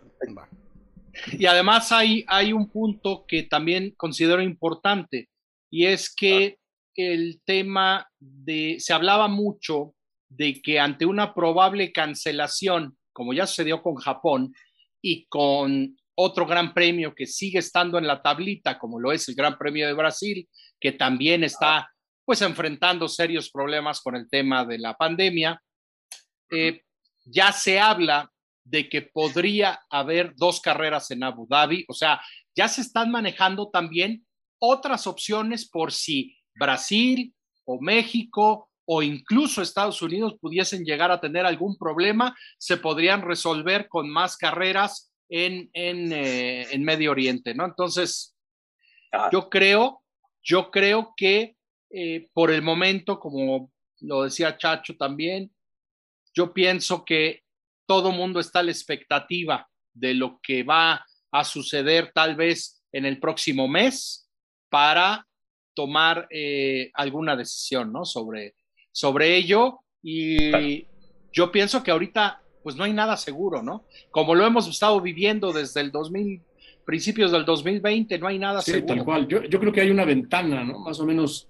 Y 1.34 1.46
además 1.46 1.92
hay, 1.92 2.24
hay 2.28 2.54
un 2.54 2.70
punto 2.70 3.26
que 3.28 3.44
también 3.44 3.94
considero 3.98 4.42
importante, 4.42 5.30
y 5.70 5.86
es 5.86 6.14
que 6.14 6.58
el 6.96 7.42
tema 7.46 8.08
de, 8.20 8.78
se 8.80 8.94
hablaba 8.94 9.28
mucho 9.28 9.96
de 10.36 10.62
que 10.62 10.80
ante 10.80 11.06
una 11.06 11.34
probable 11.34 11.92
cancelación, 11.92 12.98
como 13.12 13.34
ya 13.34 13.46
sucedió 13.48 13.82
con 13.82 13.96
Japón, 13.96 14.54
y 15.04 15.26
con 15.26 15.96
otro 16.16 16.46
gran 16.48 16.74
premio 16.74 17.14
que 17.14 17.28
sigue 17.28 17.60
estando 17.60 17.98
en 17.98 18.08
la 18.08 18.22
tablita, 18.22 18.80
como 18.80 19.00
lo 19.00 19.12
es 19.12 19.28
el 19.28 19.36
Gran 19.36 19.58
Premio 19.58 19.86
de 19.86 19.94
Brasil, 19.94 20.48
que 20.80 20.94
también 20.94 21.44
está 21.44 21.90
pues 22.26 22.42
enfrentando 22.42 23.10
serios 23.10 23.52
problemas 23.52 24.00
con 24.00 24.16
el 24.16 24.30
tema 24.30 24.64
de 24.64 24.80
la 24.80 24.94
pandemia. 24.94 25.62
Eh, 26.50 26.84
ya 27.26 27.52
se 27.52 27.80
habla 27.80 28.32
de 28.64 28.88
que 28.88 29.02
podría 29.02 29.82
haber 29.90 30.34
dos 30.38 30.62
carreras 30.62 31.12
en 31.12 31.24
Abu 31.24 31.46
Dhabi, 31.50 31.84
o 31.90 31.94
sea, 31.94 32.22
ya 32.56 32.70
se 32.70 32.82
están 32.82 33.12
manejando 33.12 33.70
también 33.70 34.26
otras 34.60 35.06
opciones 35.06 35.68
por 35.70 35.92
si 35.92 36.38
Brasil 36.56 37.34
o 37.66 37.82
México 37.82 38.70
o 38.86 39.02
incluso 39.02 39.62
Estados 39.62 40.02
Unidos 40.02 40.36
pudiesen 40.40 40.84
llegar 40.84 41.12
a 41.12 41.22
tener 41.22 41.46
algún 41.46 41.78
problema, 41.78 42.36
se 42.58 42.78
podrían 42.78 43.22
resolver 43.22 43.88
con 43.88 44.10
más 44.10 44.38
carreras 44.38 45.12
en, 45.30 45.70
en, 45.74 46.12
eh, 46.12 46.68
en 46.72 46.84
Medio 46.84 47.12
Oriente, 47.12 47.54
¿no? 47.54 47.66
Entonces, 47.66 48.36
yo 49.32 49.50
creo, 49.50 50.02
yo 50.44 50.72
creo 50.72 51.14
que 51.16 51.56
eh, 51.92 52.30
por 52.34 52.52
el 52.52 52.62
momento, 52.62 53.20
como 53.20 53.72
lo 54.02 54.24
decía 54.24 54.58
Chacho 54.58 54.98
también, 54.98 55.54
yo 56.34 56.54
pienso 56.54 57.06
que 57.06 57.44
todo 57.86 58.12
mundo 58.12 58.40
está 58.40 58.60
a 58.60 58.64
la 58.64 58.72
expectativa 58.72 59.70
de 59.94 60.16
lo 60.16 60.40
que 60.42 60.64
va 60.64 61.06
a 61.32 61.44
suceder 61.44 62.12
tal 62.14 62.36
vez 62.36 62.84
en 62.92 63.06
el 63.06 63.20
próximo 63.20 63.68
mes 63.68 64.30
para 64.70 65.28
tomar 65.76 66.28
eh, 66.32 66.92
alguna 66.94 67.36
decisión 67.36 67.92
¿no? 67.92 68.06
sobre, 68.06 68.56
sobre 68.94 69.36
ello. 69.36 69.80
Y 70.02 70.88
yo 71.34 71.52
pienso 71.52 71.84
que 71.84 71.92
ahorita 71.92 72.42
pues 72.64 72.78
no 72.78 72.86
hay 72.86 72.94
nada 72.94 73.18
seguro, 73.18 73.62
¿no? 73.62 73.84
Como 74.10 74.36
lo 74.36 74.46
hemos 74.46 74.70
estado 74.70 75.02
viviendo 75.02 75.52
desde 75.52 75.82
el 75.82 75.92
2000, 75.92 76.42
principios 76.86 77.34
del 77.34 77.44
2020, 77.44 78.18
no 78.20 78.28
hay 78.28 78.40
nada 78.40 78.62
sí, 78.62 78.72
seguro. 78.72 78.96
Tal 78.96 79.04
cual. 79.04 79.28
Yo, 79.28 79.44
yo 79.44 79.60
creo 79.60 79.74
que 79.74 79.82
hay 79.82 79.92
una 79.92 80.06
ventana, 80.06 80.64
¿no? 80.64 80.80
Más 80.80 80.98
o 81.02 81.06
menos 81.06 81.50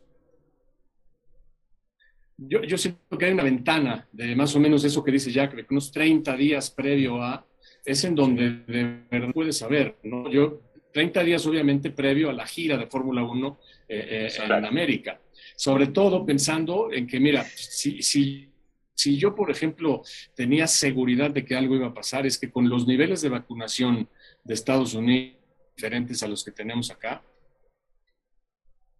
yo, 2.37 2.63
yo 2.63 2.77
siento 2.77 3.17
que 3.17 3.25
hay 3.25 3.33
una 3.33 3.43
ventana 3.43 4.07
de 4.11 4.35
más 4.35 4.55
o 4.55 4.59
menos 4.59 4.83
eso 4.83 5.03
que 5.03 5.11
dice 5.11 5.31
Jack, 5.31 5.55
de 5.55 5.65
unos 5.69 5.91
30 5.91 6.35
días 6.35 6.71
previo 6.71 7.21
a, 7.21 7.45
es 7.85 8.03
en 8.03 8.15
donde 8.15 8.63
de 8.67 9.03
verdad 9.09 9.31
puedes 9.33 9.57
saber, 9.57 9.97
¿no? 10.03 10.29
Yo, 10.29 10.61
30 10.93 11.23
días 11.23 11.45
obviamente 11.45 11.89
previo 11.91 12.29
a 12.29 12.33
la 12.33 12.45
gira 12.45 12.77
de 12.77 12.87
Fórmula 12.87 13.23
1 13.23 13.59
eh, 13.87 14.29
eh, 14.29 14.43
en 14.43 14.65
América. 14.65 15.19
Sobre 15.63 15.87
todo 15.87 16.25
pensando 16.25 16.91
en 16.91 17.07
que, 17.07 17.21
mira, 17.21 17.45
si, 17.55 18.01
si, 18.01 18.49
si 18.93 19.17
yo, 19.17 19.33
por 19.33 19.49
ejemplo, 19.49 20.01
tenía 20.35 20.67
seguridad 20.67 21.31
de 21.31 21.45
que 21.45 21.55
algo 21.55 21.77
iba 21.77 21.87
a 21.87 21.93
pasar, 21.93 22.25
es 22.25 22.37
que 22.37 22.51
con 22.51 22.67
los 22.67 22.85
niveles 22.85 23.21
de 23.21 23.29
vacunación 23.29 24.09
de 24.43 24.53
Estados 24.55 24.93
Unidos 24.93 25.37
diferentes 25.73 26.21
a 26.21 26.27
los 26.27 26.43
que 26.43 26.51
tenemos 26.51 26.91
acá, 26.91 27.23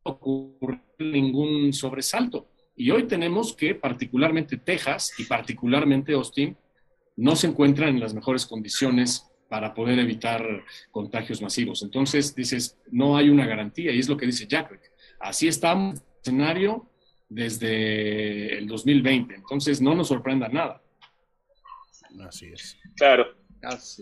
no 0.06 0.12
ocurre 0.13 0.80
ningún 0.99 1.73
sobresalto. 1.73 2.47
Y 2.78 2.91
hoy 2.91 3.10
tenemos 3.10 3.54
que 3.54 3.76
particularmente 3.76 4.56
Texas 4.56 5.11
y 5.18 5.26
particularmente 5.26 6.14
Austin 6.14 6.55
no 7.18 7.36
se 7.36 7.47
encuentran 7.47 7.89
en 7.89 7.99
las 7.99 8.14
mejores 8.14 8.45
condiciones 8.45 9.30
para 9.49 9.74
poder 9.74 9.99
evitar 9.99 10.64
contagios 10.91 11.41
masivos. 11.41 11.84
Entonces 11.84 12.34
dices, 12.34 12.78
no 12.89 13.18
hay 13.18 13.28
una 13.28 13.45
garantía 13.45 13.91
y 13.91 13.99
es 13.99 14.07
lo 14.07 14.16
que 14.16 14.28
dice 14.28 14.47
Jack. 14.47 14.80
Así 15.20 15.49
estamos 15.49 16.01
escenario 16.24 16.89
desde 17.30 18.57
el 18.57 18.67
2020. 18.67 19.36
Entonces 19.36 19.82
no 19.82 19.93
nos 19.93 20.07
sorprenda 20.07 20.47
nada. 20.47 20.82
Así 22.28 22.47
es. 22.47 22.78
Claro. 22.95 23.36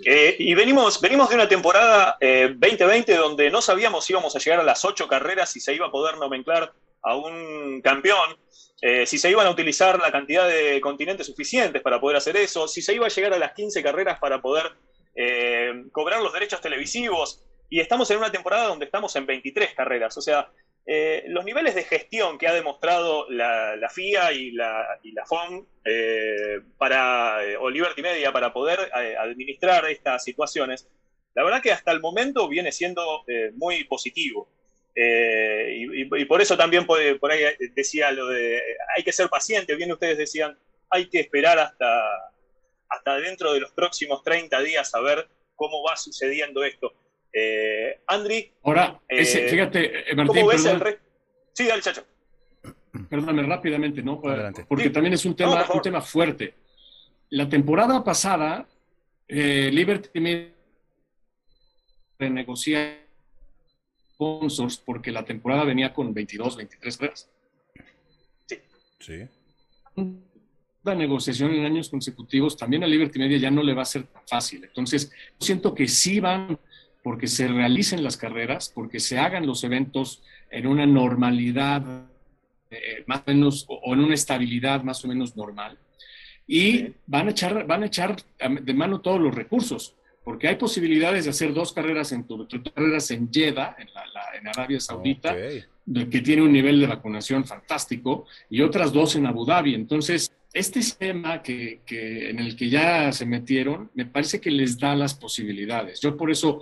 Eh, 0.06 0.36
y 0.40 0.56
venimos, 0.56 1.00
venimos 1.00 1.30
de 1.30 1.36
una 1.36 1.48
temporada 1.48 2.18
2020 2.20 3.12
eh, 3.12 3.16
donde 3.16 3.52
no 3.52 3.62
sabíamos 3.62 4.06
si 4.06 4.14
íbamos 4.14 4.36
a 4.36 4.40
llegar 4.40 4.60
a 4.60 4.64
las 4.64 4.84
ocho 4.86 5.08
carreras 5.08 5.56
y 5.56 5.60
se 5.60 5.76
iba 5.76 5.86
a 5.86 5.92
poder 5.92 6.18
nomenclar 6.18 6.74
a 7.04 7.16
un 7.16 7.82
campeón, 7.82 8.38
eh, 8.82 9.06
si 9.06 9.20
se 9.20 9.30
iban 9.30 9.46
a 9.46 9.52
utilizar 9.52 10.00
la 10.00 10.12
cantidad 10.12 10.48
de 10.48 10.82
continentes 10.82 11.28
suficientes 11.28 11.82
para 11.84 12.02
poder 12.02 12.18
hacer 12.18 12.36
eso, 12.38 12.68
si 12.68 12.82
se 12.82 12.96
iba 12.96 13.06
a 13.06 13.10
llegar 13.10 13.34
a 13.34 13.38
las 13.38 13.54
15 13.54 13.84
carreras 13.84 14.20
para 14.20 14.42
poder 14.42 14.72
eh, 15.16 15.84
cobrar 15.92 16.22
los 16.22 16.34
derechos 16.34 16.62
televisivos. 16.62 17.44
Y 17.70 17.80
estamos 17.80 18.10
en 18.12 18.18
una 18.18 18.32
temporada 18.32 18.68
donde 18.68 18.86
estamos 18.86 19.16
en 19.16 19.26
23 19.26 19.76
carreras. 19.76 20.18
O 20.18 20.22
sea, 20.22 20.50
eh, 20.86 21.24
los 21.28 21.46
niveles 21.46 21.76
de 21.76 21.84
gestión 21.84 22.38
que 22.38 22.48
ha 22.48 22.54
demostrado 22.54 23.30
la, 23.30 23.90
FIA 23.90 24.34
y 24.34 24.52
la, 24.52 25.00
y 25.04 25.12
la 25.12 25.26
FOM 25.26 25.66
para, 26.78 27.38
o 27.60 27.70
Liberty 27.70 28.02
Media 28.02 28.32
para 28.32 28.52
poder 28.52 28.80
administrar 28.94 29.86
estas 29.86 30.24
situaciones 30.24 30.88
la 31.34 31.44
verdad 31.44 31.62
que 31.62 31.72
hasta 31.72 31.92
el 31.92 32.02
momento 32.02 32.48
viene 32.48 32.72
siendo 32.72 33.24
eh, 33.28 33.52
muy 33.56 33.84
positivo. 33.86 34.50
Eh, 34.94 35.86
y, 35.94 36.26
por 36.26 36.42
eso 36.42 36.58
también 36.58 36.86
por, 36.86 37.00
ahí 37.32 37.44
decía 37.74 38.12
lo 38.12 38.28
de 38.28 38.62
hay 38.96 39.04
que 39.04 39.14
ser 39.14 39.30
paciente, 39.30 39.76
bien 39.76 39.92
ustedes 39.92 40.18
decían, 40.18 40.58
hay 40.90 41.08
que 41.08 41.22
esperar 41.22 41.58
hasta, 41.60 42.34
hasta 42.90 43.16
dentro 43.16 43.54
de 43.54 43.62
los 43.62 43.72
próximos 43.72 44.22
30 44.22 44.62
días 44.62 44.94
a 44.94 45.00
ver 45.00 45.30
cómo 45.56 45.82
va 45.82 45.96
sucediendo 45.96 46.64
esto. 46.66 46.94
Eh, 47.34 48.02
Andri. 48.08 48.52
Ahora, 48.64 49.00
fíjate, 49.08 50.06
Martín, 50.16 50.28
¿cómo 50.28 50.48
ves 50.48 50.66
el 50.66 51.00
Sí, 51.54 51.68
dale, 51.68 51.82
chacho. 51.82 52.06
Perdóname 53.10 53.44
rápidamente, 53.44 54.02
¿no? 54.02 54.22
Porque 54.68 54.90
también 54.90 55.14
es 55.14 55.26
un 55.26 55.36
tema, 55.36 55.66
un 55.74 55.82
tema 55.82 56.02
fuerte. 56.02 56.54
La 57.30 57.48
temporada 57.48 58.04
pasada, 58.04 58.68
Liberty 59.28 60.20
me 60.20 60.52
renegociar 62.20 63.00
sponsors 64.14 64.78
porque 64.78 65.12
la 65.12 65.26
temporada 65.26 65.64
venía 65.64 65.94
con 65.94 66.14
22, 66.14 66.58
23 66.58 66.98
carreras. 66.98 67.30
Sí. 68.46 68.58
Sí. 69.00 69.28
La 70.84 70.94
negociación 70.94 71.54
en 71.54 71.66
años 71.66 71.90
consecutivos 71.90 72.58
también 72.58 72.84
a 72.84 72.88
Liberty 72.88 73.20
Media 73.20 73.38
ya 73.38 73.52
no 73.52 73.64
le 73.64 73.74
va 73.74 73.84
a 73.84 73.86
ser 73.86 74.04
tan 74.04 74.22
fácil. 74.28 74.64
Entonces, 74.66 75.12
siento 75.40 75.74
que 75.74 75.88
sí 75.88 76.20
van 76.20 76.60
porque 77.04 77.28
se 77.28 77.48
realicen 77.48 78.04
las 78.04 78.18
carreras, 78.18 78.72
porque 78.74 79.00
se 79.00 79.18
hagan 79.18 79.48
los 79.48 79.64
eventos 79.64 80.22
en 80.50 80.68
una 80.68 80.86
normalidad 80.86 82.06
eh, 82.70 83.04
más 83.08 83.20
o 83.20 83.24
menos, 83.28 83.66
o 83.68 83.94
en 83.94 84.02
una 84.02 84.14
estabilidad 84.14 84.84
más 84.84 85.04
o 85.04 85.08
menos 85.08 85.36
normal. 85.36 85.78
Y 86.48 86.94
van 87.08 87.28
a 87.28 87.32
echar, 87.32 87.66
van 87.66 87.84
a 87.84 87.86
echar 87.86 88.16
de 88.40 88.74
mano 88.74 89.02
todos 89.02 89.20
los 89.20 89.34
recursos 89.34 89.96
porque 90.24 90.48
hay 90.48 90.56
posibilidades 90.56 91.26
de 91.26 91.32
hacer 91.32 91.54
dos 91.54 91.74
carreras 91.74 92.12
en 92.12 92.26
dos 92.28 92.48
carreras 92.74 93.10
en 93.12 93.32
Jeddah, 93.32 93.76
en, 93.80 94.48
Arabia 94.48 94.80
Saudita, 94.80 95.36
que 95.36 96.22
tiene 96.22 96.42
un 96.42 96.52
nivel 96.52 96.80
de 96.80 96.88
vacunación 96.88 97.46
fantástico, 97.46 98.26
y 98.50 98.62
otras 98.62 98.92
dos 98.94 99.16
en 99.16 99.26
Abu 99.26 99.46
Dhabi. 99.46 99.74
Entonces, 99.74 100.32
este 100.54 100.82
sistema 100.82 101.42
que, 101.42 101.82
en 101.88 102.40
el 102.40 102.56
que 102.56 102.70
ya 102.70 103.12
se 103.12 103.26
metieron, 103.26 103.90
me 103.96 104.06
parece 104.06 104.40
que 104.40 104.52
les 104.52 104.78
da 104.78 104.96
las 104.96 105.16
posibilidades. 105.16 106.00
Yo 106.02 106.16
por 106.16 106.30
eso, 106.30 106.62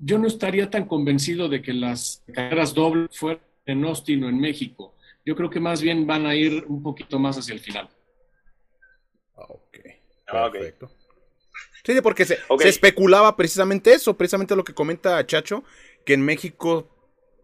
yo 0.00 0.18
no 0.18 0.26
estaría 0.26 0.70
tan 0.70 0.86
convencido 0.86 1.48
de 1.48 1.62
que 1.62 1.72
las 1.72 2.22
carreras 2.32 2.74
dobles 2.74 3.16
fueran 3.18 3.42
en 3.66 3.84
Austin 3.84 4.24
o 4.24 4.28
en 4.28 4.40
México. 4.40 4.94
Yo 5.24 5.36
creo 5.36 5.50
que 5.50 5.60
más 5.60 5.82
bien 5.82 6.06
van 6.06 6.26
a 6.26 6.34
ir 6.34 6.64
un 6.68 6.82
poquito 6.82 7.18
más 7.18 7.36
hacia 7.36 7.54
el 7.54 7.60
final. 7.60 7.88
Ok. 9.34 9.78
Ah, 10.28 10.48
Perfecto. 10.50 10.90
Sí, 11.84 12.00
porque 12.02 12.26
se, 12.26 12.38
especulaba 12.64 13.34
precisamente 13.36 13.92
eso, 13.92 14.14
precisamente 14.14 14.54
lo 14.54 14.64
que 14.64 14.74
comenta 14.74 15.24
Chacho, 15.24 15.64
que 16.04 16.14
en 16.14 16.22
México 16.22 16.86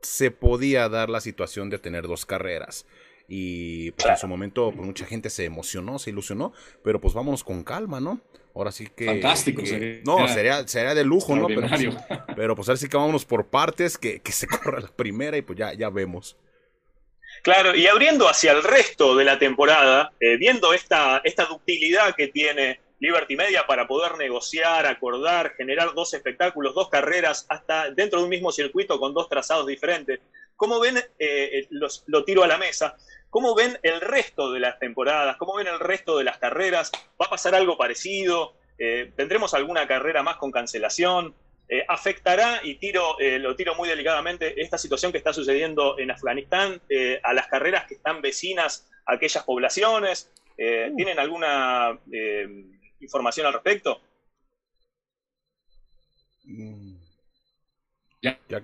se 0.03 0.31
podía 0.31 0.89
dar 0.91 1.09
la 1.09 1.21
situación 1.21 1.71
de 1.71 1.79
tener 1.79 2.07
dos 2.07 2.27
carreras. 2.27 2.85
Y 3.27 3.93
pues, 3.93 4.07
en 4.07 4.17
su 4.19 4.29
momento 4.29 4.71
pues, 4.71 4.87
mucha 4.87 5.07
gente 5.07 5.31
se 5.31 5.47
emocionó, 5.47 5.99
se 5.99 6.11
ilusionó, 6.11 6.53
pero 6.83 7.01
pues 7.01 7.15
vámonos 7.15 7.43
con 7.43 7.65
calma, 7.65 8.01
¿no? 8.01 8.21
Ahora 8.55 8.71
sí 8.71 8.87
que... 8.87 9.07
Fantástico. 9.07 9.63
no, 10.05 10.29
sería, 10.29 10.67
sería 10.69 10.95
de 10.95 11.05
lujo, 11.05 11.35
¿no? 11.35 11.49
Pero, 11.49 11.61
pues, 11.61 11.89
pero, 12.37 12.55
pues 12.57 12.69
ahora 12.69 12.77
sí 12.77 12.89
que 12.89 12.97
vámonos 12.97 13.25
por 13.25 13.47
partes, 13.47 13.99
que, 13.99 14.21
se 14.25 14.47
corra 14.49 14.81
la 14.81 14.89
primera 14.89 15.37
y 15.37 15.43
pues 15.43 15.59
ya, 15.59 15.73
ya 15.75 15.91
vemos. 15.91 16.37
Claro, 17.43 17.75
y 17.75 17.89
abriendo 17.89 18.29
hacia 18.29 18.53
el 18.53 18.63
resto 18.63 19.17
de 19.17 19.25
la 19.25 19.39
temporada, 19.39 20.13
eh, 20.21 20.37
viendo 20.37 20.73
esta, 20.73 21.21
esta 21.25 21.47
ductilidad 21.47 22.15
que 22.15 22.29
tiene 22.29 22.81
Liberty 23.01 23.37
Media 23.37 23.67
para 23.67 23.89
poder 23.89 24.17
negociar, 24.17 24.87
acordar, 24.87 25.55
generar 25.57 25.93
dos 25.93 26.15
espectáculos, 26.15 26.75
dos 26.75 26.89
carreras, 26.89 27.47
hasta 27.49 27.91
dentro 27.91 28.21
de 28.21 28.25
un 28.25 28.31
mismo 28.31 28.53
circuito 28.53 29.01
con 29.01 29.13
dos 29.15 29.29
trazados 29.29 29.67
diferentes. 29.67 30.21
¿Cómo 30.55 30.79
ven, 30.79 30.99
eh, 30.99 31.05
eh, 31.19 31.69
lo 32.07 32.25
tiro 32.25 32.45
a 32.45 32.47
la 32.47 32.57
mesa, 32.57 32.97
cómo 33.35 33.57
ven 33.57 33.77
el 33.83 34.01
resto 34.01 34.53
de 34.53 34.61
las 34.61 34.79
temporadas? 34.79 35.37
¿Cómo 35.39 35.57
ven 35.57 35.67
el 35.67 35.81
resto 35.81 36.17
de 36.17 36.23
las 36.23 36.39
carreras? 36.39 36.93
¿Va 37.21 37.27
a 37.27 37.31
pasar 37.31 37.57
algo 37.57 37.77
parecido? 37.77 38.55
Eh, 38.79 39.13
¿Tendremos 39.17 39.55
alguna 39.55 39.89
carrera 39.89 40.23
más 40.23 40.37
con 40.37 40.53
cancelación? 40.53 41.35
¿Afectará, 41.89 42.61
y 42.63 42.77
tiro, 42.77 43.17
lo 43.19 43.57
tiro 43.57 43.75
muy 43.75 43.89
delicadamente, 43.89 44.63
esta 44.63 44.79
situación 44.79 45.11
que 45.11 45.19
está 45.19 45.33
sucediendo 45.33 45.99
en 45.99 46.13
Afganistán 46.13 46.81
a 47.25 47.33
las 47.33 47.49
carreras 47.49 47.87
que 47.87 47.95
están 47.95 48.23
vecinas 48.23 48.89
a 49.07 49.15
aquellas 49.15 49.43
poblaciones? 49.43 50.31
Uh. 50.53 50.95
¿Tienen 50.95 51.19
alguna 51.19 51.99
información 53.01 53.49
al 53.49 53.55
respecto? 53.55 54.01
Mm. 56.45 56.95
Ya, 58.23 58.39
ya 58.49 58.61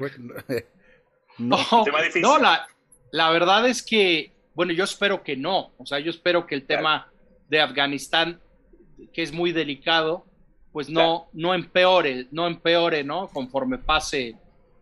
no, 1.38 1.58
no 2.22 2.38
la, 2.38 2.68
la, 3.10 3.30
verdad 3.30 3.68
es 3.68 3.82
que, 3.82 4.32
bueno, 4.60 4.74
yo 4.74 4.84
espero 4.84 5.22
que 5.22 5.38
no. 5.38 5.72
O 5.78 5.86
sea, 5.86 6.00
yo 6.00 6.10
espero 6.10 6.46
que 6.46 6.54
el 6.54 6.66
tema 6.66 7.10
de 7.48 7.62
Afganistán, 7.62 8.42
que 9.10 9.22
es 9.22 9.32
muy 9.32 9.52
delicado, 9.52 10.26
pues 10.70 10.90
no, 10.90 11.28
no 11.32 11.54
empeore, 11.54 12.26
no 12.30 12.46
empeore, 12.46 13.02
¿no? 13.02 13.28
Conforme 13.28 13.78
pase 13.78 14.36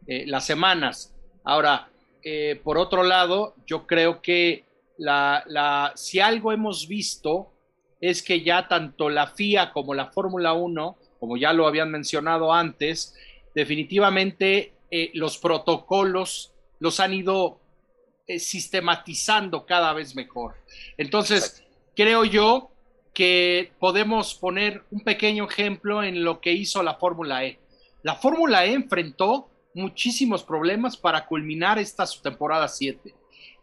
eh, 0.08 0.24
las 0.26 0.44
semanas. 0.44 1.14
Ahora, 1.44 1.90
eh, 2.24 2.60
por 2.64 2.76
otro 2.76 3.04
lado, 3.04 3.54
yo 3.68 3.86
creo 3.86 4.20
que 4.20 4.64
la, 4.96 5.44
la, 5.46 5.92
si 5.94 6.18
algo 6.18 6.50
hemos 6.50 6.88
visto 6.88 7.52
es 8.00 8.20
que 8.24 8.42
ya 8.42 8.66
tanto 8.66 9.08
la 9.08 9.28
FIA 9.28 9.70
como 9.70 9.94
la 9.94 10.06
Fórmula 10.06 10.54
1, 10.54 10.96
como 11.20 11.36
ya 11.36 11.52
lo 11.52 11.68
habían 11.68 11.92
mencionado 11.92 12.52
antes, 12.52 13.14
definitivamente 13.54 14.72
eh, 14.90 15.12
los 15.14 15.38
protocolos 15.38 16.52
los 16.80 16.98
han 16.98 17.14
ido 17.14 17.60
eh, 18.28 18.38
sistematizando 18.38 19.64
cada 19.64 19.94
vez 19.94 20.14
mejor. 20.14 20.54
Entonces, 20.98 21.64
creo 21.96 22.26
yo 22.26 22.70
que 23.14 23.72
podemos 23.78 24.34
poner 24.34 24.84
un 24.90 25.00
pequeño 25.00 25.48
ejemplo 25.48 26.04
en 26.04 26.22
lo 26.22 26.38
que 26.40 26.52
hizo 26.52 26.82
la 26.82 26.96
Fórmula 26.96 27.44
E. 27.46 27.58
La 28.02 28.16
Fórmula 28.16 28.66
E 28.66 28.74
enfrentó 28.74 29.48
muchísimos 29.72 30.42
problemas 30.42 30.98
para 30.98 31.24
culminar 31.24 31.78
esta 31.78 32.06
su 32.06 32.20
temporada 32.20 32.68
7 32.68 33.14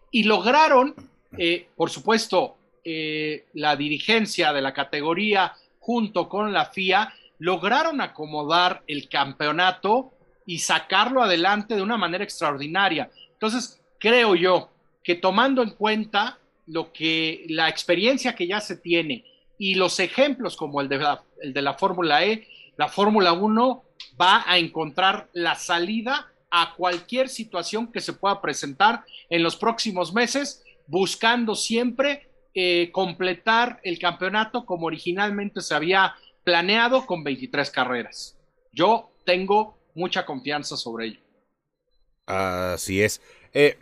y 0.10 0.24
lograron, 0.24 0.96
eh, 1.38 1.68
por 1.76 1.92
supuesto, 1.92 2.58
eh, 2.84 3.46
la 3.54 3.76
dirigencia 3.76 4.52
de 4.52 4.62
la 4.62 4.74
categoría 4.74 5.54
junto 5.80 6.28
con 6.28 6.54
la 6.54 6.66
FIA 6.66 7.14
lograron 7.38 8.02
acomodar 8.02 8.84
el 8.88 9.10
campeonato 9.10 10.12
y 10.48 10.58
sacarlo 10.58 11.22
adelante 11.22 11.76
de 11.76 11.84
una 11.84 11.98
manera 11.98 12.24
extraordinaria. 12.24 13.12
Entonces, 13.34 13.80
creo 14.00 14.36
yo 14.36 14.70
que 15.04 15.16
tomando 15.16 15.62
en 15.62 15.72
cuenta 15.72 16.40
lo 16.68 16.92
que 16.92 17.46
la 17.50 17.70
experiencia 17.70 18.36
que 18.36 18.48
ya 18.48 18.60
se 18.60 18.78
tiene 18.78 19.24
y 19.58 19.76
los 19.76 20.00
ejemplos 20.00 20.56
como 20.56 20.82
el 20.82 20.90
de 20.90 20.98
la, 20.98 21.24
de 21.42 21.62
la 21.62 21.76
Fórmula 21.76 22.26
E, 22.26 22.48
la 22.78 22.88
Fórmula 22.88 23.34
1 23.34 23.84
va 24.20 24.44
a 24.46 24.58
encontrar 24.58 25.30
la 25.34 25.56
salida 25.56 26.32
a 26.50 26.74
cualquier 26.76 27.30
situación 27.30 27.92
que 27.92 28.02
se 28.02 28.14
pueda 28.14 28.42
presentar 28.42 29.04
en 29.30 29.44
los 29.44 29.56
próximos 29.56 30.14
meses, 30.14 30.64
buscando 30.88 31.56
siempre 31.56 32.30
eh, 32.54 32.90
completar 32.92 33.80
el 33.84 34.00
campeonato 34.00 34.66
como 34.66 34.88
originalmente 34.88 35.62
se 35.62 35.76
había 35.76 36.16
planeado 36.44 37.06
con 37.06 37.24
23 37.24 37.70
carreras. 37.72 38.38
Yo 38.72 39.12
tengo 39.26 39.78
mucha 39.96 40.26
confianza 40.26 40.78
sobre 40.78 41.08
ello. 41.08 41.20
Así 42.26 43.02
es. 43.02 43.22
Eh, 43.58 43.78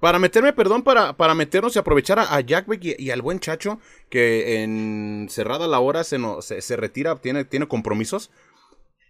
para 0.00 0.18
meterme, 0.18 0.54
perdón, 0.54 0.82
para, 0.82 1.12
para 1.12 1.34
meternos 1.34 1.76
y 1.76 1.78
aprovechar 1.78 2.18
a, 2.18 2.40
Jackbeck 2.40 2.96
y, 2.98 3.10
al 3.10 3.20
buen 3.20 3.38
Chacho, 3.38 3.78
que 4.08 4.62
en 4.62 5.28
cerrada 5.28 5.68
la 5.68 5.78
hora 5.78 6.04
se, 6.04 6.18
se, 6.40 6.76
retira, 6.76 7.16
tiene, 7.16 7.44
tiene 7.44 7.68
compromisos. 7.68 8.30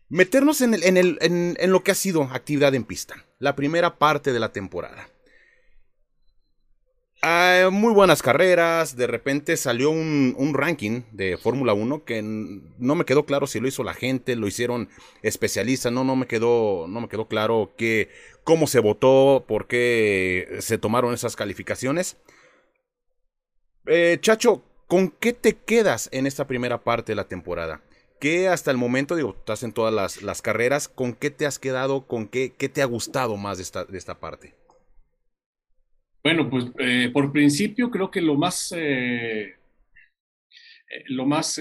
Meternos 0.09 0.63
en, 0.63 0.75
el, 0.75 0.83
en, 0.83 0.97
el, 0.97 1.19
en 1.21 1.71
lo 1.71 1.85
que 1.85 1.93
ha 1.93 1.95
sido 1.95 2.25
actividad 2.25 2.75
en 2.75 2.83
pista, 2.83 3.25
la 3.39 3.55
primera 3.55 3.99
parte 3.99 4.33
de 4.33 4.41
la 4.41 4.51
temporada. 4.51 5.09
Ah, 7.23 7.69
muy 7.71 7.93
buenas 7.93 8.23
carreras. 8.23 8.97
De 8.97 9.07
repente 9.07 9.57
salió 9.59 9.91
un, 9.91 10.53
ranking 10.55 11.03
de 11.13 11.37
Fórmula 11.37 11.75
1 11.75 12.05
que 12.05 12.23
no 12.23 12.95
me 12.95 13.05
quedó 13.05 13.27
claro 13.27 13.47
si 13.47 13.61
lo 13.61 13.69
hizo 13.69 13.85
la 13.85 13.93
gente, 13.93 14.37
lo 14.37 14.47
hicieron 14.47 14.89
especialistas. 15.23 15.93
No, 15.93 16.03
no 16.03 16.17
me 16.17 16.27
quedó, 16.27 16.87
no 16.89 17.01
me 17.03 17.09
quedó 17.09 17.29
claro 17.29 17.75
que, 17.77 18.09
cómo 18.45 18.67
se 18.67 18.81
votó, 18.81 19.45
por 19.47 19.67
qué 19.67 20.57
se 20.61 20.79
tomaron 20.79 21.13
esas 21.13 21.37
calificaciones. 21.37 22.17
Eh, 23.87 24.19
Chacho, 24.21 24.63
¿con 24.87 25.11
qué 25.11 25.33
te 25.35 25.57
quedas 25.57 26.09
en 26.13 26.27
esta 26.27 26.47
primera 26.47 26.83
parte 26.85 27.13
de 27.13 27.17
la 27.17 27.29
temporada? 27.29 27.83
¿Qué 28.19 28.49
hasta 28.49 28.71
el 28.71 28.77
momento, 28.77 29.17
digo, 29.17 29.35
estás 29.39 29.63
en 29.63 29.73
todas 29.73 30.23
las, 30.23 30.43
carreras, 30.43 30.89
¿con 30.89 31.15
qué 31.15 31.31
te 31.31 31.47
has 31.47 31.59
quedado? 31.59 32.07
¿Con 32.07 32.29
qué, 32.29 32.55
qué 32.57 32.69
te 32.69 32.83
ha 32.83 32.87
gustado 32.87 33.37
más 33.37 33.59
de 33.59 33.63
esta, 33.65 33.85
de 33.85 33.99
esta 33.99 34.21
parte? 34.21 34.60
Bueno, 36.23 36.51
pues 36.51 36.67
eh, 36.79 37.11
por 37.13 37.33
principio 37.33 37.91
creo 37.91 38.11
que 38.11 38.21
lo 38.21 38.37
más, 38.37 38.73
eh, 38.77 39.43
eh, 39.45 39.55
lo 41.07 41.27
más 41.27 41.61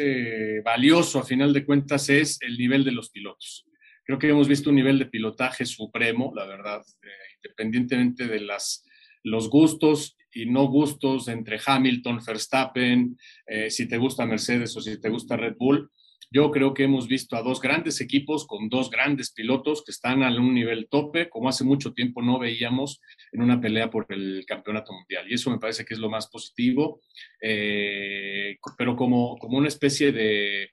valioso 0.64 1.20
a 1.20 1.26
final 1.26 1.54
de 1.54 1.66
cuentas 1.66 2.10
es 2.10 2.42
el 2.42 2.58
nivel 2.58 2.84
de 2.84 2.92
los 2.92 3.10
pilotos. 3.10 3.66
Creo 4.10 4.18
que 4.18 4.30
hemos 4.30 4.48
visto 4.48 4.72
un 4.72 4.76
nivel 4.76 4.98
de 4.98 5.06
pilotaje 5.06 5.68
supremo, 5.68 6.34
la 6.36 6.48
verdad, 6.48 6.82
eh, 7.04 7.36
independientemente 7.44 8.26
de 8.26 8.40
las, 8.40 8.84
los 9.22 9.52
gustos 9.52 10.18
y 10.34 10.48
no 10.48 10.66
gustos 10.66 11.28
entre 11.28 11.60
Hamilton, 11.64 12.20
Verstappen, 12.26 13.16
eh, 13.46 13.70
si 13.70 13.88
te 13.88 14.00
gusta 14.00 14.26
Mercedes 14.26 14.76
o 14.76 14.82
si 14.82 15.00
te 15.00 15.10
gusta 15.10 15.38
Red 15.38 15.58
Bull. 15.60 15.92
Yo 16.32 16.52
creo 16.52 16.74
que 16.74 16.84
hemos 16.84 17.08
visto 17.08 17.36
a 17.36 17.42
dos 17.42 17.60
grandes 17.60 18.02
equipos 18.02 18.46
con 18.46 18.70
dos 18.70 18.90
grandes 18.90 19.32
pilotos 19.32 19.84
que 19.84 19.92
están 19.92 20.22
a 20.22 20.30
un 20.30 20.54
nivel 20.54 20.88
tope, 20.88 21.28
como 21.28 21.50
hace 21.50 21.64
mucho 21.64 21.94
tiempo 21.94 22.22
no 22.22 22.38
veíamos 22.38 23.02
en 23.32 23.42
una 23.42 23.60
pelea 23.60 23.90
por 23.90 24.06
el 24.10 24.46
campeonato 24.46 24.94
mundial. 24.94 25.26
Y 25.28 25.34
eso 25.34 25.50
me 25.50 25.58
parece 25.58 25.86
que 25.86 25.96
es 25.96 26.00
lo 26.00 26.10
más 26.10 26.28
positivo, 26.30 27.02
eh, 27.42 28.58
pero 28.78 28.96
como, 28.96 29.38
como 29.38 29.58
una 29.58 29.68
especie 29.68 30.12
de, 30.12 30.70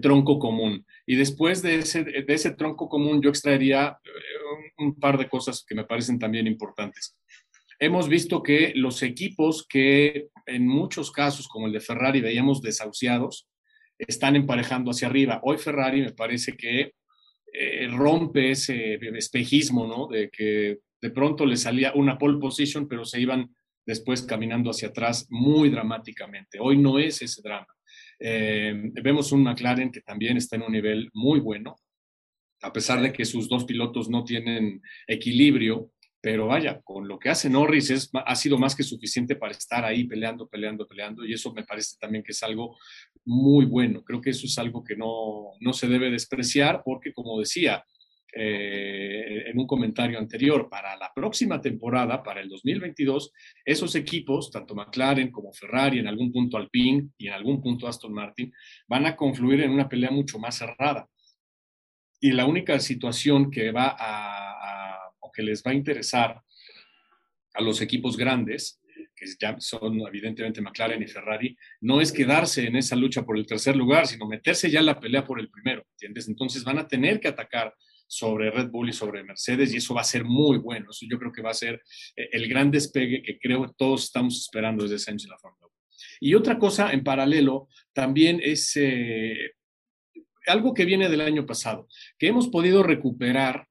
tronco 0.00 0.38
común. 0.38 0.86
Y 1.04 1.16
después 1.16 1.62
de 1.62 1.76
ese, 1.76 2.04
de 2.04 2.24
ese 2.28 2.52
tronco 2.52 2.88
común 2.88 3.20
yo 3.20 3.28
extraería 3.28 3.98
eh, 4.04 4.70
un 4.78 4.94
par 4.94 5.18
de 5.18 5.28
cosas 5.28 5.64
que 5.66 5.74
me 5.74 5.84
parecen 5.84 6.16
también 6.16 6.46
importantes 6.46 7.16
hemos 7.80 8.08
visto 8.08 8.42
que 8.42 8.72
los 8.76 9.02
equipos 9.02 9.66
que 9.66 10.28
en 10.46 10.68
muchos 10.68 11.10
casos, 11.10 11.48
como 11.48 11.66
el 11.66 11.72
de 11.72 11.80
Ferrari, 11.80 12.20
veíamos 12.20 12.60
desahuciados, 12.60 13.48
están 14.06 14.36
emparejando 14.36 14.90
hacia 14.90 15.08
arriba. 15.08 15.40
Hoy 15.42 15.58
Ferrari 15.58 16.02
me 16.02 16.12
parece 16.12 16.56
que 16.56 16.92
eh, 17.52 17.88
rompe 17.88 18.52
ese 18.52 18.94
espejismo, 19.16 19.86
¿no? 19.86 20.06
De 20.06 20.30
que 20.30 20.78
de 21.00 21.10
pronto 21.10 21.46
le 21.46 21.56
salía 21.56 21.92
una 21.94 22.18
pole 22.18 22.38
position, 22.38 22.86
pero 22.86 23.04
se 23.04 23.20
iban 23.20 23.54
después 23.86 24.22
caminando 24.22 24.70
hacia 24.70 24.88
atrás 24.88 25.26
muy 25.30 25.70
dramáticamente. 25.70 26.58
Hoy 26.60 26.78
no 26.78 26.98
es 26.98 27.22
ese 27.22 27.42
drama. 27.42 27.66
Eh, 28.18 28.90
vemos 29.02 29.32
un 29.32 29.42
McLaren 29.42 29.90
que 29.90 30.02
también 30.02 30.36
está 30.36 30.56
en 30.56 30.62
un 30.62 30.72
nivel 30.72 31.08
muy 31.14 31.40
bueno, 31.40 31.76
a 32.62 32.72
pesar 32.72 33.00
de 33.00 33.12
que 33.12 33.24
sus 33.24 33.48
dos 33.48 33.64
pilotos 33.64 34.10
no 34.10 34.22
tienen 34.24 34.82
equilibrio, 35.06 35.90
pero 36.20 36.46
vaya, 36.46 36.80
con 36.82 37.08
lo 37.08 37.18
que 37.18 37.30
hace 37.30 37.48
Norris 37.48 37.90
es, 37.90 38.10
ha 38.12 38.36
sido 38.36 38.58
más 38.58 38.76
que 38.76 38.82
suficiente 38.82 39.36
para 39.36 39.52
estar 39.52 39.84
ahí 39.84 40.04
peleando, 40.04 40.48
peleando, 40.48 40.86
peleando, 40.86 41.24
y 41.24 41.32
eso 41.32 41.52
me 41.52 41.64
parece 41.64 41.96
también 41.98 42.22
que 42.22 42.32
es 42.32 42.42
algo 42.42 42.76
muy 43.24 43.64
bueno. 43.64 44.04
Creo 44.04 44.20
que 44.20 44.30
eso 44.30 44.46
es 44.46 44.58
algo 44.58 44.84
que 44.84 44.96
no, 44.96 45.52
no 45.60 45.72
se 45.72 45.88
debe 45.88 46.10
despreciar 46.10 46.82
porque, 46.84 47.12
como 47.12 47.40
decía 47.40 47.84
eh, 48.32 49.44
en 49.46 49.58
un 49.58 49.66
comentario 49.66 50.18
anterior, 50.18 50.68
para 50.68 50.96
la 50.96 51.10
próxima 51.14 51.60
temporada, 51.60 52.22
para 52.22 52.40
el 52.40 52.48
2022, 52.48 53.32
esos 53.64 53.94
equipos, 53.96 54.50
tanto 54.50 54.74
McLaren 54.74 55.32
como 55.32 55.52
Ferrari, 55.52 55.98
en 55.98 56.06
algún 56.06 56.30
punto 56.30 56.56
Alpine 56.56 57.08
y 57.18 57.28
en 57.28 57.32
algún 57.32 57.60
punto 57.60 57.88
Aston 57.88 58.12
Martin, 58.12 58.52
van 58.86 59.06
a 59.06 59.16
confluir 59.16 59.62
en 59.62 59.70
una 59.70 59.88
pelea 59.88 60.10
mucho 60.10 60.38
más 60.38 60.58
cerrada. 60.58 61.08
Y 62.20 62.32
la 62.32 62.44
única 62.44 62.78
situación 62.78 63.50
que 63.50 63.72
va 63.72 63.96
a 63.98 64.49
que 65.32 65.42
les 65.42 65.62
va 65.62 65.70
a 65.70 65.74
interesar 65.74 66.40
a 67.54 67.62
los 67.62 67.80
equipos 67.80 68.16
grandes, 68.16 68.80
que 69.16 69.26
ya 69.40 69.56
son 69.58 70.00
evidentemente 70.00 70.60
McLaren 70.60 71.02
y 71.02 71.06
Ferrari, 71.06 71.56
no 71.80 72.00
es 72.00 72.12
quedarse 72.12 72.66
en 72.66 72.76
esa 72.76 72.96
lucha 72.96 73.24
por 73.24 73.36
el 73.36 73.46
tercer 73.46 73.76
lugar, 73.76 74.06
sino 74.06 74.26
meterse 74.26 74.70
ya 74.70 74.80
en 74.80 74.86
la 74.86 74.98
pelea 74.98 75.24
por 75.24 75.40
el 75.40 75.50
primero, 75.50 75.84
¿entiendes? 75.92 76.28
Entonces 76.28 76.64
van 76.64 76.78
a 76.78 76.88
tener 76.88 77.20
que 77.20 77.28
atacar 77.28 77.74
sobre 78.06 78.50
Red 78.50 78.70
Bull 78.70 78.88
y 78.88 78.92
sobre 78.92 79.22
Mercedes 79.22 79.72
y 79.72 79.76
eso 79.76 79.94
va 79.94 80.00
a 80.00 80.04
ser 80.04 80.24
muy 80.24 80.58
bueno. 80.58 80.90
Eso 80.90 81.06
yo 81.08 81.16
creo 81.18 81.30
que 81.30 81.42
va 81.42 81.50
a 81.50 81.54
ser 81.54 81.80
eh, 82.16 82.28
el 82.32 82.48
gran 82.48 82.70
despegue 82.70 83.22
que 83.22 83.38
creo 83.38 83.72
todos 83.76 84.04
estamos 84.04 84.36
esperando 84.36 84.82
desde 84.82 84.96
ese 84.96 85.12
año 85.12 85.28
la 85.28 85.38
Fórmula 85.38 85.66
1. 85.66 85.74
Y 86.20 86.34
otra 86.34 86.58
cosa 86.58 86.92
en 86.92 87.04
paralelo 87.04 87.68
también 87.92 88.40
es 88.42 88.72
eh, 88.76 89.52
algo 90.46 90.74
que 90.74 90.84
viene 90.84 91.08
del 91.08 91.20
año 91.20 91.46
pasado, 91.46 91.86
que 92.18 92.26
hemos 92.26 92.48
podido 92.48 92.82
recuperar 92.82 93.68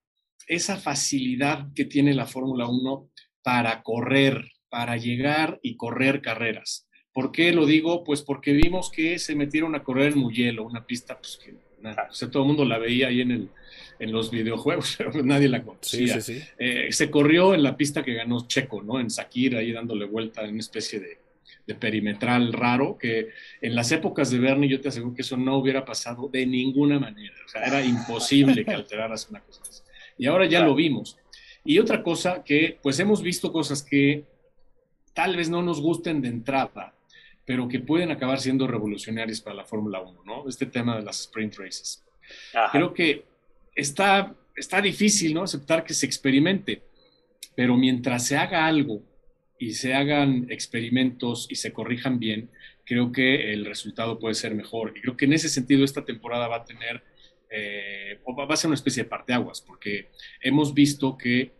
esa 0.50 0.78
facilidad 0.78 1.68
que 1.74 1.86
tiene 1.86 2.14
la 2.14 2.26
Fórmula 2.26 2.68
1 2.68 3.10
para 3.44 3.84
correr, 3.84 4.52
para 4.68 4.98
llegar 4.98 5.60
y 5.62 5.78
correr 5.78 6.22
carreras. 6.22 6.88
¿Por 7.14 7.32
qué 7.32 7.54
lo 7.54 7.66
digo? 7.66 8.04
Pues 8.04 8.24
porque 8.24 8.52
vimos 8.54 8.92
que 8.92 9.20
se 9.20 9.36
metieron 9.36 9.76
a 9.76 9.84
correr 9.84 10.14
en 10.14 10.20
Mugello, 10.20 10.64
una 10.64 10.86
pista 10.86 11.18
pues, 11.20 11.38
que 11.38 11.54
todo 12.28 12.44
el 12.44 12.48
mundo 12.48 12.66
la 12.66 12.80
veía 12.80 13.08
ahí 13.08 13.22
en, 13.22 13.32
el, 13.32 13.50
en 14.00 14.12
los 14.12 14.32
videojuegos, 14.32 14.96
pero 14.98 15.12
nadie 15.24 15.48
la 15.50 15.64
conocía. 15.64 16.18
Eh, 16.58 16.88
se 16.92 17.12
corrió 17.12 17.54
en 17.54 17.62
la 17.62 17.78
pista 17.78 18.04
que 18.04 18.16
ganó 18.16 18.48
Checo, 18.48 18.82
¿no? 18.82 19.00
En 19.00 19.12
Sakir, 19.12 19.56
ahí 19.56 19.72
dándole 19.72 20.06
vuelta 20.06 20.44
en 20.44 20.52
una 20.52 20.60
especie 20.62 21.00
de, 21.00 21.20
de 21.68 21.76
perimetral 21.76 22.54
raro, 22.54 22.98
que 22.98 23.30
en 23.62 23.76
las 23.76 23.92
épocas 23.92 24.32
de 24.32 24.40
Bernie 24.40 24.70
yo 24.70 24.82
te 24.82 24.90
aseguro 24.90 25.14
que 25.14 25.22
eso 25.22 25.38
no 25.38 25.58
hubiera 25.58 25.86
pasado 25.86 26.28
de 26.28 26.46
ninguna 26.48 27.00
manera. 27.00 27.36
O 27.46 27.48
sea, 27.48 27.64
era 27.66 27.84
imposible 27.84 28.66
que 28.66 28.72
alteraras 28.74 29.30
una 29.30 29.42
cosa 29.42 29.62
así 29.62 29.79
y 30.20 30.28
ahora 30.28 30.46
ya 30.46 30.60
lo 30.60 30.76
vimos. 30.76 31.18
Y 31.64 31.80
otra 31.80 32.04
cosa 32.04 32.44
que, 32.44 32.78
pues 32.84 33.00
hemos 33.00 33.24
visto 33.24 33.52
cosas 33.52 33.82
que 33.82 34.26
tal 35.14 35.36
vez 35.36 35.50
no 35.50 35.64
nos 35.64 35.82
gusten 35.82 36.22
de 36.22 36.28
entrada, 36.28 36.94
pero 37.46 37.68
que 37.68 37.80
pueden 37.80 38.12
acabar 38.12 38.40
siendo 38.40 38.68
revolucionarias 38.68 39.42
para 39.42 39.56
la 39.56 39.66
Fórmula 39.66 40.02
1, 40.02 40.24
¿no? 40.26 40.48
Este 40.48 40.66
tema 40.66 40.98
de 40.98 41.04
las 41.04 41.22
sprint 41.22 41.56
races. 41.56 42.04
Creo 42.72 42.94
que 42.94 43.26
está, 43.74 44.36
está 44.56 44.82
difícil, 44.82 45.34
¿no? 45.34 45.44
Aceptar 45.44 45.84
que 45.84 45.94
se 45.94 46.06
experimente, 46.06 46.84
pero 47.56 47.76
mientras 47.78 48.28
se 48.28 48.38
haga 48.38 48.68
algo 48.68 49.02
y 49.58 49.74
se 49.74 49.94
hagan 49.94 50.48
experimentos 50.50 51.48
y 51.50 51.56
se 51.56 51.74
corrijan 51.74 52.20
bien, 52.20 52.50
creo 52.86 53.12
que 53.12 53.54
el 53.54 53.66
resultado 53.66 54.20
puede 54.20 54.36
ser 54.36 54.54
mejor. 54.54 54.94
Y 54.96 55.02
creo 55.02 55.16
que 55.16 55.26
en 55.26 55.34
ese 55.34 55.50
sentido 55.50 55.86
esta 55.86 56.04
temporada 56.04 56.48
va 56.48 56.58
a 56.58 56.66
tener 56.66 57.04
eh, 57.50 58.20
va 58.28 58.54
a 58.54 58.58
ser 58.58 58.68
una 58.68 58.76
especie 58.76 59.04
de 59.04 59.10
parteaguas, 59.10 59.62
porque 59.62 60.12
hemos 60.42 60.74
visto 60.74 61.18
que 61.18 61.54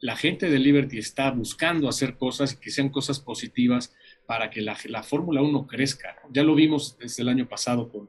la 0.00 0.16
gente 0.16 0.50
de 0.50 0.58
Liberty 0.58 0.98
está 0.98 1.30
buscando 1.30 1.88
hacer 1.88 2.16
cosas 2.16 2.56
que 2.56 2.70
sean 2.70 2.88
cosas 2.88 3.20
positivas 3.20 3.94
para 4.26 4.50
que 4.50 4.60
la, 4.60 5.02
Fórmula 5.02 5.42
1 5.42 5.66
crezca. 5.66 6.16
Ya 6.30 6.42
lo 6.42 6.54
vimos 6.54 6.98
desde 6.98 7.22
el 7.22 7.28
año 7.28 7.48
pasado 7.48 7.90
con, 7.90 8.08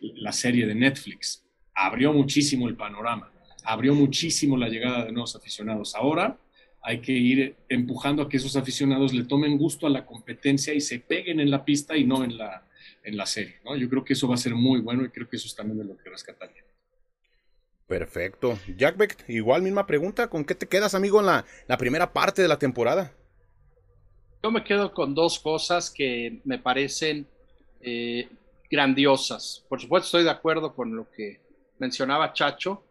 la 0.00 0.32
serie 0.32 0.66
de 0.66 0.74
Netflix. 0.74 1.44
Abrió 1.74 2.12
muchísimo 2.12 2.68
el 2.68 2.76
panorama, 2.76 3.32
abrió 3.64 3.94
muchísimo 3.94 4.56
la 4.56 4.68
llegada 4.68 5.04
de 5.04 5.12
nuevos 5.12 5.36
aficionados. 5.36 5.94
Ahora 5.94 6.38
hay 6.82 7.00
que 7.00 7.12
ir 7.12 7.56
empujando 7.68 8.22
a 8.22 8.28
que 8.28 8.38
esos 8.38 8.56
aficionados 8.56 9.12
le 9.12 9.24
tomen 9.24 9.58
gusto 9.58 9.86
a 9.86 9.90
la 9.90 10.06
competencia 10.06 10.72
y 10.74 10.80
se 10.80 10.98
peguen 11.00 11.40
en 11.40 11.50
la 11.50 11.64
pista 11.64 11.96
y 11.96 12.04
no 12.04 12.24
en 12.24 12.36
la, 12.38 12.66
en 13.02 13.16
la 13.16 13.26
serie, 13.26 13.60
¿no? 13.64 13.76
Yo 13.76 13.88
creo 13.88 14.04
que 14.04 14.12
eso 14.12 14.28
va 14.28 14.34
a 14.34 14.38
ser 14.38 14.54
muy 14.54 14.80
bueno 14.80 15.04
y 15.04 15.10
creo 15.10 15.28
que 15.28 15.36
eso 15.36 15.46
es 15.46 15.54
también 15.54 15.78
de 15.78 15.84
lo 15.84 15.96
que 15.96 16.10
rescataría. 16.10 16.62
Perfecto. 17.86 18.58
Jack 18.76 18.96
Beck, 18.96 19.24
igual 19.28 19.62
misma 19.62 19.86
pregunta, 19.86 20.28
¿con 20.28 20.44
qué 20.44 20.54
te 20.54 20.66
quedas, 20.66 20.94
amigo, 20.94 21.20
en 21.20 21.26
la, 21.26 21.44
la 21.66 21.76
primera 21.76 22.12
parte 22.12 22.40
de 22.40 22.48
la 22.48 22.58
temporada? 22.58 23.12
Yo 24.42 24.50
me 24.50 24.62
quedo 24.62 24.92
con 24.92 25.14
dos 25.14 25.38
cosas 25.38 25.90
que 25.90 26.40
me 26.44 26.58
parecen 26.58 27.26
eh, 27.80 28.28
grandiosas. 28.70 29.64
Por 29.68 29.80
supuesto, 29.80 30.06
estoy 30.06 30.24
de 30.24 30.30
acuerdo 30.30 30.74
con 30.74 30.94
lo 30.94 31.10
que 31.10 31.40
mencionaba 31.78 32.32
Chacho, 32.32 32.84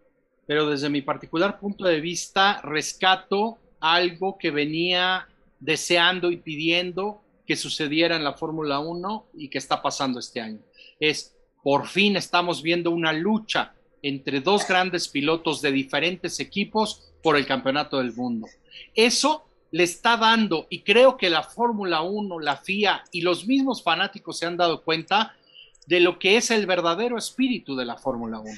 pero 0.45 0.69
desde 0.69 0.89
mi 0.89 1.01
particular 1.01 1.59
punto 1.59 1.85
de 1.85 2.01
vista, 2.01 2.59
rescato 2.61 3.57
algo 3.79 4.37
que 4.37 4.51
venía 4.51 5.27
deseando 5.59 6.31
y 6.31 6.37
pidiendo 6.37 7.21
que 7.49 7.55
sucediera 7.55 8.15
en 8.15 8.23
la 8.23 8.33
Fórmula 8.33 8.77
1 8.77 9.29
y 9.33 9.49
que 9.49 9.57
está 9.57 9.81
pasando 9.81 10.19
este 10.19 10.39
año. 10.39 10.59
Es, 10.99 11.35
por 11.63 11.87
fin 11.87 12.15
estamos 12.15 12.61
viendo 12.61 12.91
una 12.91 13.11
lucha 13.11 13.73
entre 14.03 14.39
dos 14.39 14.67
grandes 14.67 15.07
pilotos 15.07 15.59
de 15.59 15.71
diferentes 15.71 16.39
equipos 16.39 17.11
por 17.23 17.35
el 17.35 17.47
campeonato 17.47 17.97
del 17.97 18.13
mundo. 18.13 18.47
Eso 18.93 19.47
le 19.71 19.81
está 19.81 20.15
dando, 20.15 20.67
y 20.69 20.81
creo 20.81 21.17
que 21.17 21.31
la 21.31 21.41
Fórmula 21.41 22.03
1, 22.03 22.39
la 22.39 22.57
FIA 22.57 23.03
y 23.11 23.21
los 23.21 23.47
mismos 23.47 23.81
fanáticos 23.81 24.37
se 24.37 24.45
han 24.45 24.55
dado 24.55 24.83
cuenta 24.83 25.35
de 25.87 26.01
lo 26.01 26.19
que 26.19 26.37
es 26.37 26.51
el 26.51 26.67
verdadero 26.67 27.17
espíritu 27.17 27.75
de 27.75 27.85
la 27.85 27.97
Fórmula 27.97 28.41
1. 28.41 28.51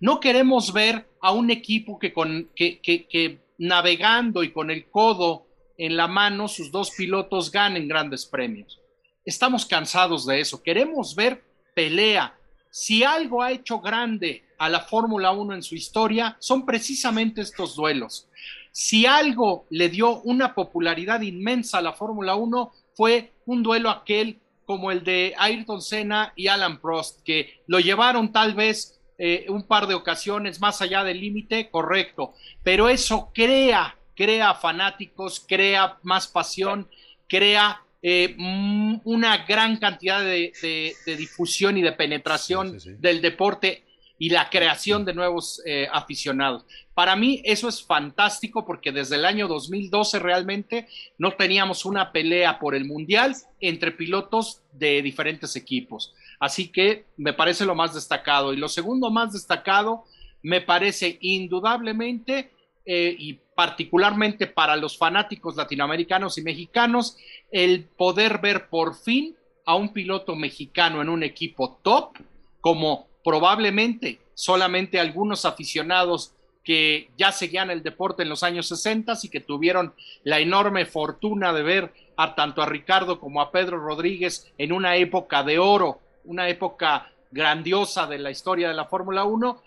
No 0.00 0.18
queremos 0.18 0.72
ver 0.72 1.06
a 1.20 1.30
un 1.30 1.52
equipo 1.52 1.96
que, 1.96 2.12
con, 2.12 2.50
que, 2.56 2.80
que 2.80 3.38
navegando 3.58 4.42
y 4.42 4.50
con 4.50 4.72
el 4.72 4.90
codo 4.90 5.46
en 5.82 5.96
la 5.96 6.06
mano 6.06 6.46
sus 6.46 6.70
dos 6.70 6.92
pilotos 6.92 7.50
ganen 7.50 7.88
grandes 7.88 8.24
premios. 8.24 8.78
Estamos 9.24 9.66
cansados 9.66 10.24
de 10.24 10.38
eso. 10.38 10.62
Queremos 10.62 11.16
ver 11.16 11.42
pelea. 11.74 12.38
Si 12.70 13.02
algo 13.02 13.42
ha 13.42 13.50
hecho 13.50 13.80
grande 13.80 14.44
a 14.58 14.68
la 14.68 14.82
Fórmula 14.82 15.32
1 15.32 15.54
en 15.54 15.62
su 15.64 15.74
historia, 15.74 16.36
son 16.38 16.64
precisamente 16.64 17.40
estos 17.40 17.74
duelos. 17.74 18.28
Si 18.70 19.06
algo 19.06 19.66
le 19.70 19.88
dio 19.88 20.20
una 20.20 20.54
popularidad 20.54 21.20
inmensa 21.20 21.78
a 21.78 21.82
la 21.82 21.92
Fórmula 21.92 22.36
1, 22.36 22.72
fue 22.94 23.32
un 23.46 23.64
duelo 23.64 23.90
aquel 23.90 24.38
como 24.64 24.92
el 24.92 25.02
de 25.02 25.34
Ayrton 25.36 25.82
Senna 25.82 26.32
y 26.36 26.46
Alan 26.46 26.80
Prost, 26.80 27.24
que 27.24 27.60
lo 27.66 27.80
llevaron 27.80 28.30
tal 28.30 28.54
vez 28.54 29.00
eh, 29.18 29.46
un 29.48 29.64
par 29.64 29.88
de 29.88 29.94
ocasiones 29.94 30.60
más 30.60 30.80
allá 30.80 31.02
del 31.02 31.20
límite, 31.20 31.70
correcto, 31.70 32.34
pero 32.62 32.88
eso 32.88 33.32
crea 33.34 33.96
crea 34.14 34.54
fanáticos, 34.54 35.44
crea 35.46 35.98
más 36.02 36.28
pasión, 36.28 36.88
crea 37.28 37.82
eh, 38.02 38.36
una 39.04 39.44
gran 39.46 39.76
cantidad 39.76 40.22
de, 40.22 40.52
difusión 41.06 41.78
y 41.78 41.82
de 41.82 41.92
penetración 41.92 42.78
del 43.00 43.20
deporte. 43.20 43.84
y 44.18 44.28
la 44.28 44.48
creación 44.50 45.04
de 45.04 45.14
nuevos 45.14 45.60
eh, 45.66 45.88
aficionados. 45.90 46.64
Para 46.94 47.16
mí 47.16 47.42
eso 47.44 47.68
es 47.68 47.82
fantástico 47.82 48.64
porque 48.64 48.92
desde 48.92 49.16
el 49.16 49.24
año 49.24 49.48
2012 49.48 50.20
realmente 50.20 50.86
no 51.18 51.32
teníamos 51.32 51.84
una 51.84 52.12
pelea 52.12 52.60
por 52.60 52.76
el 52.76 52.84
mundial 52.84 53.34
entre 53.58 53.90
pilotos 53.90 54.60
de 54.70 55.02
diferentes 55.02 55.56
equipos. 55.56 56.14
Así 56.38 56.68
que 56.68 57.06
me 57.16 57.32
parece 57.32 57.64
lo 57.64 57.74
más 57.74 57.94
destacado. 57.94 58.52
Y 58.52 58.56
lo 58.56 58.68
segundo 58.68 59.10
más 59.10 59.32
destacado 59.32 60.04
me 60.42 60.60
parece 60.60 61.18
indudablemente 61.20 62.50
eh, 62.84 63.14
y 63.18 63.40
particularmente 63.54 64.46
para 64.46 64.76
los 64.76 64.96
fanáticos 64.96 65.56
latinoamericanos 65.56 66.38
y 66.38 66.42
mexicanos, 66.42 67.16
el 67.50 67.84
poder 67.84 68.38
ver 68.38 68.68
por 68.68 68.94
fin 68.94 69.36
a 69.64 69.74
un 69.74 69.92
piloto 69.92 70.34
mexicano 70.34 71.02
en 71.02 71.08
un 71.08 71.22
equipo 71.22 71.78
top 71.82 72.16
como 72.60 73.06
probablemente 73.24 74.20
solamente 74.34 74.98
algunos 74.98 75.44
aficionados 75.44 76.34
que 76.64 77.10
ya 77.16 77.32
seguían 77.32 77.70
el 77.70 77.82
deporte 77.82 78.22
en 78.22 78.28
los 78.28 78.42
años 78.42 78.68
60 78.68 79.14
y 79.22 79.28
que 79.28 79.40
tuvieron 79.40 79.94
la 80.22 80.38
enorme 80.38 80.86
fortuna 80.86 81.52
de 81.52 81.62
ver 81.62 81.92
a 82.16 82.34
tanto 82.34 82.62
a 82.62 82.66
Ricardo 82.66 83.18
como 83.18 83.40
a 83.40 83.50
Pedro 83.50 83.78
Rodríguez 83.78 84.52
en 84.58 84.72
una 84.72 84.96
época 84.96 85.42
de 85.42 85.58
oro, 85.58 86.00
una 86.24 86.48
época 86.48 87.10
grandiosa 87.30 88.06
de 88.06 88.18
la 88.18 88.30
historia 88.30 88.68
de 88.68 88.74
la 88.74 88.84
Fórmula 88.84 89.24
1, 89.24 89.62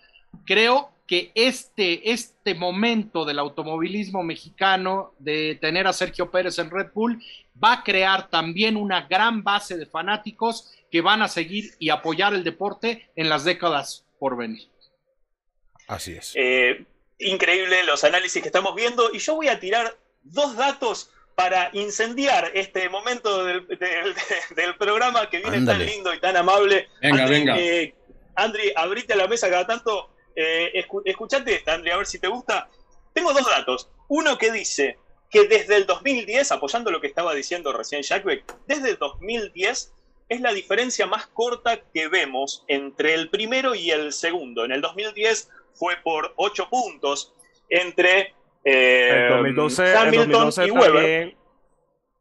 creo 0.46 0.90
que 1.08 1.32
este, 1.36 2.12
este 2.12 2.56
momento 2.56 3.26
del 3.26 3.40
automovilismo 3.40 4.24
mexicano, 4.24 5.14
de 5.20 5.58
tener 5.62 5.88
a 5.88 5.94
Sergio 5.94 6.32
Pérez 6.32 6.58
en 6.60 6.72
Red 6.72 6.88
Bull, 6.94 7.22
va 7.64 7.74
a 7.74 7.84
crear 7.84 8.30
también 8.30 8.76
una 8.76 9.02
gran 9.02 9.44
base 9.44 9.78
de 9.78 9.86
fanáticos 9.86 10.72
que 10.92 11.02
van 11.02 11.22
a 11.22 11.28
seguir 11.28 11.72
y 11.80 11.90
apoyar 11.90 12.34
el 12.34 12.44
deporte 12.44 13.10
en 13.16 13.30
las 13.30 13.44
décadas 13.44 14.06
por 14.20 14.38
venir. 14.38 14.68
Así 15.88 16.14
es. 16.14 16.34
Eh, 16.36 16.86
increíble 17.20 17.84
los 17.84 18.04
análisis 18.04 18.42
que 18.42 18.50
estamos 18.50 18.76
viendo 18.76 19.14
y 19.14 19.20
yo 19.20 19.36
voy 19.36 19.48
a 19.48 19.60
tirar 19.60 19.98
dos 20.24 20.56
datos 20.56 21.12
para 21.36 21.70
incendiar 21.74 22.52
este 22.54 22.90
momento 22.90 23.44
del, 23.44 23.68
programa 24.80 25.30
que 25.30 25.40
viene 25.40 25.66
tan 25.66 25.86
lindo 25.86 26.14
y 26.14 26.20
tan 26.20 26.36
amable. 26.38 26.88
Venga, 27.02 27.24
Andri, 27.24 27.38
venga. 27.38 27.60
Eh, 27.60 27.94
Andri, 28.36 28.72
abrite 28.76 29.16
la 29.16 29.28
mesa 29.28 29.50
cada 29.50 29.68
tanto. 29.68 30.15
Eh, 30.36 30.86
escuchate 31.06 31.56
esta, 31.56 31.74
Andri, 31.74 31.92
a 31.92 31.98
ver 31.98 32.06
si 32.06 32.20
te 32.20 32.28
gusta. 32.28 32.70
Tengo 33.14 33.34
dos 33.34 33.46
datos. 33.46 33.90
Uno 34.08 34.38
que 34.38 34.52
dice 34.52 34.98
que 35.30 35.48
desde 35.48 35.78
el 35.78 35.86
2010, 35.86 36.52
apoyando 36.52 36.92
lo 36.92 37.02
que 37.02 37.08
estaba 37.08 37.34
diciendo 37.34 37.74
recién 37.74 38.04
Jackbeck, 38.04 38.44
desde 38.68 38.92
el 38.92 38.98
2010 38.98 39.94
es 40.28 40.42
la 40.42 40.54
diferencia 40.54 41.06
más 41.06 41.28
corta 41.28 41.80
que 41.94 42.08
vemos 42.08 42.64
entre 42.68 43.14
el 43.14 43.30
primero 43.30 43.76
y 43.76 43.92
el 43.92 44.12
segundo. 44.12 44.66
En 44.66 44.72
el 44.72 44.82
2010 44.82 45.50
fue 45.74 45.96
por 46.04 46.34
8 46.36 46.70
puntos 46.70 47.34
entre 47.70 48.34
eh, 48.64 49.28
2012, 49.30 49.96
Hamilton 49.96 50.52
y 50.66 50.72
Weber. 50.72 51.36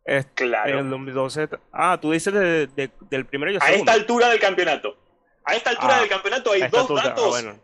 Es, 0.04 0.26
claro. 0.34 0.70
En 0.70 0.78
el 0.78 0.90
2012. 0.90 1.48
Ah, 1.72 1.98
tú 2.00 2.12
dices 2.12 2.32
del 2.34 3.26
primero 3.26 3.50
y 3.50 3.56
el 3.56 3.62
A 3.62 3.72
esta 3.72 3.92
altura 3.92 4.28
del 4.28 4.38
campeonato. 4.38 4.98
A 5.44 5.54
esta 5.54 5.70
altura 5.70 5.96
ah, 5.96 6.00
del 6.00 6.08
campeonato 6.08 6.52
hay 6.52 6.68
dos 6.68 6.88
datos 6.94 7.44
ah, 7.44 7.56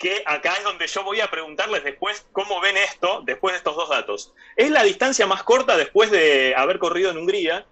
que 0.00 0.22
acá 0.24 0.54
es 0.54 0.64
donde 0.64 0.86
yo 0.86 1.04
voy 1.04 1.20
a 1.20 1.30
preguntarles 1.30 1.84
después 1.84 2.26
cómo 2.32 2.58
ven 2.58 2.78
esto, 2.78 3.20
después 3.22 3.52
de 3.52 3.58
estos 3.58 3.76
dos 3.76 3.90
datos. 3.90 4.32
Es 4.56 4.70
la 4.70 4.82
distancia 4.82 5.26
más 5.26 5.42
corta 5.42 5.76
después 5.76 6.10
de 6.10 6.54
haber 6.56 6.78
corrido 6.78 7.10
en 7.10 7.18
Hungría 7.18 7.66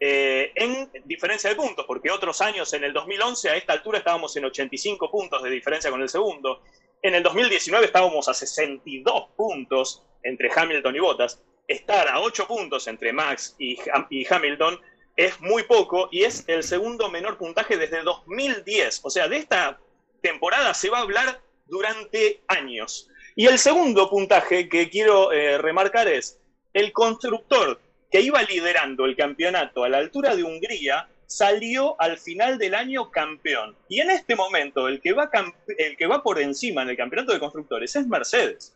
eh, 0.00 0.52
en 0.54 0.90
diferencia 1.04 1.50
de 1.50 1.56
puntos, 1.56 1.84
porque 1.86 2.10
otros 2.10 2.40
años, 2.40 2.72
en 2.72 2.82
el 2.82 2.94
2011, 2.94 3.50
a 3.50 3.56
esta 3.56 3.74
altura 3.74 3.98
estábamos 3.98 4.34
en 4.36 4.46
85 4.46 5.10
puntos 5.10 5.42
de 5.42 5.50
diferencia 5.50 5.90
con 5.90 6.00
el 6.00 6.08
segundo. 6.08 6.62
En 7.02 7.14
el 7.14 7.22
2019 7.22 7.84
estábamos 7.84 8.26
a 8.26 8.32
62 8.32 9.28
puntos 9.36 10.02
entre 10.22 10.50
Hamilton 10.50 10.96
y 10.96 10.98
Bottas. 10.98 11.42
Estar 11.68 12.08
a 12.08 12.20
8 12.20 12.46
puntos 12.46 12.86
entre 12.86 13.12
Max 13.12 13.54
y, 13.58 13.78
y 14.08 14.26
Hamilton 14.26 14.80
es 15.14 15.38
muy 15.42 15.64
poco 15.64 16.08
y 16.10 16.24
es 16.24 16.42
el 16.46 16.62
segundo 16.62 17.10
menor 17.10 17.36
puntaje 17.36 17.76
desde 17.76 18.00
2010. 18.00 19.00
O 19.02 19.10
sea, 19.10 19.28
de 19.28 19.36
esta 19.36 19.78
temporada 20.22 20.72
se 20.72 20.88
va 20.88 20.98
a 20.98 21.02
hablar 21.02 21.45
durante 21.66 22.42
años. 22.48 23.08
Y 23.34 23.46
el 23.46 23.58
segundo 23.58 24.08
puntaje 24.08 24.68
que 24.68 24.88
quiero 24.88 25.32
eh, 25.32 25.58
remarcar 25.58 26.08
es 26.08 26.38
el 26.72 26.92
constructor 26.92 27.80
que 28.10 28.20
iba 28.20 28.42
liderando 28.42 29.04
el 29.04 29.16
campeonato 29.16 29.84
a 29.84 29.88
la 29.88 29.98
altura 29.98 30.36
de 30.36 30.44
Hungría, 30.44 31.08
salió 31.26 32.00
al 32.00 32.18
final 32.18 32.58
del 32.58 32.74
año 32.74 33.10
campeón. 33.10 33.76
Y 33.88 34.00
en 34.00 34.10
este 34.10 34.36
momento, 34.36 34.88
el 34.88 35.00
que 35.00 35.12
va, 35.12 35.30
el 35.78 35.96
que 35.96 36.06
va 36.06 36.22
por 36.22 36.40
encima 36.40 36.82
en 36.82 36.90
el 36.90 36.96
campeonato 36.96 37.32
de 37.32 37.40
constructores 37.40 37.96
es 37.96 38.06
Mercedes. 38.06 38.74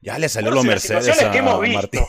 Ya 0.00 0.18
le 0.18 0.28
salió 0.28 0.50
lo 0.50 0.62
Mercedes 0.62 1.22
a 1.22 1.32
que 1.32 1.38
hemos 1.38 1.60
visto. 1.60 1.98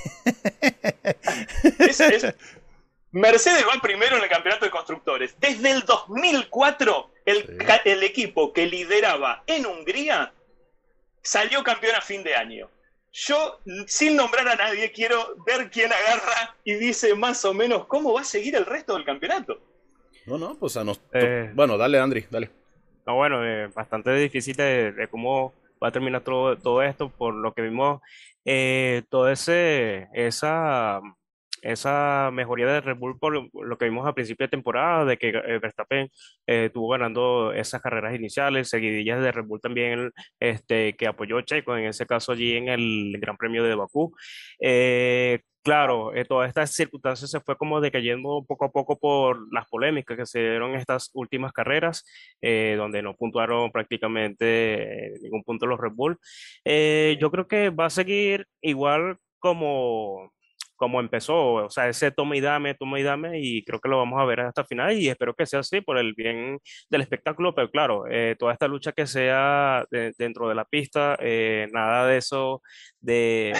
Mercedes 3.11 3.63
va 3.65 3.81
primero 3.81 4.17
en 4.17 4.23
el 4.23 4.29
campeonato 4.29 4.65
de 4.65 4.71
constructores. 4.71 5.35
Desde 5.39 5.71
el 5.71 5.81
2004, 5.81 7.11
el, 7.27 7.57
el 7.83 8.03
equipo 8.03 8.53
que 8.53 8.65
lideraba 8.65 9.43
en 9.47 9.65
Hungría 9.65 10.33
salió 11.21 11.61
campeón 11.61 11.95
a 11.97 12.01
fin 12.01 12.23
de 12.23 12.35
año. 12.35 12.69
Yo, 13.11 13.59
sin 13.85 14.15
nombrar 14.15 14.47
a 14.47 14.55
nadie, 14.55 14.91
quiero 14.91 15.35
ver 15.45 15.69
quién 15.69 15.91
agarra 15.91 16.55
y 16.63 16.75
dice 16.75 17.15
más 17.15 17.43
o 17.43 17.53
menos 17.53 17.85
cómo 17.87 18.13
va 18.13 18.21
a 18.21 18.23
seguir 18.23 18.55
el 18.55 18.65
resto 18.65 18.93
del 18.93 19.03
campeonato. 19.03 19.59
No, 20.25 20.37
no, 20.37 20.55
pues 20.55 20.77
a 20.77 20.83
nos... 20.85 21.01
Eh, 21.13 21.51
bueno, 21.53 21.77
dale, 21.77 21.99
Andri, 21.99 22.25
dale. 22.29 22.49
No, 23.05 23.15
bueno, 23.15 23.45
eh, 23.45 23.67
bastante 23.73 24.13
difícil 24.13 24.55
de, 24.55 25.07
cómo 25.11 25.53
va 25.83 25.89
a 25.89 25.91
terminar 25.91 26.21
todo, 26.21 26.57
todo 26.57 26.81
esto, 26.81 27.09
por 27.09 27.33
lo 27.33 27.53
que 27.53 27.61
vimos, 27.61 28.01
eh, 28.45 29.03
todo 29.09 29.29
ese, 29.29 30.07
esa 30.13 31.01
esa 31.61 32.29
mejoría 32.33 32.67
de 32.67 32.81
Red 32.81 32.97
Bull 32.97 33.17
por 33.19 33.49
lo 33.53 33.77
que 33.77 33.85
vimos 33.85 34.07
a 34.07 34.13
principio 34.13 34.45
de 34.45 34.49
temporada, 34.49 35.05
de 35.05 35.17
que 35.17 35.29
eh, 35.29 35.59
Verstappen 35.59 36.09
eh, 36.47 36.65
estuvo 36.65 36.89
ganando 36.89 37.53
esas 37.53 37.81
carreras 37.81 38.15
iniciales, 38.15 38.69
seguidillas 38.69 39.21
de 39.21 39.31
Red 39.31 39.45
Bull 39.45 39.61
también, 39.61 40.11
este, 40.39 40.95
que 40.95 41.07
apoyó 41.07 41.41
Checo, 41.41 41.75
en 41.77 41.85
ese 41.85 42.05
caso 42.05 42.31
allí 42.31 42.55
en 42.55 42.69
el 42.69 43.17
Gran 43.19 43.37
Premio 43.37 43.63
de 43.63 43.75
Bakú. 43.75 44.15
Eh, 44.59 45.41
claro, 45.63 46.11
todas 46.27 46.47
estas 46.47 46.71
circunstancias 46.73 47.29
se 47.29 47.39
fue 47.41 47.57
como 47.57 47.81
decayendo 47.81 48.45
poco 48.47 48.65
a 48.65 48.71
poco 48.71 48.97
por 48.99 49.53
las 49.53 49.67
polémicas 49.67 50.17
que 50.17 50.25
se 50.25 50.39
dieron 50.39 50.71
en 50.71 50.79
estas 50.79 51.11
últimas 51.13 51.51
carreras, 51.51 52.05
donde 52.41 53.01
no 53.01 53.15
puntuaron 53.15 53.71
prácticamente 53.71 55.13
ningún 55.21 55.43
punto 55.43 55.65
los 55.65 55.79
Red 55.79 55.91
Bull. 55.93 56.17
yo 57.19 57.31
creo 57.31 57.47
que 57.47 57.69
va 57.69 57.87
a 57.87 57.89
seguir 57.89 58.47
igual 58.61 59.17
como 59.39 60.31
como 60.77 60.99
empezó, 60.99 61.53
o 61.55 61.69
sea, 61.69 61.89
ese 61.89 62.11
toma 62.11 62.37
y 62.37 62.41
dame, 62.41 62.75
toma 62.75 62.99
y 62.99 63.03
dame, 63.03 63.39
y 63.41 63.63
creo 63.63 63.79
que 63.79 63.89
lo 63.89 63.97
vamos 63.97 64.19
a 64.21 64.25
ver 64.25 64.41
hasta 64.41 64.61
el 64.61 64.67
final 64.67 64.93
y 64.93 65.09
espero 65.09 65.33
que 65.35 65.45
sea 65.45 65.59
así 65.59 65.81
por 65.81 65.97
el 65.97 66.13
bien 66.13 66.59
del 66.89 67.01
espectáculo, 67.01 67.53
pero 67.55 67.69
claro, 67.71 68.05
eh, 68.09 68.35
toda 68.39 68.53
esta 68.53 68.67
lucha 68.67 68.91
que 68.93 69.07
sea 69.07 69.85
dentro 70.17 70.47
de 70.47 70.55
la 70.55 70.65
pista, 70.65 71.17
eh, 71.19 71.67
nada 71.73 72.07
de 72.07 72.17
eso 72.17 72.61
de, 73.01 73.53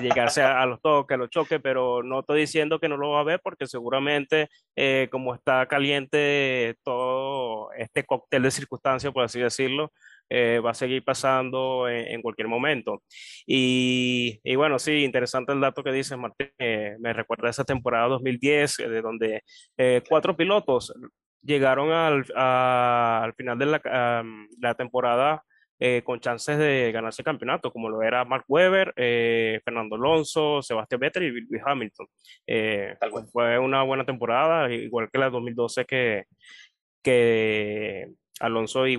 llegarse 0.00 0.42
a, 0.42 0.64
los 0.66 0.80
toques, 0.80 1.14
a 1.14 1.18
los 1.18 1.30
choques, 1.30 1.60
pero 1.62 2.02
no 2.02 2.20
estoy 2.20 2.40
diciendo 2.40 2.78
que 2.78 2.88
no 2.88 2.96
lo 2.96 3.10
va 3.10 3.20
a 3.20 3.24
ver 3.24 3.40
porque 3.42 3.66
seguramente 3.66 4.48
eh, 4.76 5.08
como 5.10 5.34
está 5.34 5.66
caliente 5.66 6.76
todo 6.84 7.72
este 7.72 8.04
cóctel 8.04 8.42
de 8.42 8.50
circunstancias, 8.50 9.12
por 9.12 9.24
así 9.24 9.40
decirlo, 9.40 9.92
eh, 10.32 10.60
va 10.64 10.70
a 10.70 10.74
seguir 10.74 11.02
pasando 11.04 11.88
en, 11.88 12.22
cualquier 12.22 12.46
momento. 12.46 13.02
Y, 13.46 14.40
y, 14.44 14.54
bueno, 14.54 14.78
sí, 14.78 15.02
interesante 15.02 15.52
el 15.52 15.60
dato 15.60 15.82
que 15.82 15.90
dice 15.90 16.16
Martín, 16.16 16.50
eh, 16.56 16.96
me 17.00 17.12
recuerda 17.12 17.48
a 17.48 17.50
esa 17.50 17.64
temporada 17.64 18.06
2010, 18.06 18.78
eh, 18.78 18.88
de 18.88 19.02
donde 19.02 19.42
cuatro 20.08 20.36
pilotos 20.36 20.94
llegaron 21.42 21.90
al, 21.90 22.24
al 22.34 23.34
final 23.34 23.58
de 23.58 23.66
la, 23.66 24.24
la 24.60 24.74
temporada 24.74 25.42
con 26.04 26.20
chances 26.20 26.58
de 26.58 26.92
ganarse 26.92 27.22
el 27.22 27.24
campeonato, 27.24 27.72
como 27.72 27.88
lo 27.88 28.02
era 28.02 28.24
Mark 28.26 28.44
Webber, 28.48 28.92
Fernando 29.64 29.96
Alonso, 29.96 30.60
Sebastián 30.60 31.00
Vettel 31.00 31.22
y 31.22 31.30
Lewis 31.30 31.62
Hamilton. 31.64 32.06
fue 33.32 33.58
una 33.58 33.82
buena 33.82 34.04
temporada, 34.04 34.70
igual 34.70 35.08
que 35.10 35.18
la 35.18 35.30
2012 35.30 35.86
que, 35.86 36.24
que 37.02 38.12
Alonso 38.40 38.88
y, 38.88 38.98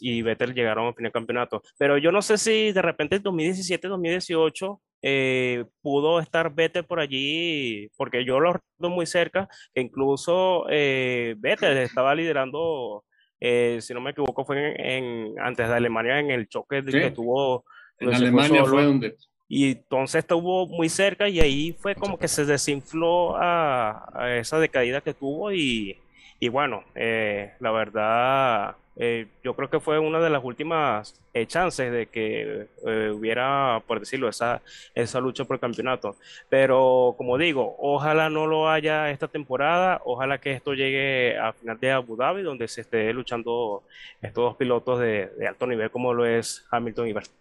y, 0.00 0.22
Vettel 0.22 0.54
llegaron 0.54 0.86
al 0.86 0.94
final 0.94 1.08
del 1.08 1.12
campeonato. 1.12 1.62
Pero 1.78 1.98
yo 1.98 2.10
no 2.10 2.22
sé 2.22 2.38
si 2.38 2.72
de 2.72 2.82
repente 2.82 3.16
en 3.16 3.22
2017, 3.22 3.86
2018 3.86 4.80
eh, 5.02 5.64
pudo 5.82 6.18
estar 6.18 6.52
Vettel 6.52 6.84
por 6.84 6.98
allí, 6.98 7.88
porque 7.96 8.24
yo 8.24 8.40
lo 8.40 8.54
recuerdo 8.54 8.94
muy 8.94 9.06
cerca, 9.06 9.48
que 9.74 9.82
incluso 9.82 10.66
eh, 10.70 11.34
Vettel 11.38 11.76
estaba 11.78 12.14
liderando, 12.14 13.04
eh, 13.38 13.78
si 13.80 13.94
no 13.94 14.00
me 14.00 14.10
equivoco, 14.10 14.44
fue 14.44 14.74
en, 14.78 15.34
antes 15.38 15.68
de 15.68 15.74
Alemania 15.74 16.18
en 16.18 16.30
el 16.30 16.48
choque 16.48 16.82
que 16.84 17.10
tuvo. 17.10 17.64
En 18.00 18.14
Alemania 18.14 18.64
fue 18.64 18.84
donde. 18.84 19.16
Y 19.50 19.72
entonces 19.72 20.18
estuvo 20.18 20.66
muy 20.66 20.90
cerca 20.90 21.26
y 21.26 21.40
ahí 21.40 21.72
fue 21.72 21.94
como 21.94 22.18
que 22.18 22.28
se 22.28 22.44
desinfló 22.44 23.34
a, 23.36 24.06
a 24.12 24.36
esa 24.36 24.58
decaída 24.58 25.00
que 25.00 25.14
tuvo 25.14 25.52
y 25.52 25.96
y 26.40 26.48
bueno, 26.48 26.84
eh, 26.94 27.54
la 27.58 27.72
verdad, 27.72 28.76
eh, 28.96 29.26
yo 29.42 29.54
creo 29.54 29.68
que 29.68 29.80
fue 29.80 29.98
una 29.98 30.20
de 30.20 30.30
las 30.30 30.44
últimas 30.44 31.20
eh, 31.34 31.46
chances 31.46 31.90
de 31.90 32.06
que 32.06 32.68
hubiera, 32.84 33.82
por 33.84 33.98
decirlo, 33.98 34.28
esa, 34.28 34.62
esa 34.94 35.18
lucha 35.18 35.44
por 35.44 35.56
el 35.56 35.60
campeonato. 35.60 36.16
Pero 36.48 37.16
como 37.18 37.38
digo, 37.38 37.74
ojalá 37.80 38.30
no 38.30 38.46
lo 38.46 38.70
haya 38.70 39.10
esta 39.10 39.26
temporada, 39.26 40.00
ojalá 40.04 40.38
que 40.38 40.52
esto 40.52 40.74
llegue 40.74 41.36
a 41.36 41.52
final 41.52 41.80
de 41.80 41.90
Abu 41.90 42.16
Dhabi, 42.16 42.42
donde 42.42 42.68
se 42.68 42.82
esté 42.82 43.12
luchando 43.12 43.82
estos 44.22 44.44
dos 44.44 44.56
pilotos 44.56 45.00
de, 45.00 45.30
alto 45.48 45.66
nivel 45.66 45.90
como 45.90 46.14
lo 46.14 46.24
es 46.24 46.64
Hamilton 46.70 47.08
y 47.08 47.12
Verstappen. 47.14 47.38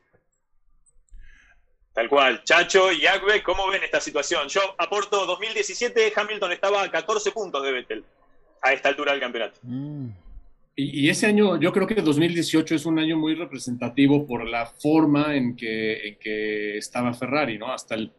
Tal 1.94 2.10
cual. 2.10 2.44
Chacho 2.44 2.92
y 2.92 3.06
Agbe, 3.06 3.44
¿cómo 3.44 3.68
ven 3.68 3.84
esta 3.84 4.00
situación? 4.00 4.48
Yo 4.48 4.62
aporto 4.78 5.26
2017, 5.28 6.14
Hamilton 6.16 6.52
estaba 6.52 6.82
a 6.82 6.92
14 6.92 7.32
puntos 7.32 7.64
de 7.64 7.72
Vettel 7.72 8.04
a 8.62 8.74
esta 8.74 8.90
altura 8.90 9.12
del 9.12 9.22
campeonato. 9.22 9.60
Mm. 9.64 10.10
Y, 10.80 11.10
ese 11.10 11.26
año, 11.26 11.60
yo 11.60 11.74
creo 11.74 11.88
que 11.88 11.96
2018 11.96 12.76
es 12.76 12.86
un 12.86 13.00
año 13.00 13.18
muy 13.18 13.34
representativo 13.34 14.28
por 14.28 14.48
la 14.48 14.68
forma 14.68 15.36
en 15.36 15.56
que, 15.56 16.10
en 16.10 16.20
que 16.20 16.78
estaba 16.78 17.16
Ferrari, 17.16 17.58
¿no? 17.58 17.74
Hasta, 17.74 17.96
el, 17.96 18.12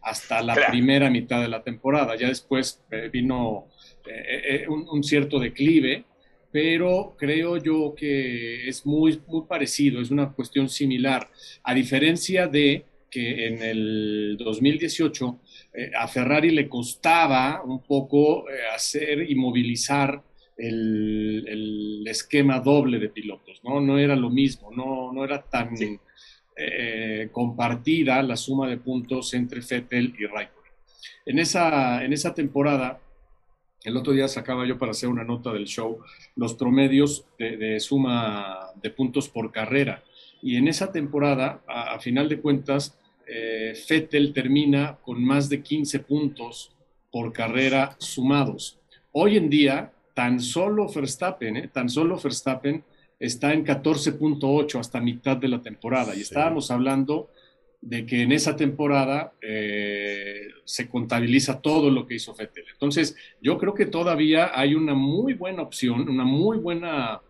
hasta 0.00 0.40
la 0.40 0.54
primera 0.54 1.10
mitad 1.10 1.42
de 1.42 1.48
la 1.48 1.62
temporada. 1.62 2.16
Ya 2.16 2.28
después 2.28 2.82
eh, 2.90 3.10
vino 3.12 3.68
eh, 4.06 4.62
eh, 4.64 4.68
un, 4.68 5.04
cierto 5.04 5.38
declive, 5.38 6.04
pero 6.50 7.16
creo 7.18 7.58
yo 7.58 7.94
que 7.94 8.66
es 8.66 8.86
muy, 8.86 9.20
muy 9.26 9.42
parecido, 9.46 10.00
es 10.00 10.10
una 10.10 10.32
cuestión 10.32 10.70
similar, 10.70 11.28
a 11.64 11.74
diferencia 11.74 12.46
de 12.46 12.86
que 13.10 13.46
en 13.46 13.62
el 13.62 14.36
2018 14.38 15.38
a 15.98 16.08
Ferrari 16.08 16.50
le 16.50 16.68
costaba 16.68 17.62
un 17.64 17.82
poco 17.82 18.44
hacer 18.74 19.30
y 19.30 19.34
movilizar 19.34 20.22
el, 20.56 22.04
esquema 22.06 22.60
doble 22.60 22.98
de 22.98 23.08
pilotos, 23.08 23.60
¿no? 23.64 23.80
No 23.80 23.98
era 23.98 24.16
lo 24.16 24.30
mismo, 24.30 24.70
no, 24.70 25.12
no 25.12 25.24
era 25.24 25.42
tan 25.42 25.74
eh, 26.56 27.28
compartida 27.32 28.22
la 28.22 28.36
suma 28.36 28.68
de 28.68 28.78
puntos 28.78 29.34
entre 29.34 29.60
Fettel 29.60 30.14
y 30.18 30.24
Raikkonen. 30.26 30.72
En 31.26 31.38
esa, 31.38 32.04
en 32.04 32.12
esa 32.12 32.32
temporada, 32.32 33.00
el 33.84 33.96
otro 33.96 34.12
día 34.12 34.28
sacaba 34.28 34.66
yo 34.66 34.78
para 34.78 34.92
hacer 34.92 35.08
una 35.08 35.24
nota 35.24 35.52
del 35.52 35.66
show 35.66 35.98
los 36.34 36.54
promedios 36.54 37.26
de, 37.38 37.78
suma 37.80 38.70
de 38.82 38.90
puntos 38.90 39.28
por 39.28 39.52
carrera. 39.52 40.02
Y 40.40 40.56
en 40.56 40.68
esa 40.68 40.92
temporada, 40.92 41.62
a, 41.66 41.98
final 41.98 42.28
de 42.28 42.40
cuentas, 42.40 42.98
eh, 43.26 43.74
Fettel 43.74 44.32
termina 44.32 44.98
con 45.02 45.22
más 45.22 45.48
de 45.48 45.62
15 45.62 46.00
puntos 46.00 46.72
por 47.10 47.32
carrera 47.32 47.96
sumados. 47.98 48.78
Hoy 49.12 49.36
en 49.36 49.50
día, 49.50 49.92
tan 50.14 50.40
solo 50.40 50.88
Verstappen, 50.92 51.56
¿eh? 51.56 51.68
tan 51.72 51.88
solo 51.88 52.18
Verstappen 52.18 52.84
está 53.18 53.52
en 53.52 53.64
14.8 53.64 54.78
hasta 54.78 55.00
mitad 55.00 55.36
de 55.36 55.48
la 55.48 55.62
temporada. 55.62 56.14
Y 56.14 56.20
estábamos 56.20 56.70
hablando 56.70 57.30
de 57.80 58.04
que 58.04 58.22
en 58.22 58.32
esa 58.32 58.56
temporada 58.56 59.32
eh, 59.40 60.48
se 60.64 60.88
contabiliza 60.88 61.60
todo 61.60 61.90
lo 61.90 62.06
que 62.06 62.16
hizo 62.16 62.34
Vettel. 62.34 62.64
Entonces, 62.72 63.16
yo 63.40 63.58
creo 63.58 63.74
que 63.74 63.86
todavía 63.86 64.50
hay 64.54 64.74
una 64.74 64.94
muy 64.94 65.34
buena 65.34 65.62
opción, 65.62 66.08
una 66.08 66.24
muy 66.24 66.58
buena 66.58 67.20